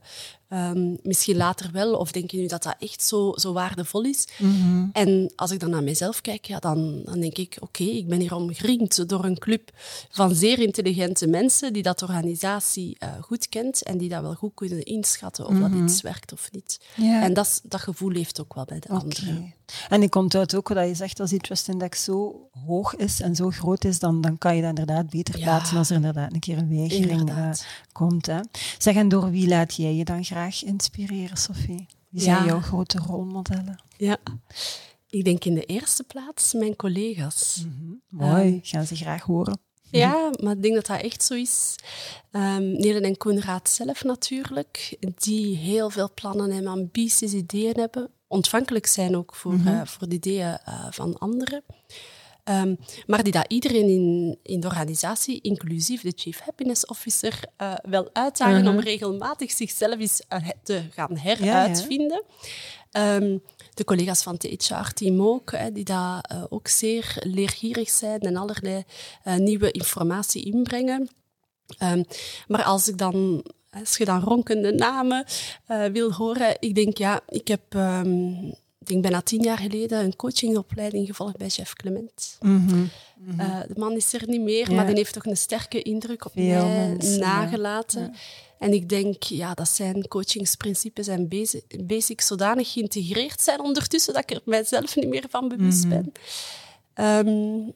ehm, 0.50 0.94
misschien 1.02 1.36
later 1.36 1.70
wel. 1.72 1.94
Of 1.94 2.12
denk 2.12 2.30
je 2.30 2.38
nu 2.38 2.46
dat 2.46 2.62
dat 2.62 2.76
echt 2.78 3.02
zo, 3.02 3.32
zo 3.36 3.52
waardevol 3.52 4.02
is? 4.04 4.26
Mhm. 4.38 4.86
En 4.92 5.32
als 5.36 5.50
ik 5.50 5.60
dan 5.60 5.70
naar 5.70 5.82
mezelf 5.82 6.20
kijk, 6.20 6.44
ja, 6.44 6.58
dan, 6.58 7.00
dan 7.04 7.20
denk 7.20 7.36
ik, 7.36 7.56
oké, 7.60 7.82
ik 7.82 8.08
ben 8.08 8.20
hier 8.20 8.34
omringd 8.34 9.08
door 9.08 9.24
een 9.24 9.38
club 9.38 9.70
van 10.10 10.34
zeer 10.34 10.58
intelligente 10.58 11.26
mensen 11.26 11.72
die 11.72 11.82
dat 11.82 12.02
organisatie 12.02 12.96
eh, 12.98 13.08
goed 13.20 13.48
kent 13.48 13.82
en 13.82 13.98
die 13.98 14.08
dat 14.08 14.22
wel 14.22 14.34
goed 14.34 14.54
kunnen 14.54 14.82
inschatten 14.82 15.46
of 15.46 15.58
dat 15.58 15.72
iets 15.72 16.00
werkt 16.00 16.32
of 16.32 16.48
niet. 16.52 16.80
En 16.96 17.34
dat, 17.34 17.60
dat 17.64 17.80
gevoel 17.80 18.10
leeft 18.10 18.40
ook 18.40 18.54
wel 18.54 18.64
bij 18.64 18.78
de 18.78 18.88
anderen. 18.88 19.54
En 19.88 20.02
ik 20.02 20.10
komt 20.10 20.34
uit 20.34 20.54
ook 20.54 20.74
dat 20.74 20.88
je 20.88 20.94
zegt, 20.94 21.20
als 21.20 21.30
die 21.30 21.38
trust 21.38 21.68
index 21.68 22.04
zo 22.04 22.48
hoog 22.66 22.96
is 22.96 23.20
en 23.20 23.36
zo 23.36 23.50
groot 23.50 23.84
is, 23.84 23.98
dan, 23.98 24.20
dan 24.20 24.38
kan 24.38 24.56
je 24.56 24.60
dat 24.60 24.68
inderdaad 24.68 25.10
beter 25.10 25.38
Ja. 25.38 25.44
plaatsen 25.44 25.76
als 25.76 25.90
er 25.90 25.96
inderdaad 25.96 26.32
een 26.32 26.40
keer 26.40 26.58
een 26.58 26.68
weigering 26.68 27.10
Inderdaad. 27.10 27.66
Komt. 27.92 28.26
Hè. 28.26 28.40
Zeg, 28.78 28.94
en 28.94 29.08
door 29.08 29.30
wie 29.30 29.48
laat 29.48 29.74
jij 29.76 29.94
je 29.94 30.04
dan 30.04 30.24
graag 30.24 30.62
inspireren, 30.64 31.36
Sophie? 31.36 31.86
Wie 32.08 32.22
zijn 32.22 32.36
Ja. 32.36 32.44
jouw 32.44 32.60
grote 32.60 32.98
rolmodellen? 32.98 33.82
Ja. 33.96 34.16
Ik 35.08 35.24
denk 35.24 35.44
in 35.44 35.54
de 35.54 35.64
eerste 35.64 36.02
plaats 36.04 36.52
mijn 36.52 36.76
collega's. 36.76 37.64
Mooi, 38.08 38.60
gaan 38.62 38.86
ze 38.86 38.96
graag 38.96 39.22
horen. 39.22 39.58
Ja, 39.90 40.30
maar 40.42 40.52
ik 40.56 40.62
denk 40.62 40.74
dat 40.74 40.86
dat 40.86 41.00
echt 41.00 41.22
zo 41.22 41.34
is. 41.34 41.76
Ehm 42.30 42.72
Nelen 42.72 43.02
en 43.02 43.16
Koenraad 43.16 43.68
zelf 43.70 44.04
natuurlijk, 44.04 44.96
die 45.16 45.56
heel 45.56 45.90
veel 45.90 46.10
plannen 46.14 46.50
en 46.50 46.66
ambities, 46.66 47.32
ideeën 47.34 47.74
hebben. 47.78 48.10
Ontvankelijk 48.28 48.86
zijn 48.86 49.16
ook 49.16 49.34
voor, 49.34 49.58
eh, 49.66 49.80
voor 49.84 50.08
de 50.08 50.14
ideeën 50.14 50.58
eh, 50.64 50.86
van 50.90 51.18
anderen. 51.18 51.62
Ehm, 52.50 52.74
maar 53.06 53.22
die 53.22 53.32
dat 53.32 53.44
iedereen 53.48 53.88
in, 53.88 54.38
in 54.42 54.60
de 54.60 54.66
organisatie, 54.66 55.40
inclusief 55.40 56.02
de 56.02 56.12
Chief 56.16 56.40
Happiness 56.40 56.86
Officer, 56.86 57.40
eh, 57.56 57.74
wel 57.82 58.10
uitdagen 58.12 58.68
om 58.68 58.80
regelmatig 58.80 59.50
zichzelf 59.50 59.98
eens 59.98 60.22
eh, 60.28 60.48
te 60.62 60.82
gaan 60.90 61.16
heruitvinden. 61.16 62.24
Ehm, 62.90 63.38
de 63.74 63.84
collega's 63.84 64.22
van 64.22 64.32
het 64.32 64.66
HR-team 64.66 65.22
ook, 65.22 65.52
hè, 65.52 65.72
die 65.72 65.84
daar 65.84 66.20
eh, 66.20 66.44
ook 66.48 66.68
zeer 66.68 67.16
leergierig 67.20 67.90
zijn 67.90 68.20
en 68.20 68.36
allerlei 68.36 68.84
nieuwe 69.24 69.70
informatie 69.70 70.44
inbrengen. 70.44 71.08
Ehm, 71.78 72.02
maar 72.46 72.62
als 72.64 72.88
ik 72.88 72.98
dan, 72.98 73.44
als 73.70 73.96
je 73.96 74.04
dan 74.04 74.20
ronkende 74.20 74.72
namen 74.72 75.24
wil 75.92 76.12
horen, 76.12 76.56
ik 76.58 76.74
denk 76.74 76.98
ja, 76.98 77.20
ik 77.28 77.48
heb 77.48 77.62
ik 78.80 78.86
denk 78.86 79.02
bijna 79.02 79.20
tien 79.22 79.42
jaar 79.42 79.58
geleden, 79.58 80.04
een 80.04 80.16
coachingopleiding 80.16 81.06
gevolgd 81.06 81.36
bij 81.36 81.48
chef 81.48 81.72
Clement. 81.72 82.36
Mhm. 82.40 82.84
Eh, 83.38 83.60
de 83.68 83.74
man 83.80 83.92
is 83.92 84.12
er 84.12 84.22
niet 84.28 84.40
meer, 84.40 84.68
Ja. 84.70 84.74
maar 84.76 84.86
die 84.86 84.94
heeft 84.94 85.12
toch 85.12 85.24
een 85.26 85.36
sterke 85.36 85.82
indruk 85.82 86.24
op 86.26 86.32
Veel 86.32 86.66
mij 86.66 86.88
mensen, 86.88 87.20
nagelaten. 87.20 88.00
Ja. 88.02 88.10
En 88.58 88.72
ik 88.72 88.88
denk 88.88 89.22
ja, 89.22 89.54
dat 89.54 89.68
zijn 89.68 90.08
coachingsprincipes 90.08 91.06
en 91.06 91.28
basi- 91.28 91.62
basics 91.84 92.26
zodanig 92.26 92.72
geïntegreerd 92.72 93.40
zijn 93.40 93.60
ondertussen 93.60 94.14
dat 94.14 94.22
ik 94.22 94.30
er 94.30 94.42
mijzelf 94.44 94.96
niet 94.96 95.08
meer 95.08 95.24
van 95.30 95.48
bewust 95.48 95.84
Mhm. 95.84 95.88
ben. 95.88 96.12
Ehm, 96.94 97.68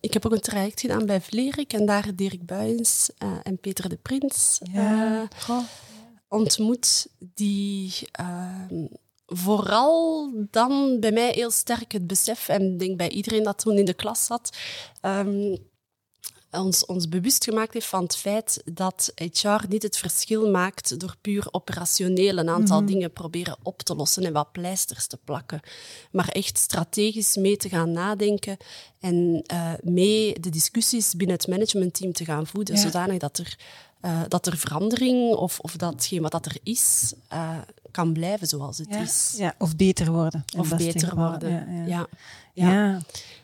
ik 0.00 0.12
heb 0.12 0.26
ook 0.26 0.32
een 0.32 0.40
traject 0.40 0.80
gedaan 0.80 1.06
bij 1.06 1.20
Vlerik 1.20 1.72
en 1.72 1.86
daar 1.86 2.14
Dirk 2.14 2.46
Buijens 2.46 3.10
eh, 3.18 3.32
en 3.42 3.58
Peter 3.58 3.88
de 3.88 3.96
Prins 4.02 4.58
Ja. 4.72 5.28
eh, 5.48 5.58
ontmoet, 6.28 7.06
die 7.34 7.92
ehm, 8.12 8.84
vooral 9.28 10.30
dan 10.50 10.96
bij 11.00 11.12
mij 11.12 11.30
heel 11.30 11.50
sterk 11.50 11.92
het 11.92 12.06
besef, 12.06 12.48
en 12.48 12.72
ik 12.72 12.78
denk 12.78 12.96
bij 12.96 13.08
iedereen 13.10 13.42
dat 13.42 13.58
toen 13.58 13.78
in 13.78 13.84
de 13.84 13.94
klas 13.94 14.24
zat, 14.24 14.56
ehm, 15.00 15.56
ons, 16.50 16.86
ons 16.86 17.08
bewust 17.08 17.44
gemaakt 17.44 17.72
heeft 17.72 17.86
van 17.86 18.02
het 18.02 18.16
feit 18.16 18.62
dat 18.72 19.12
HR 19.14 19.68
niet 19.68 19.82
het 19.82 19.96
verschil 19.96 20.50
maakt 20.50 21.00
door 21.00 21.14
puur 21.20 21.46
operationeel 21.50 22.38
een 22.38 22.48
aantal 22.48 22.84
dingen 22.86 23.12
proberen 23.12 23.56
op 23.62 23.82
te 23.82 23.94
lossen 23.94 24.24
en 24.24 24.32
wat 24.32 24.52
pleisters 24.52 25.06
te 25.06 25.16
plakken, 25.24 25.60
maar 26.12 26.28
echt 26.28 26.58
strategisch 26.58 27.36
mee 27.36 27.56
te 27.56 27.68
gaan 27.68 27.92
nadenken 27.92 28.56
en 29.00 29.42
eh, 29.46 29.72
mee 29.82 30.40
de 30.40 30.50
discussies 30.50 31.14
binnen 31.14 31.36
het 31.36 31.46
managementteam 31.46 32.12
te 32.12 32.24
gaan 32.24 32.46
voeden, 32.46 32.74
Ja. 32.74 32.80
zodanig 32.80 33.18
dat 33.18 33.38
er, 33.38 33.58
eh, 34.00 34.22
dat 34.28 34.46
er 34.46 34.56
verandering 34.56 35.34
of, 35.34 35.60
of 35.60 35.76
datgene 35.76 36.20
wat 36.20 36.32
dat 36.32 36.46
er 36.46 36.56
is, 36.62 37.12
eh, 37.28 37.58
kan 37.98 38.12
blijven 38.12 38.46
zoals 38.46 38.78
het 38.78 38.86
Ja. 38.90 39.00
is. 39.00 39.34
ja, 39.36 39.54
of 39.58 39.76
beter 39.76 40.12
worden. 40.12 40.44
Of 40.58 40.76
beter 40.76 41.14
worden. 41.14 41.50
Ja, 41.50 41.64
ja. 41.68 41.86
ja. 41.86 42.08
Ja. 42.52 42.70
Ja. 42.72 43.00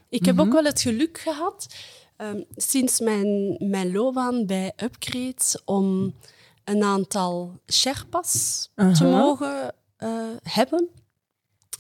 Ik 0.08 0.24
heb 0.24 0.38
ook 0.38 0.52
wel 0.52 0.64
het 0.64 0.80
geluk 0.80 1.18
gehad, 1.18 1.66
ehm, 2.16 2.40
sinds 2.56 3.00
mijn, 3.00 3.56
mijn 3.58 3.92
loopbaan 3.92 4.46
bij 4.46 4.72
Upgrade, 4.82 5.60
om 5.64 6.14
een 6.64 6.82
aantal 6.82 7.60
Sherpas 7.72 8.70
te 8.74 8.82
Aha. 8.82 9.04
mogen 9.04 9.74
eh, 9.96 10.10
hebben. 10.42 10.88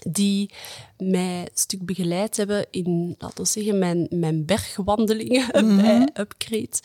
Die 0.08 0.50
mij 0.98 1.40
een 1.40 1.48
stuk 1.54 1.84
begeleid 1.86 2.36
hebben 2.36 2.66
in, 2.70 3.14
laten 3.18 3.42
we 3.44 3.48
zeggen, 3.50 3.78
mijn, 3.78 4.06
mijn 4.10 4.44
bergwandelingen 4.44 5.46
bij 5.82 6.08
Upgrade. 6.14 6.78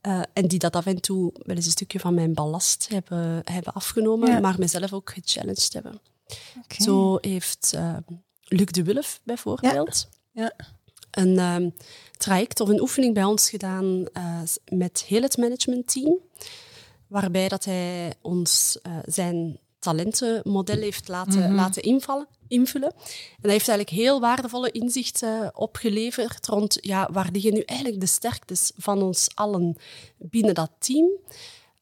Eh, 0.00 0.22
en 0.32 0.48
die 0.48 0.58
dat 0.58 0.76
af 0.76 0.86
en 0.86 1.00
toe 1.00 1.32
wel 1.34 1.56
eens 1.56 1.64
een 1.64 1.70
stukje 1.70 2.00
van 2.00 2.14
mijn 2.14 2.34
ballast 2.34 2.88
hebben, 2.88 3.40
hebben 3.44 3.72
afgenomen, 3.72 4.30
Ja. 4.30 4.40
maar 4.40 4.58
mezelf 4.58 4.92
ook 4.92 5.10
gechallenged 5.12 5.72
hebben. 5.72 6.00
Zo 6.78 7.18
heeft 7.20 7.72
eh, 7.74 7.96
Luc 8.42 8.66
de 8.66 8.82
Wulf 8.84 9.20
bijvoorbeeld 9.24 10.08
Ja. 10.32 10.52
een 11.10 11.38
ehm, 11.38 11.70
traject 12.16 12.60
of 12.60 12.68
een 12.68 12.80
oefening 12.80 13.14
bij 13.14 13.24
ons 13.24 13.50
gedaan 13.50 14.06
eh, 14.12 14.40
met 14.68 15.02
heel 15.02 15.22
het 15.22 15.36
managementteam, 15.36 16.18
waarbij 17.06 17.48
dat 17.48 17.64
hij 17.64 18.14
ons 18.22 18.78
eh, 18.82 18.92
zijn 19.04 19.58
talentenmodel 19.80 20.78
heeft 20.78 21.08
laten, 21.08 21.54
laten 21.54 21.82
invallen, 21.82 22.28
invullen. 22.48 22.92
En 22.92 23.40
hij 23.40 23.52
heeft 23.52 23.68
eigenlijk 23.68 23.98
heel 23.98 24.20
waardevolle 24.20 24.70
inzichten 24.70 25.56
opgeleverd 25.56 26.46
rond 26.46 26.78
ja, 26.80 27.08
waar 27.12 27.28
liggen 27.32 27.54
nu 27.54 27.60
eigenlijk 27.60 28.00
de 28.00 28.06
sterktes 28.06 28.72
van 28.76 29.02
ons 29.02 29.28
allen 29.34 29.76
binnen 30.18 30.54
dat 30.54 30.70
team. 30.78 31.08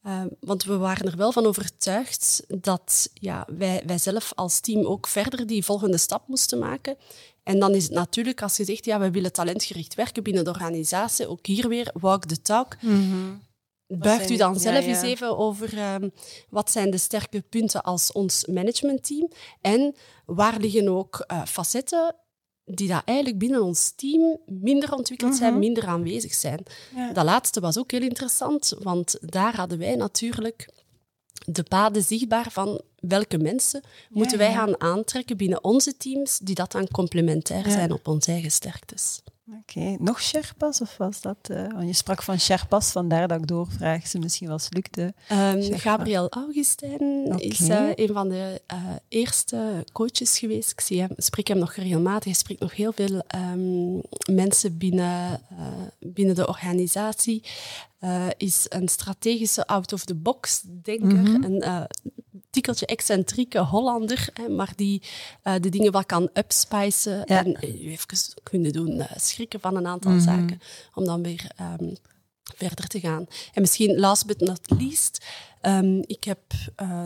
Uh, 0.03 0.21
want 0.39 0.63
we 0.63 0.77
waren 0.77 1.05
er 1.05 1.17
wel 1.17 1.31
van 1.31 1.45
overtuigd 1.45 2.43
dat 2.47 3.09
ja, 3.13 3.47
wij, 3.57 3.83
wij 3.85 3.97
zelf 3.97 4.31
als 4.35 4.59
team 4.59 4.85
ook 4.85 5.07
verder 5.07 5.47
die 5.47 5.65
volgende 5.65 5.97
stap 5.97 6.27
moesten 6.27 6.59
maken. 6.59 6.97
En 7.43 7.59
dan 7.59 7.75
is 7.75 7.83
het 7.83 7.91
natuurlijk, 7.91 8.41
als 8.41 8.57
je 8.57 8.63
zegt, 8.63 8.85
ja, 8.85 8.99
we 8.99 9.11
willen 9.11 9.33
talentgericht 9.33 9.95
werken 9.95 10.23
binnen 10.23 10.43
de 10.43 10.49
organisatie, 10.49 11.27
ook 11.27 11.45
hier 11.45 11.67
weer, 11.67 11.91
walk 11.93 12.25
the 12.25 12.41
talk. 12.41 12.75
Buigt 13.97 14.29
u 14.29 14.35
dan 14.35 14.59
zelf 14.59 14.83
ja, 14.83 14.89
eens 14.89 15.01
even 15.01 15.37
over 15.37 15.77
ehm, 15.77 16.09
wat 16.49 16.71
zijn 16.71 16.89
de 16.89 16.97
sterke 16.97 17.41
punten 17.41 17.83
als 17.83 18.11
ons 18.11 18.45
managementteam 18.45 19.31
en 19.61 19.95
waar 20.25 20.59
liggen 20.59 20.87
ook 20.87 21.23
eh, 21.27 21.45
facetten 21.45 22.15
die 22.65 22.87
dat 22.87 23.01
eigenlijk 23.05 23.37
binnen 23.37 23.63
ons 23.63 23.91
team 23.95 24.37
minder 24.45 24.93
ontwikkeld 24.93 25.35
zijn, 25.35 25.59
minder 25.59 25.87
aanwezig 25.87 26.33
zijn. 26.33 26.63
Ja. 26.95 27.13
Dat 27.13 27.25
laatste 27.25 27.59
was 27.59 27.77
ook 27.77 27.91
heel 27.91 28.01
interessant, 28.01 28.73
want 28.79 29.17
daar 29.21 29.55
hadden 29.55 29.77
wij 29.77 29.95
natuurlijk 29.95 30.69
de 31.45 31.63
paden 31.63 32.03
zichtbaar 32.03 32.51
van 32.51 32.81
welke 32.99 33.37
mensen 33.37 33.83
moeten 34.09 34.37
wij 34.37 34.53
gaan 34.53 34.81
aantrekken 34.81 35.37
binnen 35.37 35.63
onze 35.63 35.97
teams, 35.97 36.39
die 36.39 36.55
dat 36.55 36.71
dan 36.71 36.87
complementair 36.87 37.71
zijn 37.71 37.91
op 37.91 38.07
onze 38.07 38.31
eigen 38.31 38.51
sterktes. 38.51 39.21
Oké, 39.57 39.95
nog 39.99 40.21
Sherpas 40.21 40.81
of 40.81 40.97
was 40.97 41.21
dat? 41.21 41.37
eh, 41.41 41.67
want 41.73 41.87
je 41.87 41.93
sprak 41.93 42.23
van 42.23 42.39
Sherpas, 42.39 42.91
vandaar 42.91 43.27
dat 43.27 43.39
ik 43.39 43.47
doorvraag. 43.47 44.07
Ze 44.07 44.19
misschien 44.19 44.47
was 44.47 44.67
Luc 44.69 44.83
de... 44.91 45.13
Ehm. 45.27 45.73
Gabriel 45.77 46.29
Augustijn 46.29 47.39
is 47.39 47.69
eh, 47.69 47.87
een 47.95 48.13
van 48.13 48.29
de 48.29 48.61
eh, 48.65 48.77
eerste 49.07 49.85
coaches 49.91 50.39
geweest. 50.39 50.71
Ik 50.71 50.81
zie 50.81 51.01
hem, 51.01 51.09
spreek 51.15 51.47
hem 51.47 51.57
nog 51.57 51.73
regelmatig. 51.73 52.23
Hij 52.23 52.33
spreekt 52.33 52.61
nog 52.61 52.75
heel 52.75 52.91
veel 52.91 53.21
ehm, 53.27 53.97
mensen 54.35 54.77
binnen, 54.77 55.41
binnen 55.99 56.35
de 56.35 56.47
organisatie. 56.47 57.43
Eh, 57.99 58.27
is 58.37 58.65
een 58.69 58.87
strategische 58.87 59.67
out-of-the-box 59.67 60.61
denker. 60.65 61.43
Een 61.43 61.61
eh, 61.61 61.81
tikkeltje 62.49 62.85
excentrieke 62.85 63.59
Hollander, 63.59 64.29
hè, 64.33 64.49
maar 64.49 64.71
die 64.75 65.01
eh, 65.43 65.53
de 65.59 65.69
dingen 65.69 65.91
wat 65.91 66.05
kan 66.05 66.29
upspicen. 66.33 67.21
Ja. 67.25 67.43
En 67.45 67.55
even 67.57 68.07
kunnen 68.43 68.73
doen 68.73 69.03
schrikken 69.15 69.59
van 69.59 69.75
een 69.75 69.87
aantal 69.87 70.19
zaken. 70.19 70.61
Om 70.93 71.05
dan 71.05 71.23
weer... 71.23 71.51
ehm, 71.55 71.93
verder 72.55 72.87
te 72.87 72.99
gaan. 72.99 73.25
En 73.53 73.61
misschien 73.61 73.99
last 73.99 74.25
but 74.25 74.39
not 74.39 74.59
least, 74.79 75.25
ehm, 75.61 75.97
ik 76.01 76.23
heb 76.23 76.39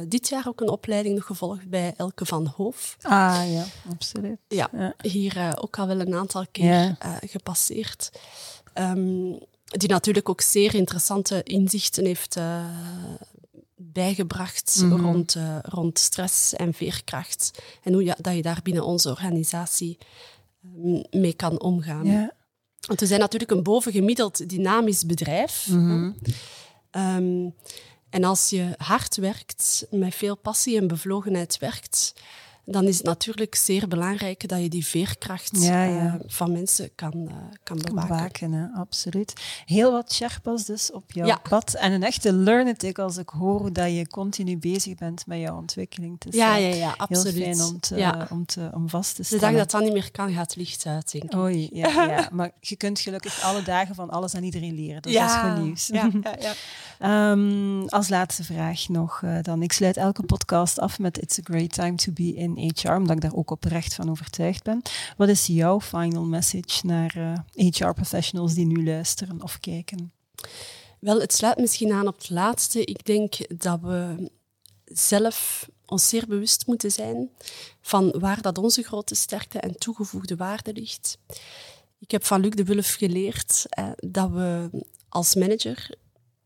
dit 0.08 0.30
jaar 0.30 0.48
ook 0.48 0.62
een 0.62 0.70
opleiding 0.70 1.16
nog 1.16 1.26
gevolgd 1.26 1.70
bij 1.70 1.94
Elke 1.98 2.26
van 2.26 2.54
Hoof. 2.56 2.98
Ah 3.02 3.42
ja, 3.48 3.66
absoluut. 3.90 4.38
Ja, 4.48 4.70
Ja. 4.78 4.94
hier 5.02 5.58
ook 5.62 5.80
al 5.80 5.88
wel 5.88 6.00
een 6.00 6.16
aantal 6.16 6.46
keer 6.52 6.66
Ja. 6.74 6.98
gepasseerd. 7.26 8.12
Ehm, 8.74 9.34
die 9.78 9.90
natuurlijk 9.90 10.30
ook 10.30 10.42
zeer 10.42 10.76
interessante 10.76 11.44
inzichten 11.44 12.06
heeft 12.06 12.36
eh, 12.36 12.66
bijgebracht 13.76 14.76
Mhm. 14.82 15.02
rond, 15.02 15.36
eh, 15.36 15.58
rond 15.62 16.00
stress 16.00 16.54
en 16.54 16.74
veerkracht. 16.74 17.52
En 17.84 17.94
hoe 17.94 18.04
ja, 18.04 18.16
dat 18.22 18.36
je 18.36 18.42
daar 18.42 18.60
binnen 18.64 18.86
onze 18.86 19.10
organisatie 19.10 19.98
ehm, 20.64 21.04
mee 21.22 21.34
kan 21.34 21.62
omgaan. 21.62 22.32
Want 22.88 23.00
we 23.00 23.06
zijn 23.06 23.20
natuurlijk 23.20 23.52
een 23.52 23.64
bovengemiddeld 23.64 24.50
dynamisch 24.50 25.06
bedrijf. 25.06 25.68
Mhm. 25.70 26.12
Ehm, 26.92 27.50
en 28.10 28.24
als 28.24 28.50
je 28.50 28.74
hard 28.78 29.16
werkt, 29.16 29.86
met 29.92 30.16
veel 30.16 30.36
passie 30.38 30.78
en 30.78 30.88
bevlogenheid 30.88 31.58
werkt, 31.58 32.14
dan 32.66 32.84
is 32.88 32.98
het 32.98 33.06
natuurlijk 33.06 33.56
zeer 33.56 33.88
belangrijk 33.88 34.48
dat 34.48 34.62
je 34.62 34.70
die 34.70 34.86
veerkracht 34.86 35.62
Ja, 35.64 35.84
ja. 35.84 36.06
eh, 36.06 36.14
van 36.28 36.52
mensen 36.52 36.90
kan, 36.96 37.14
eh, 37.14 37.36
kan 37.64 37.78
bewaken. 37.78 38.08
Bewaken, 38.08 38.52
hè, 38.52 38.66
absoluut. 38.80 39.34
Heel 39.66 39.92
wat 39.92 40.14
Sherpas 40.14 40.66
dus 40.66 40.92
op 40.92 41.12
jouw 41.12 41.26
Ja. 41.26 41.40
pad. 41.50 41.74
En 41.74 41.92
een 41.92 42.04
echte 42.04 42.34
learnetic 42.34 43.00
als 43.00 43.18
ik 43.18 43.30
hoor 43.30 43.74
dat 43.74 43.92
je 43.96 44.08
continu 44.08 44.58
bezig 44.58 44.96
bent 44.96 45.28
met 45.28 45.40
jouw 45.40 45.58
ontwikkeling. 45.58 46.22
Is 46.28 46.36
Ja, 46.36 46.56
ja, 46.56 46.76
ja, 46.76 46.94
absoluut. 46.98 47.34
Heel 47.34 47.56
fijn 47.56 47.68
om, 47.68 47.80
te, 47.80 47.96
Ja. 47.96 48.28
om, 48.30 48.46
te, 48.46 48.70
om 48.74 48.90
vast 48.90 49.16
te 49.16 49.22
De 49.22 49.28
stellen. 49.28 49.44
dag 49.50 49.54
dat 49.58 49.72
dat 49.72 49.82
niet 49.82 49.94
meer 49.94 50.12
kan, 50.12 50.34
gaat 50.34 50.56
licht 50.56 50.86
uit, 50.86 51.12
denk 51.12 51.24
ik. 51.24 51.36
Oei, 51.36 51.70
ja, 51.74 51.88
ja. 52.16 52.30
Maar 52.32 52.52
je 52.60 52.76
kunt 52.76 53.00
gelukkig 53.00 53.42
alle 53.44 53.64
dagen 53.64 53.96
van 53.96 54.10
alles 54.10 54.36
aan 54.36 54.44
iedereen 54.44 54.76
leren. 54.76 55.02
Dus 55.02 55.14
dat 55.14 55.30
is 55.30 55.36
goed 55.36 55.64
nieuws. 55.64 55.88
Ja, 55.88 56.10
ja, 56.24 56.36
ja. 56.40 56.54
Ehm, 57.00 57.86
als 57.88 58.10
laatste 58.10 58.44
vraag 58.44 58.88
nog 58.88 59.22
eh, 59.24 59.38
dan. 59.42 59.62
Ik 59.62 59.72
sluit 59.72 59.98
elke 59.98 60.24
podcast 60.24 60.80
af 60.80 61.00
met 61.00 61.18
It's 61.22 61.40
a 61.40 61.42
great 61.44 61.74
time 61.74 61.96
to 61.96 62.12
be 62.12 62.34
in 62.36 62.53
HR, 62.58 62.92
omdat 62.92 63.16
ik 63.16 63.22
daar 63.22 63.36
ook 63.36 63.52
oprecht 63.52 63.94
van 63.94 64.10
overtuigd 64.10 64.64
ben. 64.64 64.82
Wat 65.18 65.30
is 65.30 65.48
jouw 65.48 65.82
final 65.82 66.24
message 66.26 66.86
naar 66.86 67.44
HR-professionals 67.54 68.54
die 68.54 68.66
nu 68.66 68.84
luisteren 68.84 69.44
of 69.44 69.60
kijken? 69.60 70.12
Wel, 71.00 71.20
het 71.20 71.34
sluit 71.34 71.58
misschien 71.58 71.92
aan 71.92 72.08
op 72.08 72.18
het 72.18 72.30
laatste. 72.30 72.84
Ik 72.84 73.06
denk 73.06 73.60
dat 73.62 73.80
we 73.82 74.30
zelf 74.86 75.70
ons 75.86 76.10
zeer 76.10 76.28
bewust 76.28 76.68
moeten 76.68 76.92
zijn 76.92 77.30
van 77.82 78.16
waar 78.20 78.42
dat 78.42 78.58
onze 78.58 78.84
grote 78.84 79.16
sterkte 79.16 79.60
en 79.60 79.78
toegevoegde 79.78 80.36
waarde 80.36 80.74
ligt. 80.74 81.18
Ik 82.00 82.12
heb 82.12 82.26
van 82.26 82.42
Luc 82.42 82.52
de 82.52 82.64
Wulf 82.64 82.94
geleerd 82.94 83.66
eh, 83.70 83.90
dat 83.96 84.30
we 84.30 84.70
als 85.10 85.36
manager, 85.36 85.96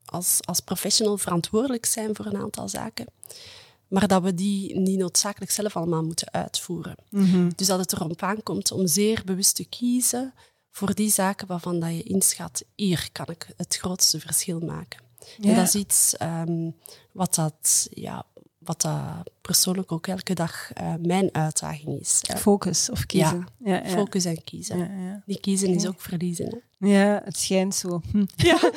als, 0.05 0.39
als 0.45 0.59
professional 0.59 1.17
verantwoordelijk 1.17 1.85
zijn 1.85 2.15
voor 2.15 2.25
een 2.25 2.37
aantal 2.37 2.69
zaken, 2.69 3.05
maar 3.87 4.07
dat 4.07 4.23
we 4.23 4.33
die 4.33 4.79
niet 4.79 4.97
noodzakelijk 4.97 5.51
zelf 5.51 5.75
allemaal 5.75 6.03
moeten 6.03 6.31
uitvoeren. 6.31 6.95
Dus 7.55 7.67
dat 7.67 7.79
het 7.79 7.93
erop 7.93 8.21
aankomt 8.21 8.71
om 8.71 8.87
zeer 8.87 9.21
bewust 9.25 9.55
te 9.55 9.65
kiezen 9.65 10.33
voor 10.71 10.93
die 10.93 11.11
zaken 11.11 11.47
waarvan 11.47 11.79
dat 11.79 11.89
je 11.89 12.03
inschat, 12.03 12.63
hier 12.75 13.09
kan 13.11 13.25
ik 13.29 13.47
het 13.57 13.77
grootste 13.77 14.19
verschil 14.19 14.59
maken. 14.59 14.99
Ja. 15.37 15.49
En 15.49 15.55
dat 15.55 15.67
is 15.67 15.75
iets 15.75 16.17
ehm, 16.17 16.69
wat 17.11 17.35
dat 17.35 17.87
ja, 17.93 18.25
wat 18.57 18.81
dat 18.81 19.31
persoonlijk 19.41 19.91
ook 19.91 20.07
elke 20.07 20.33
dag 20.33 20.71
uh, 20.81 20.93
mijn 20.99 21.29
uitdaging 21.31 21.99
is. 21.99 22.21
Focus 22.35 22.89
of 22.89 23.05
kiezen. 23.05 23.47
Ja, 23.63 23.83
ja, 23.83 23.89
focus 23.89 24.25
en 24.25 24.43
kiezen. 24.43 25.23
Die 25.25 25.39
kiezen 25.39 25.69
is 25.75 25.87
ook 25.87 26.01
verliezen. 26.01 26.61
Hè? 26.77 26.87
Ja, 26.87 27.21
het 27.23 27.37
schijnt 27.37 27.75
zo. 27.75 28.01
Hm. 28.11 28.25
Ja. 28.35 28.59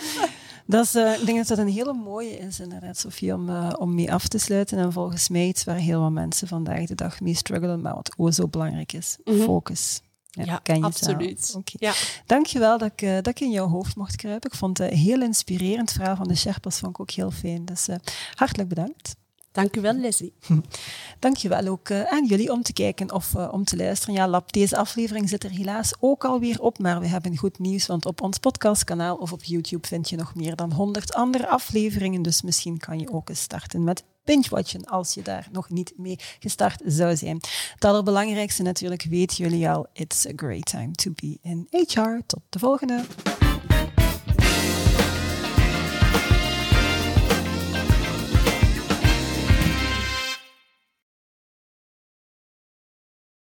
dat 0.70 0.84
is, 0.84 0.94
uh, 0.94 1.20
ik 1.20 1.26
denk 1.26 1.38
dat 1.38 1.46
dat 1.46 1.58
een 1.58 1.72
hele 1.72 1.92
mooie 1.92 2.38
is, 2.38 2.60
inderdaad, 2.60 2.98
Sofie, 2.98 3.34
om, 3.34 3.48
uh, 3.48 3.72
om 3.78 3.94
mee 3.94 4.12
af 4.12 4.28
te 4.28 4.38
sluiten. 4.38 4.78
En 4.78 4.92
volgens 4.92 5.28
mij 5.28 5.46
iets 5.46 5.64
waar 5.64 5.76
heel 5.76 6.00
wat 6.00 6.10
mensen 6.10 6.48
vandaag 6.48 6.86
de 6.86 6.94
dag 6.94 7.20
mee 7.20 7.34
struggelen, 7.34 7.80
maar 7.80 7.94
wat 7.94 8.12
ook 8.16 8.32
zo 8.32 8.48
belangrijk 8.48 8.92
is. 8.92 9.16
Mm 9.24 9.34
-hmm. 9.34 9.42
Focus. 9.42 10.00
Ja, 10.30 10.60
ja 10.62 10.80
absoluut. 10.80 11.54
Okay. 11.56 11.88
Ja. 11.88 11.92
Dankjewel 12.26 12.78
dat 12.78 12.92
ik, 12.92 13.02
uh, 13.02 13.14
dat 13.14 13.26
ik 13.26 13.40
in 13.40 13.50
jouw 13.50 13.66
hoofd 13.66 13.96
mocht 13.96 14.16
kruipen. 14.16 14.50
Ik 14.50 14.56
vond 14.56 14.78
het 14.78 14.92
een 14.92 14.98
heel 14.98 15.22
inspirerend 15.22 15.92
verhaal 15.92 16.16
van 16.16 16.28
de 16.28 16.36
Sherpas 16.36 16.78
vond 16.78 16.92
ik 16.92 17.00
ook 17.00 17.10
heel 17.10 17.30
fijn. 17.30 17.64
Dus 17.64 17.88
hartelijk 18.34 18.68
bedankt. 18.68 19.16
Dank 19.52 19.76
u 19.76 19.80
wel, 19.80 19.92
Leslie. 19.92 20.32
Dank 21.18 21.36
je 21.36 21.48
wel 21.48 21.66
ook 21.66 21.88
uh, 21.88 22.02
aan 22.02 22.26
jullie 22.26 22.52
om 22.52 22.62
te 22.62 22.72
kijken 22.72 23.12
of 23.12 23.34
uh, 23.36 23.52
om 23.52 23.64
te 23.64 23.76
luisteren. 23.76 24.14
Ja, 24.14 24.28
Lab, 24.28 24.52
deze 24.52 24.76
aflevering 24.76 25.28
zit 25.28 25.44
er 25.44 25.50
helaas 25.50 25.94
ook 26.00 26.24
alweer 26.24 26.60
op, 26.60 26.78
maar 26.78 27.00
we 27.00 27.06
hebben 27.06 27.36
goed 27.36 27.58
nieuws, 27.58 27.86
want 27.86 28.06
op 28.06 28.20
ons 28.20 28.38
podcastkanaal 28.38 29.16
of 29.16 29.32
op 29.32 29.44
YouTube 29.44 29.86
vind 29.86 30.08
je 30.08 30.16
nog 30.16 30.34
meer 30.34 30.56
dan 30.56 30.72
100 30.72 31.14
andere 31.14 31.48
afleveringen, 31.48 32.22
dus 32.22 32.42
misschien 32.42 32.78
kan 32.78 32.98
je 32.98 33.12
ook 33.12 33.28
eens 33.28 33.40
starten 33.40 33.84
met 33.84 34.04
binge-watchen 34.24 34.84
als 34.84 35.14
je 35.14 35.22
daar 35.22 35.48
nog 35.52 35.70
niet 35.70 35.92
mee 35.96 36.16
gestart 36.38 36.82
zou 36.84 37.16
zijn. 37.16 37.40
Het 37.74 37.84
allerbelangrijkste 37.84 38.62
natuurlijk 38.62 39.02
weten 39.02 39.36
jullie 39.36 39.68
al, 39.68 39.86
it's 39.92 40.26
a 40.26 40.32
great 40.36 40.64
time 40.64 40.90
to 40.90 41.10
be 41.14 41.38
in 41.42 41.66
HR. 41.70 42.20
Tot 42.26 42.42
de 42.48 42.58
volgende! 42.58 43.04